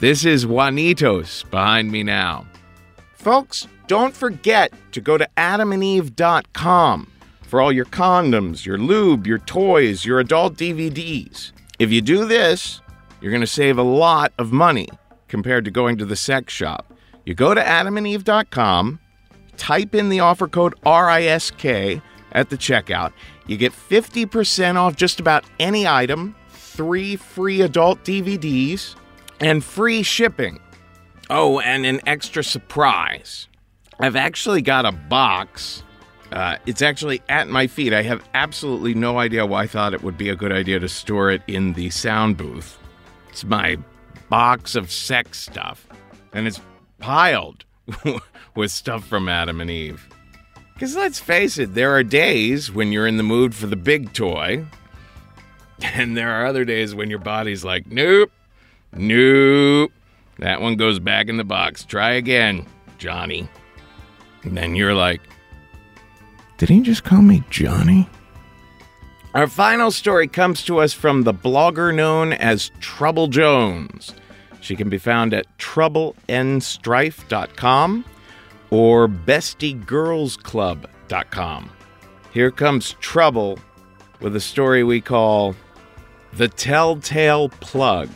This 0.00 0.24
is 0.24 0.46
Juanitos 0.46 1.48
behind 1.50 1.90
me 1.90 2.02
now. 2.02 2.46
Folks, 3.14 3.66
don't 3.86 4.14
forget 4.14 4.72
to 4.92 5.00
go 5.00 5.18
to 5.18 5.28
adamandeve.com 5.36 7.10
for 7.42 7.60
all 7.60 7.72
your 7.72 7.86
condoms, 7.86 8.64
your 8.64 8.78
lube, 8.78 9.26
your 9.26 9.38
toys, 9.38 10.04
your 10.04 10.20
adult 10.20 10.54
DVDs. 10.54 11.52
If 11.78 11.90
you 11.90 12.00
do 12.00 12.26
this, 12.26 12.80
you're 13.20 13.32
going 13.32 13.40
to 13.40 13.46
save 13.46 13.78
a 13.78 13.82
lot 13.82 14.32
of 14.38 14.52
money 14.52 14.88
compared 15.28 15.64
to 15.64 15.70
going 15.70 15.96
to 15.98 16.04
the 16.04 16.16
sex 16.16 16.52
shop. 16.52 16.92
You 17.24 17.34
go 17.34 17.54
to 17.54 17.60
adamandeve.com, 17.60 19.00
type 19.56 19.94
in 19.94 20.08
the 20.08 20.20
offer 20.20 20.48
code 20.48 20.74
RISK 20.84 22.00
at 22.32 22.50
the 22.50 22.56
checkout. 22.56 23.12
You 23.46 23.56
get 23.56 23.72
50% 23.72 24.76
off 24.76 24.96
just 24.96 25.20
about 25.20 25.44
any 25.58 25.86
item. 25.86 26.34
three 26.50 27.16
free 27.16 27.60
adult 27.62 28.04
DVDs 28.04 28.94
and 29.40 29.64
free 29.64 30.02
shipping. 30.02 30.60
Oh, 31.28 31.58
and 31.60 31.84
an 31.84 32.00
extra 32.06 32.44
surprise. 32.44 33.48
I've 33.98 34.16
actually 34.16 34.62
got 34.62 34.86
a 34.86 34.92
box. 34.92 35.82
Uh, 36.30 36.56
it's 36.66 36.82
actually 36.82 37.20
at 37.28 37.48
my 37.48 37.66
feet. 37.66 37.92
I 37.92 38.02
have 38.02 38.22
absolutely 38.34 38.94
no 38.94 39.18
idea 39.18 39.44
why 39.44 39.62
I 39.62 39.66
thought 39.66 39.92
it 39.92 40.02
would 40.02 40.16
be 40.16 40.28
a 40.28 40.36
good 40.36 40.52
idea 40.52 40.78
to 40.78 40.88
store 40.88 41.30
it 41.30 41.42
in 41.48 41.72
the 41.72 41.90
sound 41.90 42.36
booth. 42.36 42.78
It's 43.30 43.44
my 43.44 43.76
box 44.28 44.74
of 44.74 44.90
sex 44.92 45.40
stuff, 45.40 45.86
and 46.32 46.46
it's 46.46 46.60
piled 46.98 47.64
with 48.54 48.70
stuff 48.70 49.04
from 49.06 49.28
Adam 49.28 49.60
and 49.60 49.70
Eve. 49.70 50.06
Because 50.78 50.94
let's 50.94 51.18
face 51.18 51.58
it, 51.58 51.74
there 51.74 51.90
are 51.96 52.04
days 52.04 52.70
when 52.70 52.92
you're 52.92 53.08
in 53.08 53.16
the 53.16 53.24
mood 53.24 53.52
for 53.52 53.66
the 53.66 53.74
big 53.74 54.12
toy, 54.12 54.64
and 55.82 56.16
there 56.16 56.30
are 56.30 56.46
other 56.46 56.64
days 56.64 56.94
when 56.94 57.10
your 57.10 57.18
body's 57.18 57.64
like, 57.64 57.88
nope, 57.88 58.30
nope, 58.92 59.90
that 60.38 60.60
one 60.60 60.76
goes 60.76 61.00
back 61.00 61.28
in 61.28 61.36
the 61.36 61.42
box. 61.42 61.84
Try 61.84 62.12
again, 62.12 62.64
Johnny. 62.96 63.48
And 64.44 64.56
then 64.56 64.76
you're 64.76 64.94
like, 64.94 65.20
did 66.58 66.68
he 66.68 66.80
just 66.80 67.02
call 67.02 67.22
me 67.22 67.42
Johnny? 67.50 68.08
Our 69.34 69.48
final 69.48 69.90
story 69.90 70.28
comes 70.28 70.62
to 70.66 70.78
us 70.78 70.92
from 70.92 71.24
the 71.24 71.34
blogger 71.34 71.92
known 71.92 72.34
as 72.34 72.70
Trouble 72.78 73.26
Jones. 73.26 74.14
She 74.60 74.76
can 74.76 74.88
be 74.88 74.98
found 74.98 75.34
at 75.34 75.46
troubleandstrife.com 75.58 78.04
or 78.70 79.08
bestiegirlsclub.com. 79.08 81.70
Here 82.32 82.50
comes 82.50 82.94
Trouble 83.00 83.58
with 84.20 84.36
a 84.36 84.40
story 84.40 84.84
we 84.84 85.00
call 85.00 85.54
The 86.34 86.48
Telltale 86.48 87.48
Plug. 87.48 88.10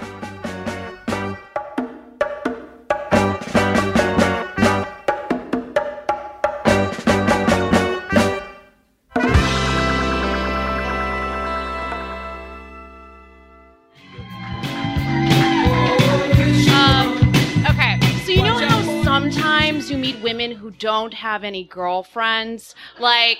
Don't 20.82 21.14
have 21.14 21.44
any 21.44 21.62
girlfriends? 21.62 22.74
Like, 22.98 23.38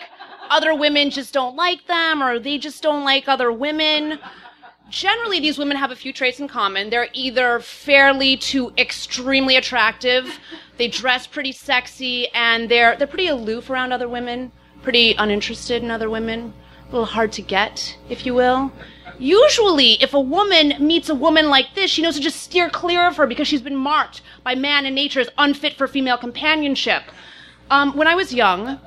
other 0.49 0.73
women 0.77 1.11
just 1.11 1.35
don't 1.35 1.57
like 1.57 1.89
them, 1.89 2.23
or 2.23 2.39
they 2.39 2.57
just 2.57 2.85
don't 2.85 3.05
like 3.05 3.27
other 3.27 3.51
women. 3.51 4.21
Generally, 4.89 5.41
these 5.41 5.59
women 5.59 5.77
have 5.77 5.91
a 5.91 5.97
few 5.97 6.13
traits 6.13 6.39
in 6.39 6.47
common. 6.47 6.91
They're 6.91 7.09
either 7.13 7.59
fairly 7.59 8.37
to 8.53 8.73
extremely 8.79 9.57
attractive, 9.57 10.39
they 10.77 10.87
dress 10.87 11.27
pretty 11.27 11.53
sexy, 11.53 12.29
and 12.29 12.69
they're 12.69 12.95
they're 12.97 13.09
pretty 13.09 13.27
aloof 13.27 13.71
around 13.71 13.93
other 13.93 14.09
women, 14.09 14.53
pretty 14.83 15.15
uninterested 15.19 15.83
in 15.83 15.91
other 15.91 16.09
women, 16.09 16.55
a 16.89 16.93
little 16.93 17.07
hard 17.07 17.33
to 17.33 17.43
get, 17.43 17.97
if 18.09 18.25
you 18.25 18.35
will. 18.35 18.71
Usually, 19.19 20.03
if 20.03 20.15
a 20.15 20.21
woman 20.21 20.75
meets 20.79 21.09
a 21.09 21.15
woman 21.15 21.49
like 21.49 21.75
this, 21.75 21.91
she 21.91 22.03
knows 22.03 22.17
to 22.17 22.21
just 22.21 22.41
steer 22.41 22.71
clear 22.71 23.07
of 23.07 23.17
her 23.17 23.27
because 23.27 23.49
she's 23.49 23.63
been 23.63 23.77
marked 23.77 24.21
by 24.45 24.55
man 24.55 24.87
and 24.87 24.95
nature 24.95 25.21
as 25.21 25.29
unfit 25.39 25.75
for 25.75 25.87
female 25.87 26.19
companionship. 26.19 27.05
Um, 27.73 27.97
when 27.97 28.07
I 28.07 28.15
was 28.15 28.35
young, 28.35 28.79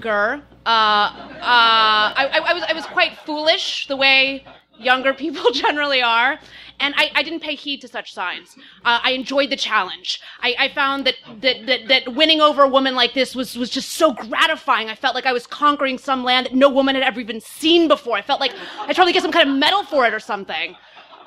gur, 0.00 0.42
uh, 0.66 0.68
uh, 0.68 1.12
I, 1.40 2.28
I, 2.32 2.50
I 2.50 2.52
was 2.52 2.62
I 2.70 2.72
was 2.72 2.84
quite 2.84 3.16
foolish 3.18 3.86
the 3.86 3.96
way 3.96 4.44
younger 4.76 5.14
people 5.24 5.52
generally 5.52 6.02
are, 6.02 6.36
and 6.80 6.94
I, 6.96 7.12
I 7.14 7.22
didn't 7.22 7.44
pay 7.44 7.54
heed 7.54 7.80
to 7.82 7.86
such 7.86 8.12
signs. 8.12 8.56
Uh, 8.84 8.98
I 9.04 9.12
enjoyed 9.12 9.50
the 9.50 9.56
challenge. 9.56 10.20
I, 10.42 10.56
I 10.58 10.68
found 10.70 11.06
that, 11.06 11.14
that 11.42 11.66
that 11.66 11.86
that 11.86 12.14
winning 12.16 12.40
over 12.40 12.64
a 12.64 12.68
woman 12.68 12.96
like 12.96 13.14
this 13.14 13.36
was 13.36 13.56
was 13.56 13.70
just 13.70 13.90
so 13.90 14.12
gratifying. 14.12 14.88
I 14.88 14.96
felt 14.96 15.14
like 15.14 15.26
I 15.26 15.32
was 15.32 15.46
conquering 15.46 15.96
some 15.96 16.24
land 16.24 16.46
that 16.46 16.56
no 16.56 16.68
woman 16.68 16.96
had 16.96 17.04
ever 17.04 17.20
even 17.20 17.40
seen 17.40 17.86
before. 17.86 18.16
I 18.16 18.22
felt 18.22 18.40
like 18.40 18.52
I'd 18.80 18.96
probably 18.96 19.12
get 19.12 19.22
some 19.22 19.30
kind 19.30 19.48
of 19.48 19.54
medal 19.56 19.84
for 19.84 20.06
it 20.06 20.12
or 20.12 20.18
something. 20.18 20.74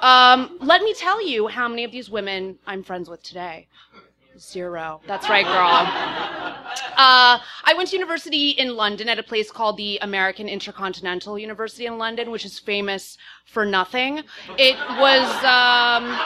Um, 0.01 0.57
let 0.59 0.81
me 0.81 0.93
tell 0.93 1.25
you 1.25 1.47
how 1.47 1.69
many 1.69 1.85
of 1.85 1.91
these 1.93 2.09
women 2.09 2.59
I'm 2.67 2.83
friends 2.83 3.09
with 3.09 3.23
today. 3.23 3.69
Zero. 4.37 5.01
That's 5.07 5.29
right, 5.29 5.45
girl. 5.45 6.40
Uh, 6.97 7.39
I 7.63 7.73
went 7.75 7.89
to 7.89 7.95
university 7.95 8.49
in 8.49 8.75
London 8.75 9.09
at 9.09 9.19
a 9.19 9.23
place 9.23 9.51
called 9.51 9.77
the 9.77 9.97
American 10.01 10.47
Intercontinental 10.47 11.37
University 11.39 11.85
in 11.85 11.97
London, 11.97 12.31
which 12.31 12.45
is 12.45 12.59
famous 12.59 13.17
for 13.45 13.65
nothing. 13.65 14.23
It 14.57 14.77
was, 14.99 15.27
um, 15.43 16.17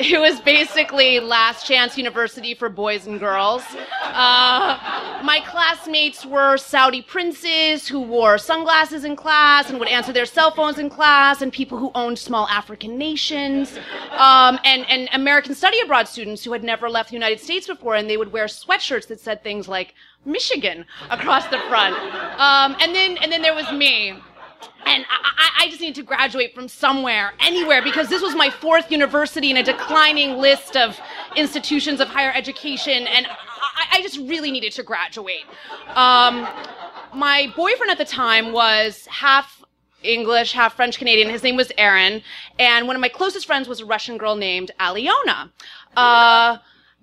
it 0.00 0.20
was 0.20 0.40
basically 0.40 1.20
last 1.20 1.66
chance 1.66 1.96
university 1.96 2.54
for 2.54 2.68
boys 2.68 3.06
and 3.06 3.20
girls. 3.20 3.62
Uh, 4.02 5.20
my 5.22 5.40
classmates 5.46 6.26
were 6.26 6.56
Saudi 6.56 7.02
princes 7.02 7.88
who 7.88 8.00
wore 8.00 8.38
sunglasses 8.38 9.04
in 9.04 9.16
class 9.16 9.70
and 9.70 9.78
would 9.78 9.88
answer 9.88 10.12
their 10.12 10.26
cell 10.26 10.50
phones 10.50 10.78
in 10.78 10.90
class, 10.90 11.42
and 11.42 11.52
people 11.52 11.78
who 11.78 11.90
owned 11.94 12.18
small 12.18 12.48
African 12.48 12.98
nations, 12.98 13.78
um, 14.12 14.58
and, 14.64 14.84
and 14.88 15.08
American 15.12 15.54
study 15.54 15.80
abroad 15.80 16.08
students 16.08 16.44
who 16.44 16.52
had 16.52 16.64
never 16.64 16.88
left 16.90 17.10
the 17.10 17.14
United 17.14 17.40
States 17.40 17.66
before, 17.66 17.94
and 17.94 18.08
they 18.08 18.16
would 18.16 18.32
wear 18.32 18.46
sweatshirts 18.46 19.06
that 19.08 19.20
said 19.20 19.42
things 19.42 19.68
like 19.68 19.94
Michigan 20.24 20.84
across 21.10 21.46
the 21.48 21.58
front. 21.68 21.96
Um, 22.40 22.76
and 22.80 22.94
then 22.94 23.16
and 23.18 23.30
then 23.30 23.42
there 23.42 23.54
was 23.54 23.70
me 23.72 24.14
and 24.86 25.04
I, 25.08 25.64
I, 25.64 25.68
just 25.68 25.80
needed 25.80 25.96
to 25.96 26.02
graduate 26.02 26.54
from 26.54 26.68
somewhere, 26.68 27.32
anywhere, 27.40 27.82
because 27.82 28.08
this 28.08 28.22
was 28.22 28.34
my 28.34 28.50
fourth 28.50 28.90
university 28.90 29.50
in 29.50 29.56
a 29.56 29.62
declining 29.62 30.38
list 30.38 30.76
of 30.76 30.98
institutions 31.36 32.00
of 32.00 32.08
higher 32.08 32.32
education, 32.34 33.06
and 33.06 33.26
I, 33.26 33.98
I 33.98 34.02
just 34.02 34.18
really 34.18 34.50
needed 34.50 34.72
to 34.72 34.82
graduate. 34.82 35.44
Um, 35.94 36.46
my 37.14 37.52
boyfriend 37.56 37.90
at 37.90 37.98
the 37.98 38.04
time 38.04 38.52
was 38.52 39.06
half 39.06 39.64
English, 40.02 40.52
half 40.52 40.74
French 40.74 40.98
Canadian. 40.98 41.30
His 41.30 41.42
name 41.42 41.56
was 41.56 41.72
Aaron, 41.78 42.22
and 42.58 42.86
one 42.86 42.96
of 42.96 43.00
my 43.00 43.08
closest 43.08 43.46
friends 43.46 43.68
was 43.68 43.80
a 43.80 43.86
Russian 43.86 44.18
girl 44.18 44.36
named 44.36 44.70
Aliona. 44.78 45.50
Uh, 45.96 46.58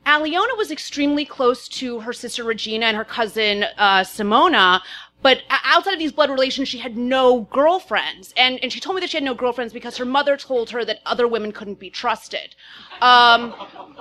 Aliona 0.06 0.58
was 0.58 0.72
extremely 0.72 1.26
close 1.26 1.68
to 1.68 2.00
her 2.00 2.14
sister 2.14 2.44
Regina 2.44 2.88
and 2.88 2.98
her 2.98 3.06
cousin 3.06 3.66
uh, 3.78 4.02
Simona, 4.02 4.82
but 5.22 5.44
outside 5.50 5.94
of 5.94 6.00
these 6.00 6.12
blood 6.12 6.30
relations, 6.30 6.68
she 6.68 6.80
had 6.80 6.98
no 6.98 7.42
girlfriends. 7.42 8.34
And, 8.36 8.60
and 8.64 8.72
she 8.72 8.80
told 8.80 8.96
me 8.96 9.02
that 9.02 9.10
she 9.10 9.18
had 9.18 9.24
no 9.24 9.34
girlfriends 9.34 9.74
because 9.74 9.98
her 9.98 10.06
mother 10.06 10.36
told 10.36 10.70
her 10.72 10.84
that 10.86 11.00
other 11.06 11.28
women 11.28 11.52
couldn't 11.52 11.80
be 11.80 11.90
trusted. 11.90 12.56
Um, 13.02 13.54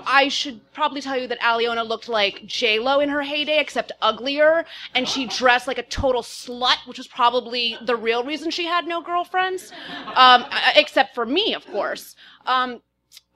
I 0.07 0.29
should 0.29 0.61
probably 0.73 1.01
tell 1.01 1.17
you 1.19 1.27
that 1.29 1.41
Aliona 1.41 1.87
looked 1.87 2.09
like 2.09 2.45
J-Lo 2.47 3.01
in 3.01 3.09
her 3.09 3.23
heyday, 3.23 3.59
except 3.59 3.93
uglier. 4.01 4.65
And 4.95 5.09
she 5.09 5.27
dressed 5.27 5.67
like 5.67 5.79
a 5.79 5.83
total 5.83 6.23
slut, 6.23 6.87
which 6.87 6.99
was 6.99 7.07
probably 7.07 7.77
the 7.85 7.97
real 7.97 8.25
reason 8.25 8.51
she 8.51 8.65
had 8.65 8.87
no 8.87 9.03
girlfriends. 9.03 9.73
Um, 10.15 10.45
except 10.75 11.15
for 11.15 11.27
me, 11.27 11.55
of 11.55 11.67
course. 11.67 12.17
Um, 12.47 12.81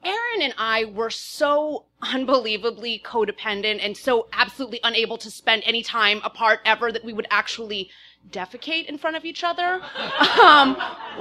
Aaron 0.05 0.41
and 0.41 0.53
I 0.57 0.85
were 0.85 1.09
so 1.09 1.85
unbelievably 2.01 3.01
codependent 3.03 3.79
and 3.83 3.97
so 3.97 4.27
absolutely 4.31 4.79
unable 4.83 5.17
to 5.17 5.31
spend 5.31 5.63
any 5.65 5.81
time 5.81 6.21
apart 6.23 6.59
ever 6.63 6.91
that 6.91 7.03
we 7.03 7.11
would 7.11 7.27
actually 7.31 7.89
defecate 8.31 8.85
in 8.85 8.97
front 8.97 9.15
of 9.15 9.25
each 9.25 9.43
other, 9.43 9.81
um, 10.41 10.75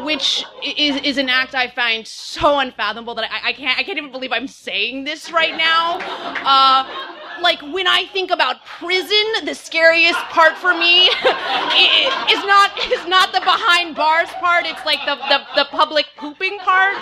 which 0.05 0.45
is, 0.63 0.97
is 1.03 1.19
an 1.19 1.29
act 1.29 1.55
I 1.55 1.69
find 1.69 2.07
so 2.07 2.59
unfathomable 2.59 3.15
that 3.15 3.31
I, 3.31 3.49
I 3.49 3.53
can't 3.53 3.79
I 3.79 3.83
can't 3.83 3.99
even 3.99 4.13
believe 4.13 4.33
I'm 4.33 4.49
saying 4.49 5.05
this 5.05 5.31
right 5.31 5.57
now. 5.57 5.99
Uh, 6.45 7.14
like 7.43 7.61
when 7.63 7.87
I 7.87 8.07
think 8.07 8.31
about 8.31 8.65
prison, 8.65 9.25
the 9.45 9.55
scariest 9.55 10.19
part 10.31 10.57
for 10.57 10.73
me 10.75 11.05
is 12.31 12.43
not 12.45 12.71
is 12.93 13.07
not 13.07 13.33
the 13.33 13.41
behind 13.41 13.97
bars 13.97 14.29
part. 14.41 14.67
It's 14.67 14.85
like 14.85 15.01
the 15.07 15.17
the, 15.29 15.41
the 15.57 15.65
public 15.71 16.07
pooping 16.17 16.59
part. 16.59 16.97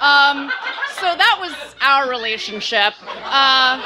Um, 0.00 0.50
so 1.00 1.14
that 1.16 1.38
was 1.40 1.54
our 1.80 2.10
relationship. 2.10 2.94
Uh, 3.24 3.80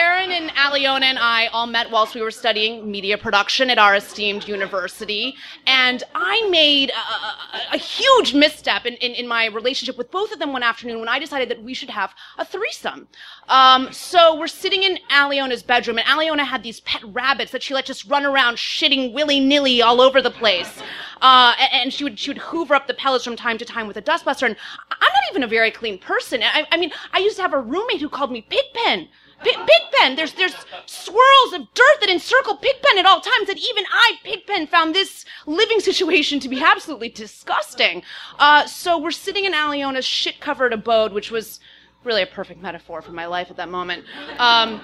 Aaron 0.00 0.30
and 0.30 0.48
Aliona 0.52 1.02
and 1.02 1.18
I 1.18 1.48
all 1.48 1.66
met 1.66 1.90
whilst 1.90 2.14
we 2.14 2.22
were 2.22 2.30
studying 2.30 2.90
media 2.90 3.18
production 3.18 3.68
at 3.68 3.76
our 3.76 3.96
esteemed 3.96 4.48
university. 4.48 5.34
And 5.66 6.02
I 6.14 6.48
made 6.48 6.88
a, 6.90 6.94
a, 6.94 7.74
a 7.74 7.76
huge 7.76 8.32
misstep 8.32 8.86
in, 8.86 8.94
in, 8.94 9.12
in 9.12 9.28
my 9.28 9.44
relationship 9.48 9.98
with 9.98 10.10
both 10.10 10.32
of 10.32 10.38
them 10.38 10.54
one 10.54 10.62
afternoon 10.62 11.00
when 11.00 11.08
I 11.10 11.18
decided 11.18 11.50
that 11.50 11.62
we 11.62 11.74
should 11.74 11.90
have 11.90 12.14
a 12.38 12.46
threesome. 12.46 13.08
Um, 13.48 13.92
so 13.92 14.38
we're 14.38 14.46
sitting 14.46 14.84
in 14.84 14.98
Aliona's 15.10 15.62
bedroom, 15.62 15.98
and 15.98 16.06
Aliona 16.06 16.46
had 16.46 16.62
these 16.62 16.80
pet 16.80 17.02
rabbits 17.04 17.52
that 17.52 17.62
she 17.62 17.74
let 17.74 17.84
just 17.84 18.06
run 18.06 18.24
around 18.24 18.56
shitting 18.56 19.12
willy 19.12 19.38
nilly 19.38 19.82
all 19.82 20.00
over 20.00 20.22
the 20.22 20.30
place. 20.30 20.80
Uh, 21.20 21.52
and 21.72 21.92
she 21.92 22.04
would 22.04 22.18
she 22.18 22.30
would 22.30 22.38
hoover 22.38 22.74
up 22.74 22.86
the 22.86 22.94
pellets 22.94 23.24
from 23.24 23.36
time 23.36 23.58
to 23.58 23.66
time 23.66 23.86
with 23.86 23.98
a 23.98 24.02
dustbuster. 24.02 24.46
And 24.46 24.56
I'm 24.90 25.12
not 25.12 25.22
even 25.30 25.42
a 25.42 25.46
very 25.46 25.70
clean 25.70 25.98
person. 25.98 26.42
I, 26.42 26.66
I 26.72 26.78
mean, 26.78 26.90
I 27.12 27.18
used 27.18 27.36
to 27.36 27.42
have 27.42 27.52
a 27.52 27.60
roommate 27.60 28.00
who 28.00 28.08
called 28.08 28.32
me 28.32 28.46
Pigpen. 28.48 29.08
Pi 29.42 29.50
Pigpen, 29.52 30.16
there's 30.16 30.34
there's 30.34 30.54
swirls 30.86 31.52
of 31.54 31.62
dirt 31.74 32.00
that 32.00 32.10
encircle 32.10 32.56
Pigpen 32.56 32.98
at 32.98 33.06
all 33.06 33.20
times, 33.20 33.48
and 33.48 33.58
even 33.58 33.84
I, 33.90 34.12
Pigpen, 34.22 34.66
found 34.66 34.94
this 34.94 35.24
living 35.46 35.80
situation 35.80 36.40
to 36.40 36.48
be 36.48 36.62
absolutely 36.62 37.08
disgusting. 37.08 38.02
Uh, 38.38 38.66
so 38.66 38.98
we're 38.98 39.10
sitting 39.10 39.44
in 39.44 39.52
Aliona's 39.52 40.04
shit-covered 40.04 40.72
abode, 40.72 41.12
which 41.12 41.30
was 41.30 41.60
really 42.04 42.22
a 42.22 42.26
perfect 42.26 42.62
metaphor 42.62 43.02
for 43.02 43.12
my 43.12 43.26
life 43.26 43.50
at 43.50 43.56
that 43.56 43.68
moment. 43.68 44.04
Um, 44.38 44.80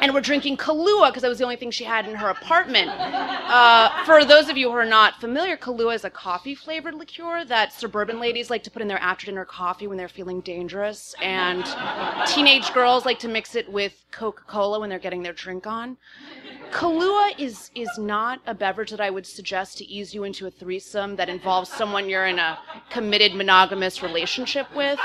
and 0.00 0.12
we're 0.12 0.20
drinking 0.20 0.56
Kahlua 0.56 1.08
because 1.08 1.22
that 1.22 1.28
was 1.28 1.38
the 1.38 1.44
only 1.44 1.56
thing 1.56 1.70
she 1.70 1.84
had 1.84 2.06
in 2.08 2.14
her 2.14 2.28
apartment. 2.28 2.90
Uh, 2.90 4.04
for 4.04 4.24
those 4.24 4.48
of 4.48 4.56
you 4.56 4.70
who 4.70 4.76
are 4.76 4.84
not 4.84 5.20
familiar, 5.20 5.56
Kahlua 5.56 5.94
is 5.94 6.04
a 6.04 6.10
coffee 6.10 6.54
flavored 6.54 6.94
liqueur 6.94 7.44
that 7.44 7.72
suburban 7.72 8.20
ladies 8.20 8.50
like 8.50 8.62
to 8.64 8.70
put 8.70 8.82
in 8.82 8.88
their 8.88 8.98
after 8.98 9.26
dinner 9.26 9.44
coffee 9.44 9.86
when 9.86 9.96
they're 9.96 10.08
feeling 10.08 10.40
dangerous, 10.40 11.14
and 11.22 11.64
teenage 12.26 12.72
girls 12.72 13.04
like 13.04 13.18
to 13.20 13.28
mix 13.28 13.54
it 13.54 13.70
with 13.70 14.04
Coca 14.10 14.42
Cola 14.46 14.80
when 14.80 14.90
they're 14.90 14.98
getting 14.98 15.22
their 15.22 15.32
drink 15.32 15.66
on. 15.66 15.96
Kahlua 16.70 17.38
is 17.38 17.70
is 17.74 17.88
not 17.98 18.40
a 18.46 18.54
beverage 18.54 18.90
that 18.90 19.00
I 19.00 19.08
would 19.08 19.26
suggest 19.26 19.78
to 19.78 19.86
ease 19.86 20.12
you 20.14 20.24
into 20.24 20.46
a 20.46 20.50
threesome 20.50 21.16
that 21.16 21.28
involves 21.28 21.70
someone 21.70 22.10
you're 22.10 22.26
in 22.26 22.38
a 22.38 22.58
committed 22.90 23.34
monogamous 23.34 24.02
relationship 24.02 24.66
with. 24.76 24.98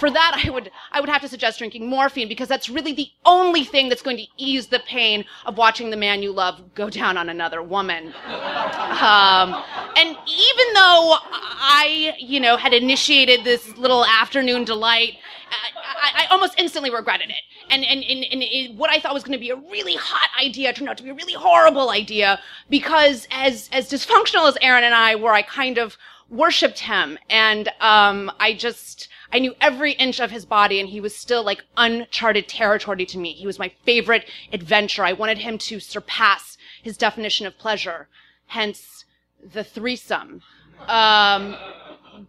For 0.00 0.10
that, 0.10 0.42
I 0.44 0.50
would 0.50 0.70
I 0.96 1.00
would 1.00 1.10
have 1.10 1.20
to 1.20 1.28
suggest 1.28 1.58
drinking 1.58 1.90
morphine 1.90 2.26
because 2.26 2.48
that's 2.48 2.70
really 2.70 2.94
the 2.94 3.10
only 3.26 3.64
thing 3.64 3.90
that's 3.90 4.00
going 4.00 4.16
to 4.16 4.24
ease 4.38 4.68
the 4.68 4.78
pain 4.78 5.26
of 5.44 5.58
watching 5.58 5.90
the 5.90 5.96
man 5.96 6.22
you 6.22 6.32
love 6.32 6.74
go 6.74 6.88
down 6.88 7.18
on 7.18 7.28
another 7.28 7.62
woman. 7.62 8.14
Um, 8.24 9.62
and 9.94 10.16
even 10.26 10.66
though 10.72 11.18
I, 11.20 12.14
you 12.18 12.40
know, 12.40 12.56
had 12.56 12.72
initiated 12.72 13.44
this 13.44 13.76
little 13.76 14.06
afternoon 14.06 14.64
delight, 14.64 15.18
I, 15.50 16.22
I, 16.22 16.24
I 16.24 16.26
almost 16.30 16.54
instantly 16.56 16.88
regretted 16.88 17.28
it. 17.28 17.42
And, 17.68 17.84
and, 17.84 18.02
and, 18.02 18.24
and 18.32 18.42
it, 18.42 18.74
what 18.74 18.88
I 18.88 18.98
thought 18.98 19.12
was 19.12 19.22
going 19.22 19.38
to 19.38 19.38
be 19.38 19.50
a 19.50 19.56
really 19.56 19.96
hot 19.96 20.30
idea 20.42 20.72
turned 20.72 20.88
out 20.88 20.96
to 20.96 21.02
be 21.02 21.10
a 21.10 21.14
really 21.14 21.34
horrible 21.34 21.90
idea 21.90 22.40
because 22.70 23.28
as, 23.30 23.68
as 23.70 23.90
dysfunctional 23.90 24.48
as 24.48 24.56
Aaron 24.62 24.82
and 24.82 24.94
I 24.94 25.14
were, 25.16 25.32
I 25.32 25.42
kind 25.42 25.76
of 25.76 25.98
worshipped 26.30 26.78
him. 26.78 27.18
And, 27.28 27.68
um, 27.82 28.32
I 28.40 28.54
just, 28.54 29.10
I 29.32 29.38
knew 29.38 29.54
every 29.60 29.92
inch 29.92 30.20
of 30.20 30.30
his 30.30 30.44
body 30.44 30.80
and 30.80 30.88
he 30.88 31.00
was 31.00 31.14
still 31.14 31.42
like 31.42 31.64
uncharted 31.76 32.48
territory 32.48 33.06
to 33.06 33.18
me. 33.18 33.32
He 33.32 33.46
was 33.46 33.58
my 33.58 33.70
favorite 33.84 34.28
adventure. 34.52 35.04
I 35.04 35.12
wanted 35.12 35.38
him 35.38 35.58
to 35.58 35.80
surpass 35.80 36.56
his 36.82 36.96
definition 36.96 37.46
of 37.46 37.58
pleasure. 37.58 38.08
Hence 38.46 39.04
the 39.42 39.64
threesome. 39.64 40.42
Um, 40.88 41.56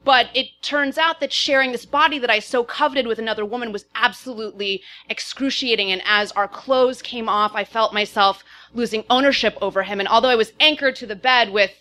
but 0.04 0.30
it 0.34 0.48
turns 0.62 0.98
out 0.98 1.20
that 1.20 1.32
sharing 1.32 1.72
this 1.72 1.86
body 1.86 2.20
that 2.20 2.30
I 2.30 2.40
so 2.40 2.64
coveted 2.64 3.08
with 3.08 3.20
another 3.20 3.46
woman 3.46 3.72
was 3.72 3.86
absolutely 3.96 4.82
excruciating. 5.10 5.92
And 5.92 6.02
as 6.06 6.32
our 6.34 6.48
clothes 6.48 7.02
came 7.02 7.30
off, 7.30 7.54
I 7.56 7.64
felt 7.64 7.94
myself 7.94 8.44
losing 8.74 9.04
ownership 9.10 9.58
over 9.62 9.84
him. 9.84 10.00
And 10.00 10.10
although 10.10 10.30
I 10.30 10.36
was 10.36 10.54
anchored 10.60 10.96
to 10.98 11.06
the 11.06 11.16
bed 11.16 11.52
with 11.52 11.72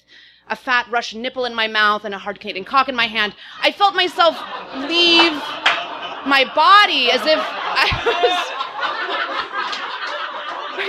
a 0.49 0.57
fat 0.57 0.87
Russian 0.91 1.23
nipple 1.23 1.45
in 1.45 1.55
my 1.55 1.67
mouth 1.67 2.05
and 2.05 2.15
a 2.15 2.19
hard 2.19 2.41
Canadian 2.41 2.65
cock 2.65 2.89
in 2.89 2.95
my 2.95 3.07
hand, 3.07 3.35
I 3.61 3.73
felt 3.73 3.95
myself 3.95 4.37
leave 4.89 5.33
my 6.27 6.51
body 6.55 7.11
as 7.11 7.23
if 7.23 7.39
I 7.39 8.03
was. 8.07 8.53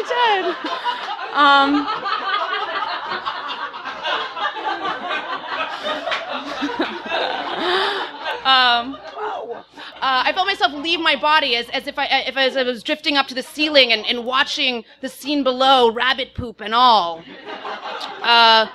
I. 0.09 0.55
Um, 1.33 1.75
um, 8.45 8.97
uh, 10.01 10.01
I 10.01 10.31
felt 10.33 10.47
myself 10.47 10.73
leave 10.73 10.99
my 10.99 11.15
body 11.15 11.55
as, 11.55 11.69
as 11.69 11.87
if 11.87 11.97
I 11.97 12.05
if 12.05 12.37
as 12.37 12.55
I 12.55 12.63
was 12.63 12.83
drifting 12.83 13.17
up 13.17 13.27
to 13.27 13.35
the 13.35 13.43
ceiling 13.43 13.91
and, 13.91 14.05
and 14.05 14.25
watching 14.25 14.83
the 15.01 15.09
scene 15.09 15.43
below, 15.43 15.91
rabbit 15.91 16.33
poop 16.33 16.61
and 16.61 16.73
all. 16.73 17.23
Uh, 18.21 18.67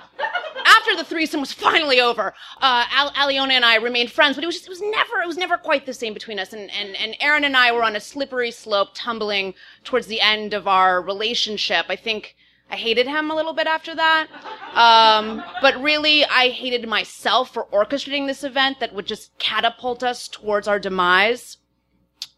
after 0.65 0.97
the 0.97 1.05
threesome 1.05 1.41
was 1.41 1.53
finally 1.53 2.01
over, 2.01 2.35
uh, 2.61 2.85
Al- 2.91 3.13
Aliona 3.13 3.53
and 3.53 3.65
I 3.65 3.77
remained 3.77 4.11
friends, 4.11 4.37
but 4.37 4.45
it 4.45 4.47
was 4.47 4.57
just, 4.57 4.67
it 4.67 4.71
was 4.71 4.83
never 4.83 5.23
it 5.23 5.27
was 5.27 5.37
never 5.37 5.57
quite 5.57 5.87
the 5.87 5.95
same 5.95 6.15
between 6.15 6.39
us. 6.39 6.53
And, 6.53 6.71
and 6.71 6.97
and 6.97 7.17
Aaron 7.21 7.45
and 7.45 7.57
I 7.57 7.73
were 7.73 7.85
on 7.85 7.97
a 7.97 8.01
slippery 8.01 8.51
slope, 8.51 8.91
tumbling 8.95 9.55
towards 9.85 10.07
the 10.07 10.21
end 10.21 10.55
of 10.55 10.67
our 10.67 11.03
relationship. 11.03 11.87
I 11.89 11.97
think. 11.97 12.37
I 12.71 12.77
hated 12.77 13.07
him 13.07 13.31
a 13.31 13.35
little 13.35 13.53
bit 13.53 13.67
after 13.67 13.95
that. 13.95 14.29
Um, 14.73 15.45
but 15.61 15.79
really, 15.83 16.25
I 16.25 16.49
hated 16.49 16.89
myself 16.89 17.53
for 17.53 17.67
orchestrating 17.67 18.27
this 18.27 18.45
event 18.45 18.81
that 18.81 18.95
would 18.95 19.05
just 19.05 19.37
catapult 19.39 20.03
us 20.03 20.27
towards 20.27 20.67
our 20.67 20.79
demise. 20.79 21.59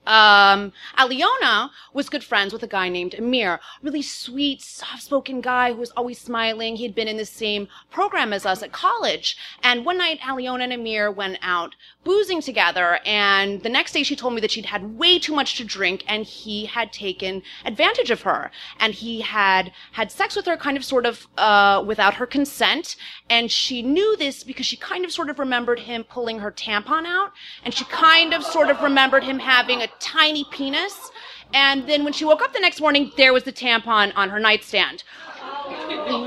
Um, 0.06 0.72
Aliona 0.98 1.70
was 1.92 2.08
good 2.08 2.24
friends 2.24 2.52
with 2.52 2.62
a 2.62 2.66
guy 2.68 2.88
named 2.88 3.14
Amir, 3.14 3.60
really 3.82 4.02
sweet, 4.02 4.62
soft-spoken 4.62 5.40
guy 5.40 5.72
who 5.72 5.78
was 5.78 5.90
always 5.92 6.20
smiling. 6.20 6.76
He'd 6.76 6.94
been 6.94 7.08
in 7.08 7.16
the 7.16 7.24
same 7.24 7.68
program 7.90 8.32
as 8.32 8.44
us 8.44 8.62
at 8.62 8.72
college. 8.72 9.36
And 9.62 9.84
one 9.84 9.98
night, 9.98 10.20
Aliona 10.20 10.64
and 10.64 10.72
Amir 10.72 11.10
went 11.10 11.38
out 11.42 11.74
boozing 12.04 12.42
together. 12.42 12.98
And 13.06 13.62
the 13.62 13.68
next 13.70 13.92
day, 13.92 14.02
she 14.02 14.14
told 14.14 14.34
me 14.34 14.40
that 14.42 14.50
she'd 14.50 14.66
had 14.66 14.98
way 14.98 15.18
too 15.18 15.34
much 15.34 15.56
to 15.56 15.64
drink, 15.64 16.04
and 16.06 16.24
he 16.24 16.66
had 16.66 16.92
taken 16.92 17.42
advantage 17.64 18.10
of 18.10 18.22
her. 18.22 18.50
And 18.78 18.92
he 18.92 19.22
had 19.22 19.72
had 19.92 20.10
sex 20.10 20.36
with 20.36 20.46
her, 20.46 20.56
kind 20.56 20.76
of, 20.76 20.84
sort 20.84 21.06
of, 21.06 21.26
uh, 21.38 21.82
without 21.86 22.14
her 22.14 22.26
consent. 22.26 22.96
And 23.30 23.50
she 23.50 23.80
knew 23.80 24.16
this 24.16 24.44
because 24.44 24.66
she 24.66 24.76
kind 24.76 25.04
of, 25.04 25.12
sort 25.12 25.30
of 25.30 25.38
remembered 25.38 25.80
him 25.80 26.04
pulling 26.04 26.40
her 26.40 26.52
tampon 26.52 27.06
out, 27.06 27.32
and 27.64 27.72
she 27.72 27.84
kind 27.86 28.34
of, 28.34 28.44
sort 28.44 28.68
of 28.68 28.82
remembered 28.82 29.24
him 29.24 29.38
having 29.38 29.80
a 29.80 29.88
tiny 30.00 30.44
penis. 30.44 31.10
And 31.52 31.86
then 31.88 32.04
when 32.04 32.12
she 32.12 32.24
woke 32.24 32.42
up 32.42 32.52
the 32.52 32.60
next 32.60 32.80
morning, 32.80 33.12
there 33.16 33.32
was 33.32 33.44
the 33.44 33.52
tampon 33.52 34.12
on 34.16 34.30
her 34.30 34.40
nightstand. 34.40 35.04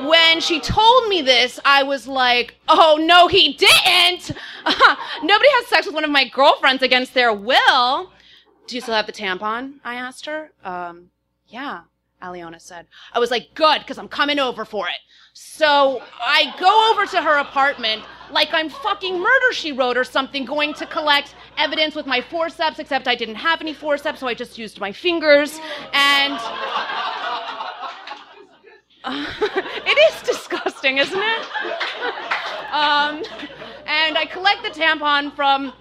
When 0.07 0.41
she 0.41 0.59
told 0.59 1.07
me 1.09 1.21
this, 1.21 1.59
I 1.65 1.83
was 1.83 2.07
like, 2.07 2.55
oh 2.67 2.97
no, 2.99 3.27
he 3.27 3.53
didn't! 3.53 4.31
Nobody 5.23 5.49
has 5.49 5.67
sex 5.67 5.85
with 5.85 5.95
one 5.95 6.03
of 6.03 6.09
my 6.09 6.27
girlfriends 6.27 6.81
against 6.81 7.13
their 7.13 7.33
will. 7.33 8.11
Do 8.67 8.75
you 8.75 8.81
still 8.81 8.95
have 8.95 9.05
the 9.05 9.13
tampon? 9.13 9.75
I 9.83 9.95
asked 9.95 10.25
her. 10.25 10.51
Um, 10.63 11.11
yeah, 11.47 11.81
Aliona 12.21 12.59
said. 12.59 12.87
I 13.13 13.19
was 13.19 13.31
like, 13.31 13.53
good, 13.53 13.79
because 13.79 13.97
I'm 13.97 14.07
coming 14.07 14.39
over 14.39 14.65
for 14.65 14.87
it. 14.87 14.99
So 15.33 16.01
I 16.19 16.53
go 16.59 16.91
over 16.91 17.05
to 17.11 17.21
her 17.21 17.37
apartment 17.37 18.03
like 18.31 18.53
I'm 18.53 18.69
fucking 18.69 19.19
murder 19.19 19.53
she 19.53 19.71
wrote 19.71 19.95
or 19.97 20.03
something, 20.03 20.45
going 20.45 20.73
to 20.75 20.85
collect 20.85 21.35
evidence 21.57 21.95
with 21.95 22.05
my 22.05 22.21
forceps, 22.21 22.79
except 22.79 23.07
I 23.07 23.15
didn't 23.15 23.35
have 23.35 23.61
any 23.61 23.73
forceps, 23.73 24.19
so 24.19 24.27
I 24.27 24.33
just 24.33 24.57
used 24.57 24.79
my 24.79 24.91
fingers. 24.91 25.59
And 25.93 26.33
it 29.05 30.13
is 30.13 30.21
disgusting, 30.23 30.97
isn't 30.97 31.21
it? 31.21 31.41
um, 32.71 33.23
and 33.85 34.17
I 34.17 34.27
collect 34.29 34.63
the 34.63 34.69
tampon 34.69 35.35
from 35.35 35.71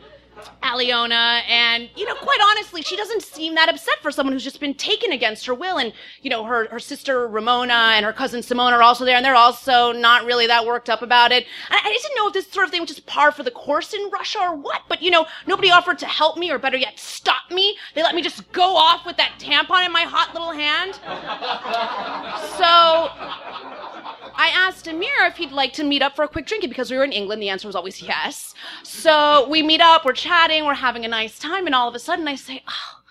Aliona, 0.62 1.42
and 1.48 1.88
you 1.96 2.04
know, 2.06 2.14
quite 2.14 2.40
honestly, 2.50 2.82
she 2.82 2.96
doesn't 2.96 3.22
seem 3.22 3.54
that 3.54 3.68
upset 3.68 3.96
for 4.02 4.10
someone 4.10 4.32
who's 4.32 4.44
just 4.44 4.60
been 4.60 4.74
taken 4.74 5.12
against 5.12 5.46
her 5.46 5.54
will. 5.54 5.78
And 5.78 5.92
you 6.22 6.30
know, 6.30 6.44
her 6.44 6.68
her 6.70 6.78
sister 6.78 7.26
Ramona 7.28 7.72
and 7.94 8.04
her 8.04 8.12
cousin 8.12 8.42
Simone 8.42 8.72
are 8.72 8.82
also 8.82 9.04
there, 9.04 9.16
and 9.16 9.24
they're 9.24 9.34
also 9.34 9.92
not 9.92 10.24
really 10.24 10.46
that 10.46 10.66
worked 10.66 10.90
up 10.90 11.02
about 11.02 11.32
it. 11.32 11.46
And 11.70 11.80
I 11.82 11.88
didn't 11.88 12.16
know 12.16 12.28
if 12.28 12.34
this 12.34 12.50
sort 12.50 12.64
of 12.64 12.70
thing 12.70 12.80
was 12.80 12.90
just 12.90 13.06
par 13.06 13.32
for 13.32 13.42
the 13.42 13.50
course 13.50 13.94
in 13.94 14.10
Russia 14.10 14.40
or 14.40 14.54
what. 14.54 14.82
But 14.88 15.02
you 15.02 15.10
know, 15.10 15.26
nobody 15.46 15.70
offered 15.70 15.98
to 16.00 16.06
help 16.06 16.36
me, 16.36 16.50
or 16.50 16.58
better 16.58 16.76
yet, 16.76 16.98
stop 16.98 17.50
me. 17.50 17.76
They 17.94 18.02
let 18.02 18.14
me 18.14 18.22
just 18.22 18.50
go 18.52 18.76
off 18.76 19.06
with 19.06 19.16
that 19.16 19.34
tampon 19.38 19.86
in 19.86 19.92
my 19.92 20.02
hot 20.02 20.34
little 20.34 20.52
hand. 20.52 20.94
So. 22.58 23.76
I 24.38 24.48
asked 24.48 24.86
Amir 24.86 25.08
if 25.20 25.36
he'd 25.36 25.50
like 25.50 25.72
to 25.74 25.84
meet 25.84 26.02
up 26.02 26.14
for 26.14 26.22
a 26.22 26.28
quick 26.28 26.46
drink 26.46 26.62
because 26.68 26.90
we 26.90 26.96
were 26.98 27.04
in 27.04 27.12
England. 27.12 27.40
The 27.40 27.48
answer 27.48 27.66
was 27.66 27.74
always 27.74 28.02
yes. 28.02 28.54
So 28.82 29.48
we 29.48 29.62
meet 29.62 29.80
up, 29.80 30.04
we're 30.04 30.12
chatting, 30.26 30.64
we're 30.64 30.74
having 30.74 31.04
a 31.04 31.08
nice 31.08 31.38
time, 31.38 31.66
and 31.66 31.74
all 31.74 31.88
of 31.88 31.94
a 31.94 31.98
sudden 31.98 32.26
I 32.26 32.34
say, 32.34 32.62
oh, 32.68 33.02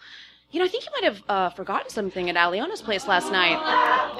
you 0.51 0.59
know, 0.59 0.65
I 0.65 0.67
think 0.67 0.85
you 0.85 0.91
might 0.93 1.03
have 1.03 1.23
uh, 1.27 1.49
forgotten 1.49 1.89
something 1.89 2.29
at 2.29 2.35
Aliona's 2.35 2.81
place 2.81 3.07
last 3.07 3.31
night. 3.31 3.57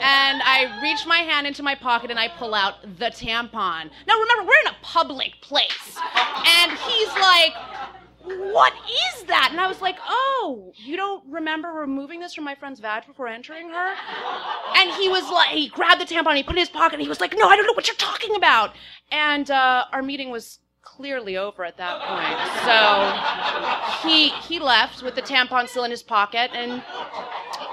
And 0.01 0.41
I 0.43 0.79
reach 0.81 1.05
my 1.05 1.19
hand 1.19 1.47
into 1.47 1.63
my 1.63 1.75
pocket 1.75 2.11
and 2.11 2.19
I 2.19 2.27
pull 2.27 2.53
out 2.53 2.81
the 2.81 3.05
tampon. 3.05 3.89
Now 4.07 4.19
remember, 4.19 4.43
we're 4.43 4.59
in 4.65 4.67
a 4.67 4.75
public 4.81 5.39
place. 5.39 5.97
And 6.45 6.73
he's 6.73 7.07
like, 7.07 7.53
what 8.51 8.73
is 9.13 9.23
that? 9.23 9.49
And 9.51 9.61
I 9.61 9.67
was 9.67 9.81
like, 9.81 9.97
oh, 10.09 10.73
you 10.75 10.97
don't 10.97 11.23
remember 11.29 11.69
removing 11.69 12.19
this 12.19 12.33
from 12.33 12.43
my 12.43 12.55
friend's 12.55 12.81
vag 12.81 13.07
before 13.07 13.27
entering 13.29 13.69
her? 13.69 13.93
And 14.75 14.91
he 14.91 15.07
was 15.07 15.29
like, 15.31 15.49
he 15.49 15.69
grabbed 15.69 16.01
the 16.01 16.05
tampon, 16.05 16.35
he 16.35 16.43
put 16.43 16.55
it 16.55 16.57
in 16.57 16.61
his 16.63 16.69
pocket, 16.69 16.95
and 16.95 17.03
he 17.03 17.07
was 17.07 17.21
like, 17.21 17.33
no, 17.37 17.47
I 17.47 17.55
don't 17.55 17.65
know 17.65 17.73
what 17.73 17.87
you're 17.87 17.95
talking 17.95 18.35
about. 18.35 18.73
And 19.11 19.49
uh, 19.49 19.85
our 19.93 20.01
meeting 20.01 20.31
was 20.31 20.59
clearly 20.85 21.35
over 21.35 21.65
at 21.65 21.75
that 21.77 21.99
point. 22.01 22.37
So 24.01 24.07
he 24.07 24.29
he 24.47 24.59
left 24.59 25.03
with 25.03 25.15
the 25.15 25.21
tampon 25.21 25.67
still 25.67 25.83
in 25.83 25.91
his 25.91 26.03
pocket, 26.03 26.51
and 26.53 26.81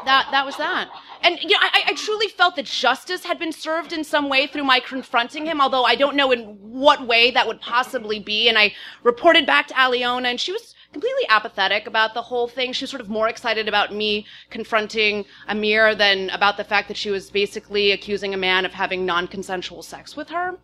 that 0.04 0.28
that 0.32 0.44
was 0.44 0.56
that. 0.56 0.88
And 1.22 1.38
you 1.40 1.50
know, 1.50 1.58
I, 1.60 1.84
I 1.88 1.94
truly 1.94 2.26
felt 2.28 2.56
that 2.56 2.64
justice 2.64 3.24
had 3.24 3.38
been 3.38 3.52
served 3.52 3.92
in 3.92 4.02
some 4.02 4.28
way 4.28 4.48
through 4.48 4.64
my 4.64 4.80
confronting 4.80 5.46
him, 5.46 5.60
although 5.60 5.84
I 5.84 5.94
don't 5.94 6.16
know 6.16 6.32
in 6.32 6.56
what 6.60 7.06
way 7.06 7.30
that 7.30 7.46
would 7.46 7.60
possibly 7.60 8.18
be. 8.18 8.48
And 8.48 8.58
I 8.58 8.74
reported 9.04 9.46
back 9.46 9.68
to 9.68 9.74
Aliona, 9.74 10.26
and 10.26 10.40
she 10.40 10.50
was 10.50 10.74
completely 10.92 11.26
apathetic 11.28 11.86
about 11.86 12.14
the 12.14 12.22
whole 12.22 12.48
thing. 12.48 12.72
She 12.72 12.84
was 12.84 12.90
sort 12.90 13.00
of 13.00 13.08
more 13.08 13.28
excited 13.28 13.68
about 13.68 13.94
me 13.94 14.26
confronting 14.50 15.24
Amir 15.48 15.94
than 15.94 16.28
about 16.30 16.56
the 16.56 16.64
fact 16.64 16.88
that 16.88 16.96
she 16.96 17.10
was 17.10 17.30
basically 17.30 17.92
accusing 17.92 18.34
a 18.34 18.36
man 18.36 18.66
of 18.66 18.72
having 18.72 19.06
non-consensual 19.06 19.82
sex 19.82 20.16
with 20.16 20.28
her. 20.30 20.58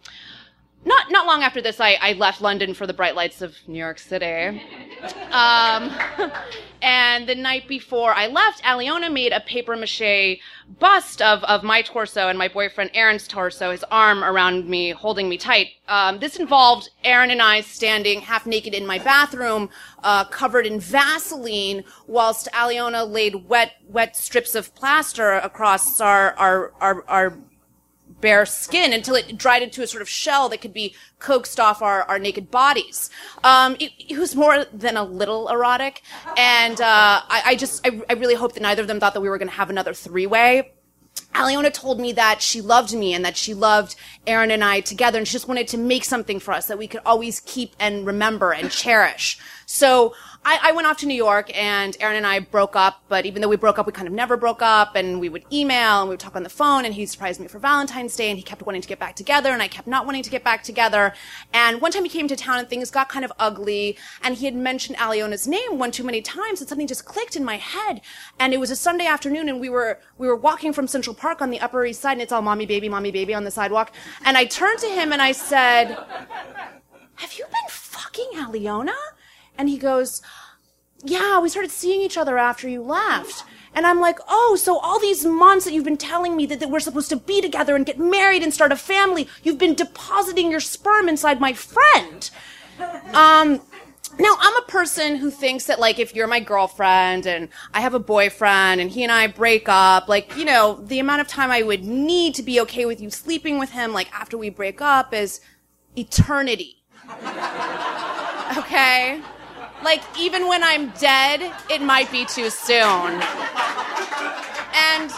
Not 0.85 1.11
not 1.11 1.27
long 1.27 1.43
after 1.43 1.61
this, 1.61 1.81
I, 1.81 1.99
I 2.01 2.13
left 2.13 2.41
London 2.41 2.73
for 2.73 2.87
the 2.87 2.93
bright 2.93 3.17
lights 3.17 3.43
of 3.43 3.57
New 3.67 3.79
York 3.79 3.99
City. 3.99 4.63
Um, 5.33 5.93
and 6.83 7.29
the 7.29 7.35
night 7.35 7.67
before 7.67 8.15
I 8.15 8.29
left, 8.29 8.63
Aliona 8.63 9.13
made 9.13 9.33
a 9.33 9.41
paper 9.41 9.77
mache 9.77 10.41
bust 10.79 11.21
of, 11.21 11.43
of 11.45 11.65
my 11.65 11.83
torso 11.83 12.29
and 12.29 12.39
my 12.39 12.47
boyfriend 12.47 12.91
Aaron's 12.95 13.27
torso, 13.27 13.73
his 13.73 13.85
arm 13.91 14.23
around 14.23 14.69
me, 14.69 14.91
holding 14.91 15.29
me 15.29 15.37
tight. 15.37 15.71
Um, 15.89 16.21
this 16.21 16.37
involved 16.37 16.91
Aaron 17.03 17.31
and 17.31 17.43
I 17.43 17.63
standing 17.63 18.21
half 18.21 18.47
naked 18.47 18.73
in 18.73 18.87
my 18.87 18.99
bathroom, 18.99 19.71
uh, 20.05 20.27
covered 20.27 20.67
in 20.67 20.79
Vaseline, 20.79 21.83
whilst 22.07 22.49
Aliona 22.53 23.11
laid 23.11 23.49
wet 23.49 23.73
wet 23.89 24.17
strips 24.17 24.55
of 24.55 24.73
plaster 24.77 25.33
across 25.33 26.01
our 26.01 26.35
our 26.35 26.73
our, 26.81 27.05
our 27.09 27.39
bare 28.21 28.47
skin 28.47 28.93
until 28.93 29.15
it 29.15 29.39
dried 29.39 29.63
into 29.63 29.83
a 29.83 29.87
sort 29.87 30.03
of 30.03 30.09
shell 30.09 30.49
that 30.49 30.61
could 30.61 30.73
be 30.73 30.95
coaxed 31.19 31.61
off 31.61 31.83
our, 31.83 32.03
our 32.05 32.19
naked 32.19 32.51
bodies. 32.51 33.11
Um, 33.45 33.77
it, 33.79 33.93
it 33.99 34.19
was 34.19 34.35
more 34.35 34.65
than 34.73 34.97
a 34.97 35.05
little 35.05 35.49
erotic, 35.49 36.03
and 36.37 36.81
uh, 36.81 37.23
I, 37.29 37.43
I 37.47 37.57
just 37.57 37.87
I, 37.87 38.01
I 38.09 38.15
really 38.15 38.35
hope 38.35 38.55
that 38.55 38.63
neither 38.63 38.83
of 38.83 38.89
them 38.89 39.01
thought 39.01 39.15
that 39.15 39.21
we 39.21 39.29
were 39.29 39.39
going 39.39 39.49
to 39.49 39.55
have 39.55 39.71
another 39.71 39.95
three 39.95 40.27
way. 40.27 40.73
Aliona 41.35 41.73
told 41.73 42.01
me 42.01 42.13
that 42.13 42.43
she 42.43 42.61
loved 42.61 42.95
me 42.95 43.13
and 43.15 43.25
that 43.25 43.37
she 43.37 43.55
loved 43.55 43.95
Aaron 44.27 44.51
and 44.51 44.65
I 44.65 44.81
together, 44.81 45.19
and 45.19 45.29
she 45.29 45.33
just 45.33 45.49
wanted 45.49 45.69
to 45.69 45.79
make 45.79 46.05
something 46.05 46.41
for 46.41 46.53
us 46.53 46.67
that 46.67 46.79
we 46.79 46.89
could 46.89 47.03
always 47.05 47.41
keep 47.41 47.77
and 47.79 48.07
remember 48.07 48.53
and 48.53 48.71
cherish. 48.71 49.39
So 49.67 50.15
I, 50.49 50.71
I, 50.71 50.73
went 50.73 50.87
off 50.87 50.97
to 50.99 51.07
New 51.07 51.15
York 51.15 51.55
and 51.55 51.95
Aaron 52.01 52.17
and 52.17 52.27
I 52.27 52.39
broke 52.39 52.75
up, 52.75 53.03
but 53.11 53.27
even 53.27 53.43
though 53.43 53.49
we 53.49 53.57
broke 53.57 53.79
up, 53.79 53.87
we 53.87 53.93
kind 53.93 54.09
of 54.09 54.15
never 54.15 54.35
broke 54.35 54.63
up 54.63 54.97
and 54.97 55.21
we 55.21 55.29
would 55.29 55.45
email 55.53 56.01
and 56.01 56.09
we 56.09 56.15
would 56.15 56.21
talk 56.21 56.37
on 56.37 56.43
the 56.43 56.49
phone 56.49 56.87
and 56.87 56.95
he 56.95 57.05
surprised 57.05 57.39
me 57.39 57.49
for 57.49 57.59
Valentine's 57.59 58.17
Day 58.17 58.31
and 58.31 58.39
he 58.39 58.43
kept 58.43 58.63
wanting 58.63 58.81
to 58.81 58.89
get 58.89 58.99
back 58.99 59.15
together 59.15 59.51
and 59.51 59.61
I 59.61 59.69
kept 59.69 59.87
not 59.87 60.07
wanting 60.07 60.23
to 60.23 60.31
get 60.31 60.45
back 60.45 60.63
together. 60.63 61.13
And 61.53 61.83
one 61.83 61.93
time 61.93 62.03
he 62.03 62.09
came 62.09 62.29
to 62.29 62.35
town 62.35 62.59
and 62.59 62.67
things 62.67 62.91
got 62.91 63.11
kind 63.11 63.27
of 63.27 63.33
ugly 63.39 63.99
and 64.23 64.37
he 64.37 64.47
had 64.47 64.55
mentioned 64.55 64.97
Aliona's 64.97 65.47
name 65.47 65.79
one 65.79 65.91
too 65.91 66.03
many 66.03 66.23
times 66.23 66.63
and 66.63 66.69
something 66.69 66.87
just 66.87 67.05
clicked 67.05 67.37
in 67.37 67.45
my 67.45 67.59
head. 67.59 68.01
And 68.41 68.55
it 68.55 68.59
was 68.59 68.71
a 68.71 68.77
Sunday 68.77 69.05
afternoon 69.05 69.51
and 69.51 69.61
we 69.61 69.69
were, 69.69 70.01
we 70.17 70.29
were 70.29 70.37
walking 70.37 70.73
from 70.73 70.87
Central 70.87 71.15
Park 71.15 71.43
on 71.43 71.51
the 71.51 71.61
Upper 71.61 71.85
East 71.85 72.01
Side 72.01 72.13
and 72.13 72.23
it's 72.23 72.33
all 72.33 72.41
mommy 72.41 72.65
baby, 72.65 72.89
mommy 72.89 73.11
baby 73.11 73.35
on 73.35 73.45
the 73.45 73.51
sidewalk. 73.51 73.93
And 74.25 74.39
I 74.39 74.47
turned 74.47 74.79
to 74.79 74.89
him 74.89 75.13
and 75.13 75.21
I 75.21 75.33
said, 75.33 75.89
have 77.17 77.35
you 77.35 77.45
been 77.45 77.69
fucking 77.69 78.31
Aliona? 78.37 78.95
And 79.59 79.69
he 79.69 79.77
goes, 79.77 80.23
yeah, 81.05 81.41
we 81.41 81.49
started 81.49 81.71
seeing 81.71 82.01
each 82.01 82.17
other 82.17 82.39
after 82.39 82.69
you 82.69 82.83
left. 82.83 83.45
And 83.75 83.87
I'm 83.87 84.01
like, 84.01 84.19
oh, 84.29 84.57
so 84.61 84.79
all 84.79 84.99
these 84.99 85.25
months 85.25 85.65
that 85.65 85.73
you've 85.73 85.85
been 85.85 85.97
telling 85.97 86.37
me 86.37 86.47
that, 86.47 86.61
that 86.61 86.71
we're 86.71 86.81
supposed 86.81 87.11
to 87.11 87.17
be 87.17 87.41
together 87.41 87.77
and 87.77 87.85
get 87.85 87.99
married 87.99 88.43
and 88.43 88.53
start 88.53 88.73
a 88.73 88.77
family, 88.77 89.29
you've 89.43 89.59
been 89.59 89.75
depositing 89.75 90.51
your 90.51 90.61
sperm 90.61 91.09
inside 91.09 91.41
my 91.41 91.53
friend. 91.53 92.31
Um, 93.13 93.61
now, 94.19 94.37
I'm 94.41 94.57
a 94.57 94.67
person 94.67 95.17
who 95.17 95.31
thinks 95.31 95.67
that, 95.67 95.79
like, 95.79 95.99
if 95.99 96.15
you're 96.15 96.27
my 96.27 96.41
girlfriend 96.41 97.27
and 97.27 97.49
I 97.73 97.81
have 97.81 97.95
a 97.95 98.01
boyfriend 98.01 98.81
and 98.81 98.91
he 98.91 99.03
and 99.03 99.13
I 99.13 99.27
break 99.29 99.69
up, 99.69 100.09
like, 100.09 100.37
you 100.37 100.45
know, 100.45 100.83
the 100.83 100.99
amount 100.99 101.21
of 101.21 101.29
time 101.29 101.51
I 101.51 101.63
would 101.63 101.85
need 101.85 102.35
to 102.37 102.43
be 102.43 102.61
okay 102.63 102.85
with 102.85 103.01
you 103.01 103.11
sleeping 103.11 103.59
with 103.59 103.71
him, 103.71 103.93
like, 103.93 104.13
after 104.13 104.37
we 104.37 104.51
break 104.51 104.81
up 104.81 105.13
is 105.13 105.41
eternity. 105.95 106.83
okay? 108.57 109.21
Like, 109.83 110.03
even 110.19 110.49
when 110.49 110.63
I'm 110.65 110.91
dead, 110.91 111.53
it 111.71 111.81
might 111.81 112.11
be 112.11 112.25
too 112.25 112.51
soon. 112.51 113.23
And 114.75 115.13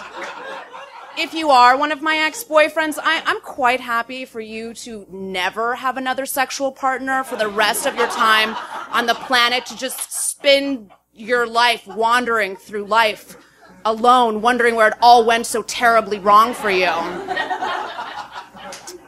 if 1.19 1.35
you 1.35 1.51
are 1.51 1.77
one 1.77 1.93
of 1.93 2.03
my 2.03 2.19
ex-boyfriends, 2.19 2.99
I, 3.03 3.23
am 3.27 3.41
quite 3.41 3.81
happy 3.81 4.25
for 4.25 4.41
you 4.41 4.75
to 4.75 5.07
never 5.11 5.75
have 5.75 5.97
another 5.97 6.27
sexual 6.27 6.73
partner 6.73 7.25
for 7.25 7.37
the 7.37 7.49
rest 7.49 7.87
of 7.87 7.97
your 7.97 8.09
time 8.09 8.57
on 8.91 9.07
the 9.07 9.15
planet 9.15 9.67
to 9.67 9.77
just 9.77 10.13
spend 10.13 10.91
your 11.15 11.47
life 11.47 11.87
wandering 11.87 12.57
through 12.57 12.85
life 12.85 13.37
alone, 13.85 14.41
wondering 14.41 14.75
where 14.77 14.89
it 14.89 14.95
all 15.01 15.25
went 15.25 15.47
so 15.47 15.63
terribly 15.63 16.19
wrong 16.19 16.55
for 16.55 16.71
you. 16.71 16.93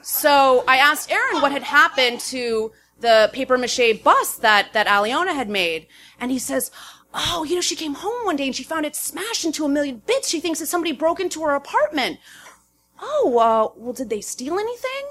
So 0.03 0.65
I 0.69 0.77
asked 0.77 1.11
Aaron 1.11 1.41
what 1.41 1.53
had 1.53 1.63
happened 1.63 2.21
to 2.21 2.73
the 3.03 3.31
paper 3.33 3.59
mache 3.59 4.03
bus 4.03 4.37
that, 4.37 4.73
that 4.73 4.87
Aliona 4.87 5.35
had 5.35 5.51
made. 5.51 5.87
And 6.19 6.31
he 6.31 6.39
says, 6.39 6.71
Oh, 7.15 7.45
you 7.45 7.55
know, 7.55 7.61
she 7.61 7.77
came 7.77 7.95
home 7.95 8.25
one 8.25 8.37
day 8.37 8.47
and 8.47 8.57
she 8.57 8.65
found 8.65 8.87
it 8.87 8.97
smashed 8.97 9.45
into 9.45 9.67
a 9.67 9.69
million 9.69 10.01
bits. 10.07 10.29
She 10.29 10.41
thinks 10.41 10.61
that 10.61 10.67
somebody 10.67 10.93
broke 10.93 11.21
into 11.21 11.43
her 11.43 11.55
apartment. 11.55 12.19
Oh, 13.01 13.39
uh, 13.39 13.79
well, 13.79 13.93
did 13.93 14.09
they 14.09 14.23
steal 14.23 14.59
anything? 14.59 15.11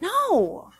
No. 0.00 0.70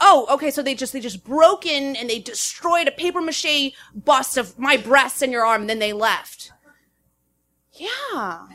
Oh, 0.00 0.26
okay, 0.30 0.50
so 0.50 0.62
they 0.62 0.74
just, 0.74 0.92
they 0.92 1.00
just 1.00 1.24
broke 1.24 1.64
in 1.64 1.96
and 1.96 2.10
they 2.10 2.18
destroyed 2.18 2.88
a 2.88 2.90
paper 2.90 3.22
mache 3.22 3.72
bust 3.94 4.36
of 4.36 4.58
my 4.58 4.76
breasts 4.76 5.22
and 5.22 5.32
your 5.32 5.46
arm 5.46 5.62
and 5.62 5.70
then 5.70 5.78
they 5.78 5.92
left. 5.92 6.52
Yeah. 7.72 8.46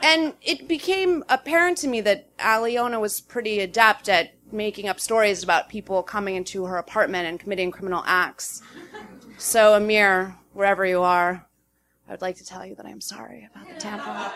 And 0.00 0.34
it 0.40 0.68
became 0.68 1.24
apparent 1.28 1.78
to 1.78 1.88
me 1.88 2.00
that 2.02 2.36
Aliona 2.38 3.00
was 3.00 3.20
pretty 3.20 3.58
adept 3.60 4.08
at 4.08 4.37
making 4.52 4.88
up 4.88 5.00
stories 5.00 5.42
about 5.42 5.68
people 5.68 6.02
coming 6.02 6.36
into 6.36 6.64
her 6.64 6.76
apartment 6.76 7.26
and 7.26 7.38
committing 7.40 7.70
criminal 7.70 8.02
acts. 8.06 8.62
So, 9.36 9.74
Amir, 9.74 10.36
wherever 10.52 10.84
you 10.84 11.02
are, 11.02 11.46
I 12.08 12.10
would 12.10 12.22
like 12.22 12.36
to 12.36 12.44
tell 12.44 12.64
you 12.64 12.74
that 12.76 12.86
I'm 12.86 13.00
sorry 13.00 13.48
about 13.50 13.68
the 13.68 13.74
tampon. 13.74 14.32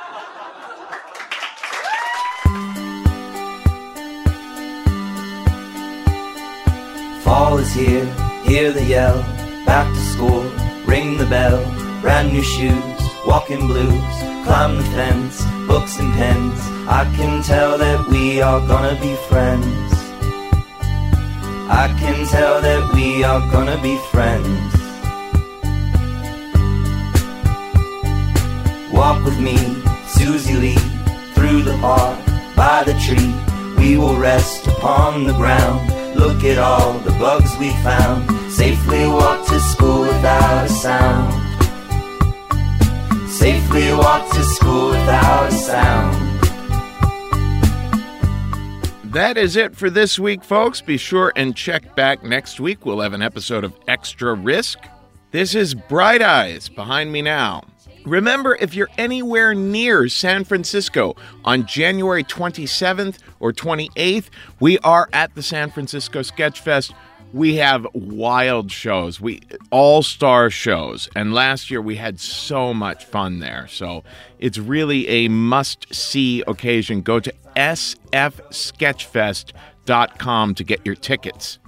Fall 7.23 7.59
is 7.59 7.73
here, 7.73 8.05
hear 8.45 8.73
the 8.73 8.85
yell, 8.85 9.17
back 9.65 9.91
to 9.93 10.01
school, 10.01 10.43
ring 10.85 11.17
the 11.17 11.27
bell, 11.27 11.63
brand 12.03 12.33
new 12.33 12.43
shoes, 12.43 13.03
walking 13.27 13.67
blues, 13.67 13.89
climb 14.45 14.77
the 14.77 14.83
fence, 14.95 15.43
books 15.67 15.99
and 15.99 16.13
pens. 16.13 16.61
I 16.89 17.11
can 17.17 17.43
tell 17.43 17.79
that 17.79 18.07
we 18.09 18.43
are 18.43 18.61
gonna 18.67 19.01
be 19.01 19.15
friends. 19.29 19.92
I 21.75 21.89
can 21.99 22.27
tell 22.27 22.61
that 22.61 22.93
we 22.93 23.25
are 23.25 23.41
gonna 23.51 23.81
be 23.81 23.97
friends. 24.13 24.75
Walk 28.93 29.25
with 29.25 29.41
me, 29.41 29.57
Susie 30.07 30.59
Lee, 30.65 30.83
through 31.35 31.63
the 31.63 31.77
park, 31.81 32.19
by 32.55 32.85
the 32.85 32.93
tree. 33.05 33.33
We 33.79 33.97
will 33.97 34.17
rest 34.17 34.67
upon 34.67 35.25
the 35.25 35.33
ground. 35.33 35.81
Look 36.15 36.45
at 36.45 36.59
all 36.59 36.93
the 36.99 37.13
bugs 37.13 37.57
we 37.59 37.71
found. 37.83 38.31
Safely 38.53 39.09
walk 39.09 39.47
to 39.47 39.59
school 39.59 40.03
without 40.03 40.67
a 40.67 40.69
sound. 40.69 41.33
Safely 43.31 43.95
walk 43.95 44.31
to 44.35 44.45
school 44.45 44.91
without 44.91 45.49
a 45.49 45.53
sound. 45.53 46.32
That 49.13 49.37
is 49.37 49.57
it 49.57 49.77
for 49.77 49.91
this 49.91 50.19
week, 50.19 50.43
folks. 50.43 50.81
Be 50.81 50.97
sure 50.97 51.35
and 51.37 51.55
check 51.55 51.95
back 51.95 52.23
next 52.23 52.61
week. 52.61 52.87
We'll 52.87 53.01
have 53.01 53.13
an 53.13 53.21
episode 53.21 53.63
of 53.63 53.75
Extra 53.87 54.33
Risk. 54.33 54.79
This 55.33 55.55
is 55.55 55.75
Bright 55.75 56.23
Eyes 56.23 56.71
behind 56.71 57.13
me 57.13 57.21
now. 57.21 57.63
Remember, 58.07 58.57
if 58.59 58.75
you're 58.75 58.89
anywhere 58.97 59.53
near 59.53 60.09
San 60.09 60.45
Francisco 60.45 61.15
on 61.45 61.67
January 61.67 62.25
27th 62.25 63.19
or 63.39 63.53
28th, 63.53 64.31
we 64.61 64.79
are 64.79 65.11
at 65.13 65.35
the 65.35 65.43
San 65.43 65.71
Francisco 65.71 66.23
Sketch 66.23 66.61
Fest 66.61 66.95
we 67.33 67.57
have 67.57 67.87
wild 67.95 68.71
shows. 68.71 69.21
We 69.21 69.41
all 69.71 70.03
star 70.03 70.51
shows. 70.51 71.09
And 71.17 71.33
last 71.33 71.71
year 71.71 71.81
we 71.81 71.97
had 71.97 72.21
so 72.21 72.75
much 72.75 73.05
fun 73.05 73.39
there. 73.39 73.67
So 73.69 74.05
it's 74.39 74.59
really 74.59 75.09
a 75.09 75.29
must 75.29 75.95
see 75.95 76.43
occasion. 76.47 77.01
Go 77.01 77.21
to 77.21 77.33
sfsketchfest.com 77.57 80.55
to 80.55 80.65
get 80.65 80.85
your 80.85 80.95
tickets. 80.95 81.59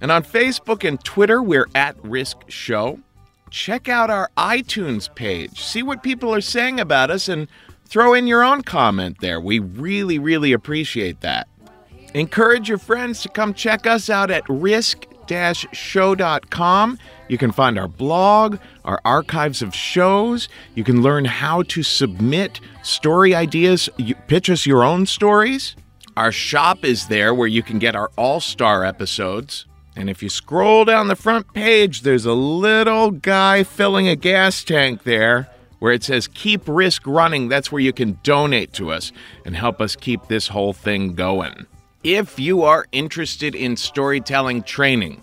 And 0.00 0.10
on 0.10 0.24
facebook 0.24 0.82
and 0.86 1.02
twitter 1.04 1.42
we're 1.42 1.68
at 1.74 1.96
risk 2.04 2.38
show. 2.48 2.98
Check 3.50 3.88
out 3.88 4.10
our 4.10 4.30
itunes 4.36 5.14
page. 5.14 5.62
See 5.62 5.82
what 5.82 6.02
people 6.02 6.34
are 6.34 6.40
saying 6.40 6.80
about 6.80 7.10
us 7.10 7.28
and 7.28 7.46
throw 7.84 8.14
in 8.14 8.26
your 8.26 8.42
own 8.42 8.62
comment 8.62 9.18
there. 9.20 9.40
We 9.40 9.60
really 9.60 10.18
really 10.18 10.52
appreciate 10.52 11.20
that. 11.20 11.46
Encourage 12.14 12.68
your 12.68 12.78
friends 12.78 13.22
to 13.22 13.28
come 13.28 13.54
check 13.54 13.86
us 13.86 14.10
out 14.10 14.30
at 14.30 14.42
risk 14.48 15.06
show.com. 15.72 16.98
You 17.28 17.38
can 17.38 17.52
find 17.52 17.78
our 17.78 17.88
blog, 17.88 18.58
our 18.84 19.00
archives 19.04 19.62
of 19.62 19.74
shows. 19.74 20.48
You 20.74 20.84
can 20.84 21.02
learn 21.02 21.24
how 21.24 21.62
to 21.62 21.82
submit 21.82 22.60
story 22.82 23.34
ideas, 23.34 23.88
you 23.96 24.14
pitch 24.14 24.50
us 24.50 24.66
your 24.66 24.84
own 24.84 25.06
stories. 25.06 25.76
Our 26.16 26.32
shop 26.32 26.84
is 26.84 27.08
there 27.08 27.34
where 27.34 27.48
you 27.48 27.62
can 27.62 27.78
get 27.78 27.96
our 27.96 28.10
all 28.16 28.40
star 28.40 28.84
episodes. 28.84 29.66
And 29.96 30.10
if 30.10 30.22
you 30.22 30.28
scroll 30.28 30.84
down 30.84 31.08
the 31.08 31.16
front 31.16 31.52
page, 31.54 32.02
there's 32.02 32.26
a 32.26 32.32
little 32.32 33.10
guy 33.10 33.62
filling 33.62 34.08
a 34.08 34.16
gas 34.16 34.62
tank 34.64 35.04
there 35.04 35.48
where 35.78 35.92
it 35.92 36.04
says 36.04 36.28
keep 36.28 36.62
risk 36.66 37.06
running. 37.06 37.48
That's 37.48 37.72
where 37.72 37.82
you 37.82 37.92
can 37.92 38.18
donate 38.22 38.72
to 38.74 38.90
us 38.90 39.10
and 39.44 39.56
help 39.56 39.80
us 39.80 39.96
keep 39.96 40.28
this 40.28 40.48
whole 40.48 40.72
thing 40.72 41.14
going. 41.14 41.66
If 42.04 42.38
you 42.40 42.62
are 42.62 42.86
interested 42.90 43.54
in 43.54 43.76
storytelling 43.76 44.64
training, 44.64 45.22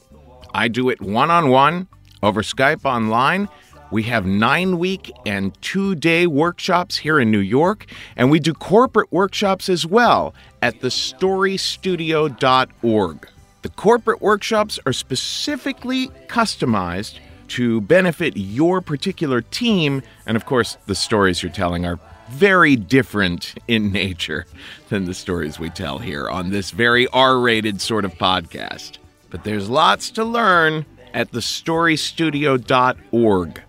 I 0.54 0.70
do 0.70 0.88
it 0.88 1.02
one 1.02 1.30
on 1.30 1.50
one 1.50 1.90
over 2.24 2.42
Skype 2.42 2.86
online. 2.86 3.50
We 3.92 4.04
have 4.04 4.26
nine 4.26 4.80
week 4.80 5.12
and 5.26 5.62
two 5.62 5.96
day 5.96 6.26
workshops 6.26 6.96
here 6.96 7.20
in 7.20 7.32
New 7.32 7.40
York, 7.40 7.86
and 8.16 8.32
we 8.32 8.40
do 8.40 8.54
corporate 8.54 9.12
workshops 9.12 9.68
as 9.68 9.86
well 9.86 10.34
at 10.62 10.80
thestorystudio.org. 10.80 13.28
The 13.62 13.70
corporate 13.70 14.22
workshops 14.22 14.80
are 14.86 14.94
specifically 14.94 16.08
customized 16.28 17.20
to 17.50 17.82
benefit 17.82 18.38
your 18.38 18.80
particular 18.80 19.42
team, 19.42 20.02
and 20.26 20.38
of 20.38 20.46
course, 20.46 20.78
the 20.86 20.96
stories 20.96 21.44
you're 21.44 21.52
telling 21.52 21.86
are 21.86 22.00
very 22.30 22.76
different 22.76 23.54
in 23.68 23.92
nature 23.92 24.46
than 24.90 25.06
the 25.06 25.14
stories 25.14 25.60
we 25.60 25.70
tell 25.70 26.00
here 26.00 26.28
on 26.30 26.50
this 26.50 26.72
very 26.72 27.08
R 27.08 27.40
rated 27.40 27.82
sort 27.82 28.06
of 28.06 28.16
podcast. 28.16 28.98
But 29.30 29.44
there's 29.44 29.70
lots 29.70 30.10
to 30.12 30.24
learn 30.24 30.86
at 31.14 31.32
thestorystudio.org. 31.32 33.62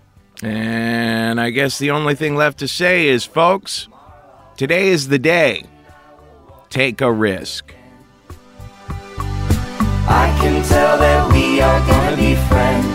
And 0.43 1.41
I 1.41 1.51
guess 1.51 1.79
the 1.79 1.91
only 1.91 2.15
thing 2.15 2.35
left 2.35 2.59
to 2.61 2.69
say 2.69 3.09
is, 3.09 3.25
folks, 3.25 3.89
today 4.57 4.89
is 4.89 5.09
the 5.09 5.19
day. 5.19 5.65
Take 6.71 7.01
a 7.01 7.13
risk. 7.13 7.75
I 9.19 10.35
can 10.41 10.63
tell 10.65 10.99
that 10.99 11.33
we 11.33 11.61
are 11.61 11.81
gonna 11.87 12.17
be 12.17 12.35
friends. 12.49 12.87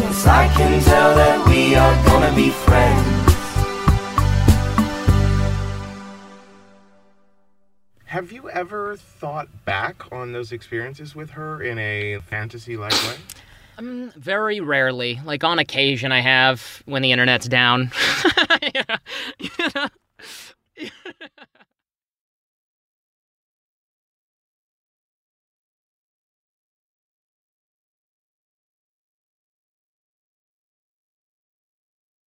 Yes, 0.00 0.26
I 0.26 0.48
can 0.54 0.82
tell 0.82 1.14
that 1.16 1.48
we 1.48 1.74
are 1.74 2.04
gonna 2.06 2.34
be 2.36 2.50
friends. 2.50 3.13
Have 8.14 8.30
you 8.30 8.48
ever 8.48 8.96
thought 8.96 9.48
back 9.64 10.12
on 10.12 10.30
those 10.30 10.52
experiences 10.52 11.16
with 11.16 11.30
her 11.30 11.60
in 11.60 11.80
a 11.80 12.20
fantasy 12.20 12.76
like 12.76 12.92
way? 12.92 13.16
Um, 13.76 14.12
very 14.14 14.60
rarely. 14.60 15.20
Like 15.24 15.42
on 15.42 15.58
occasion, 15.58 16.12
I 16.12 16.20
have 16.20 16.80
when 16.84 17.02
the 17.02 17.10
internet's 17.10 17.48
down. 17.48 17.90
Yeah. 18.72 19.88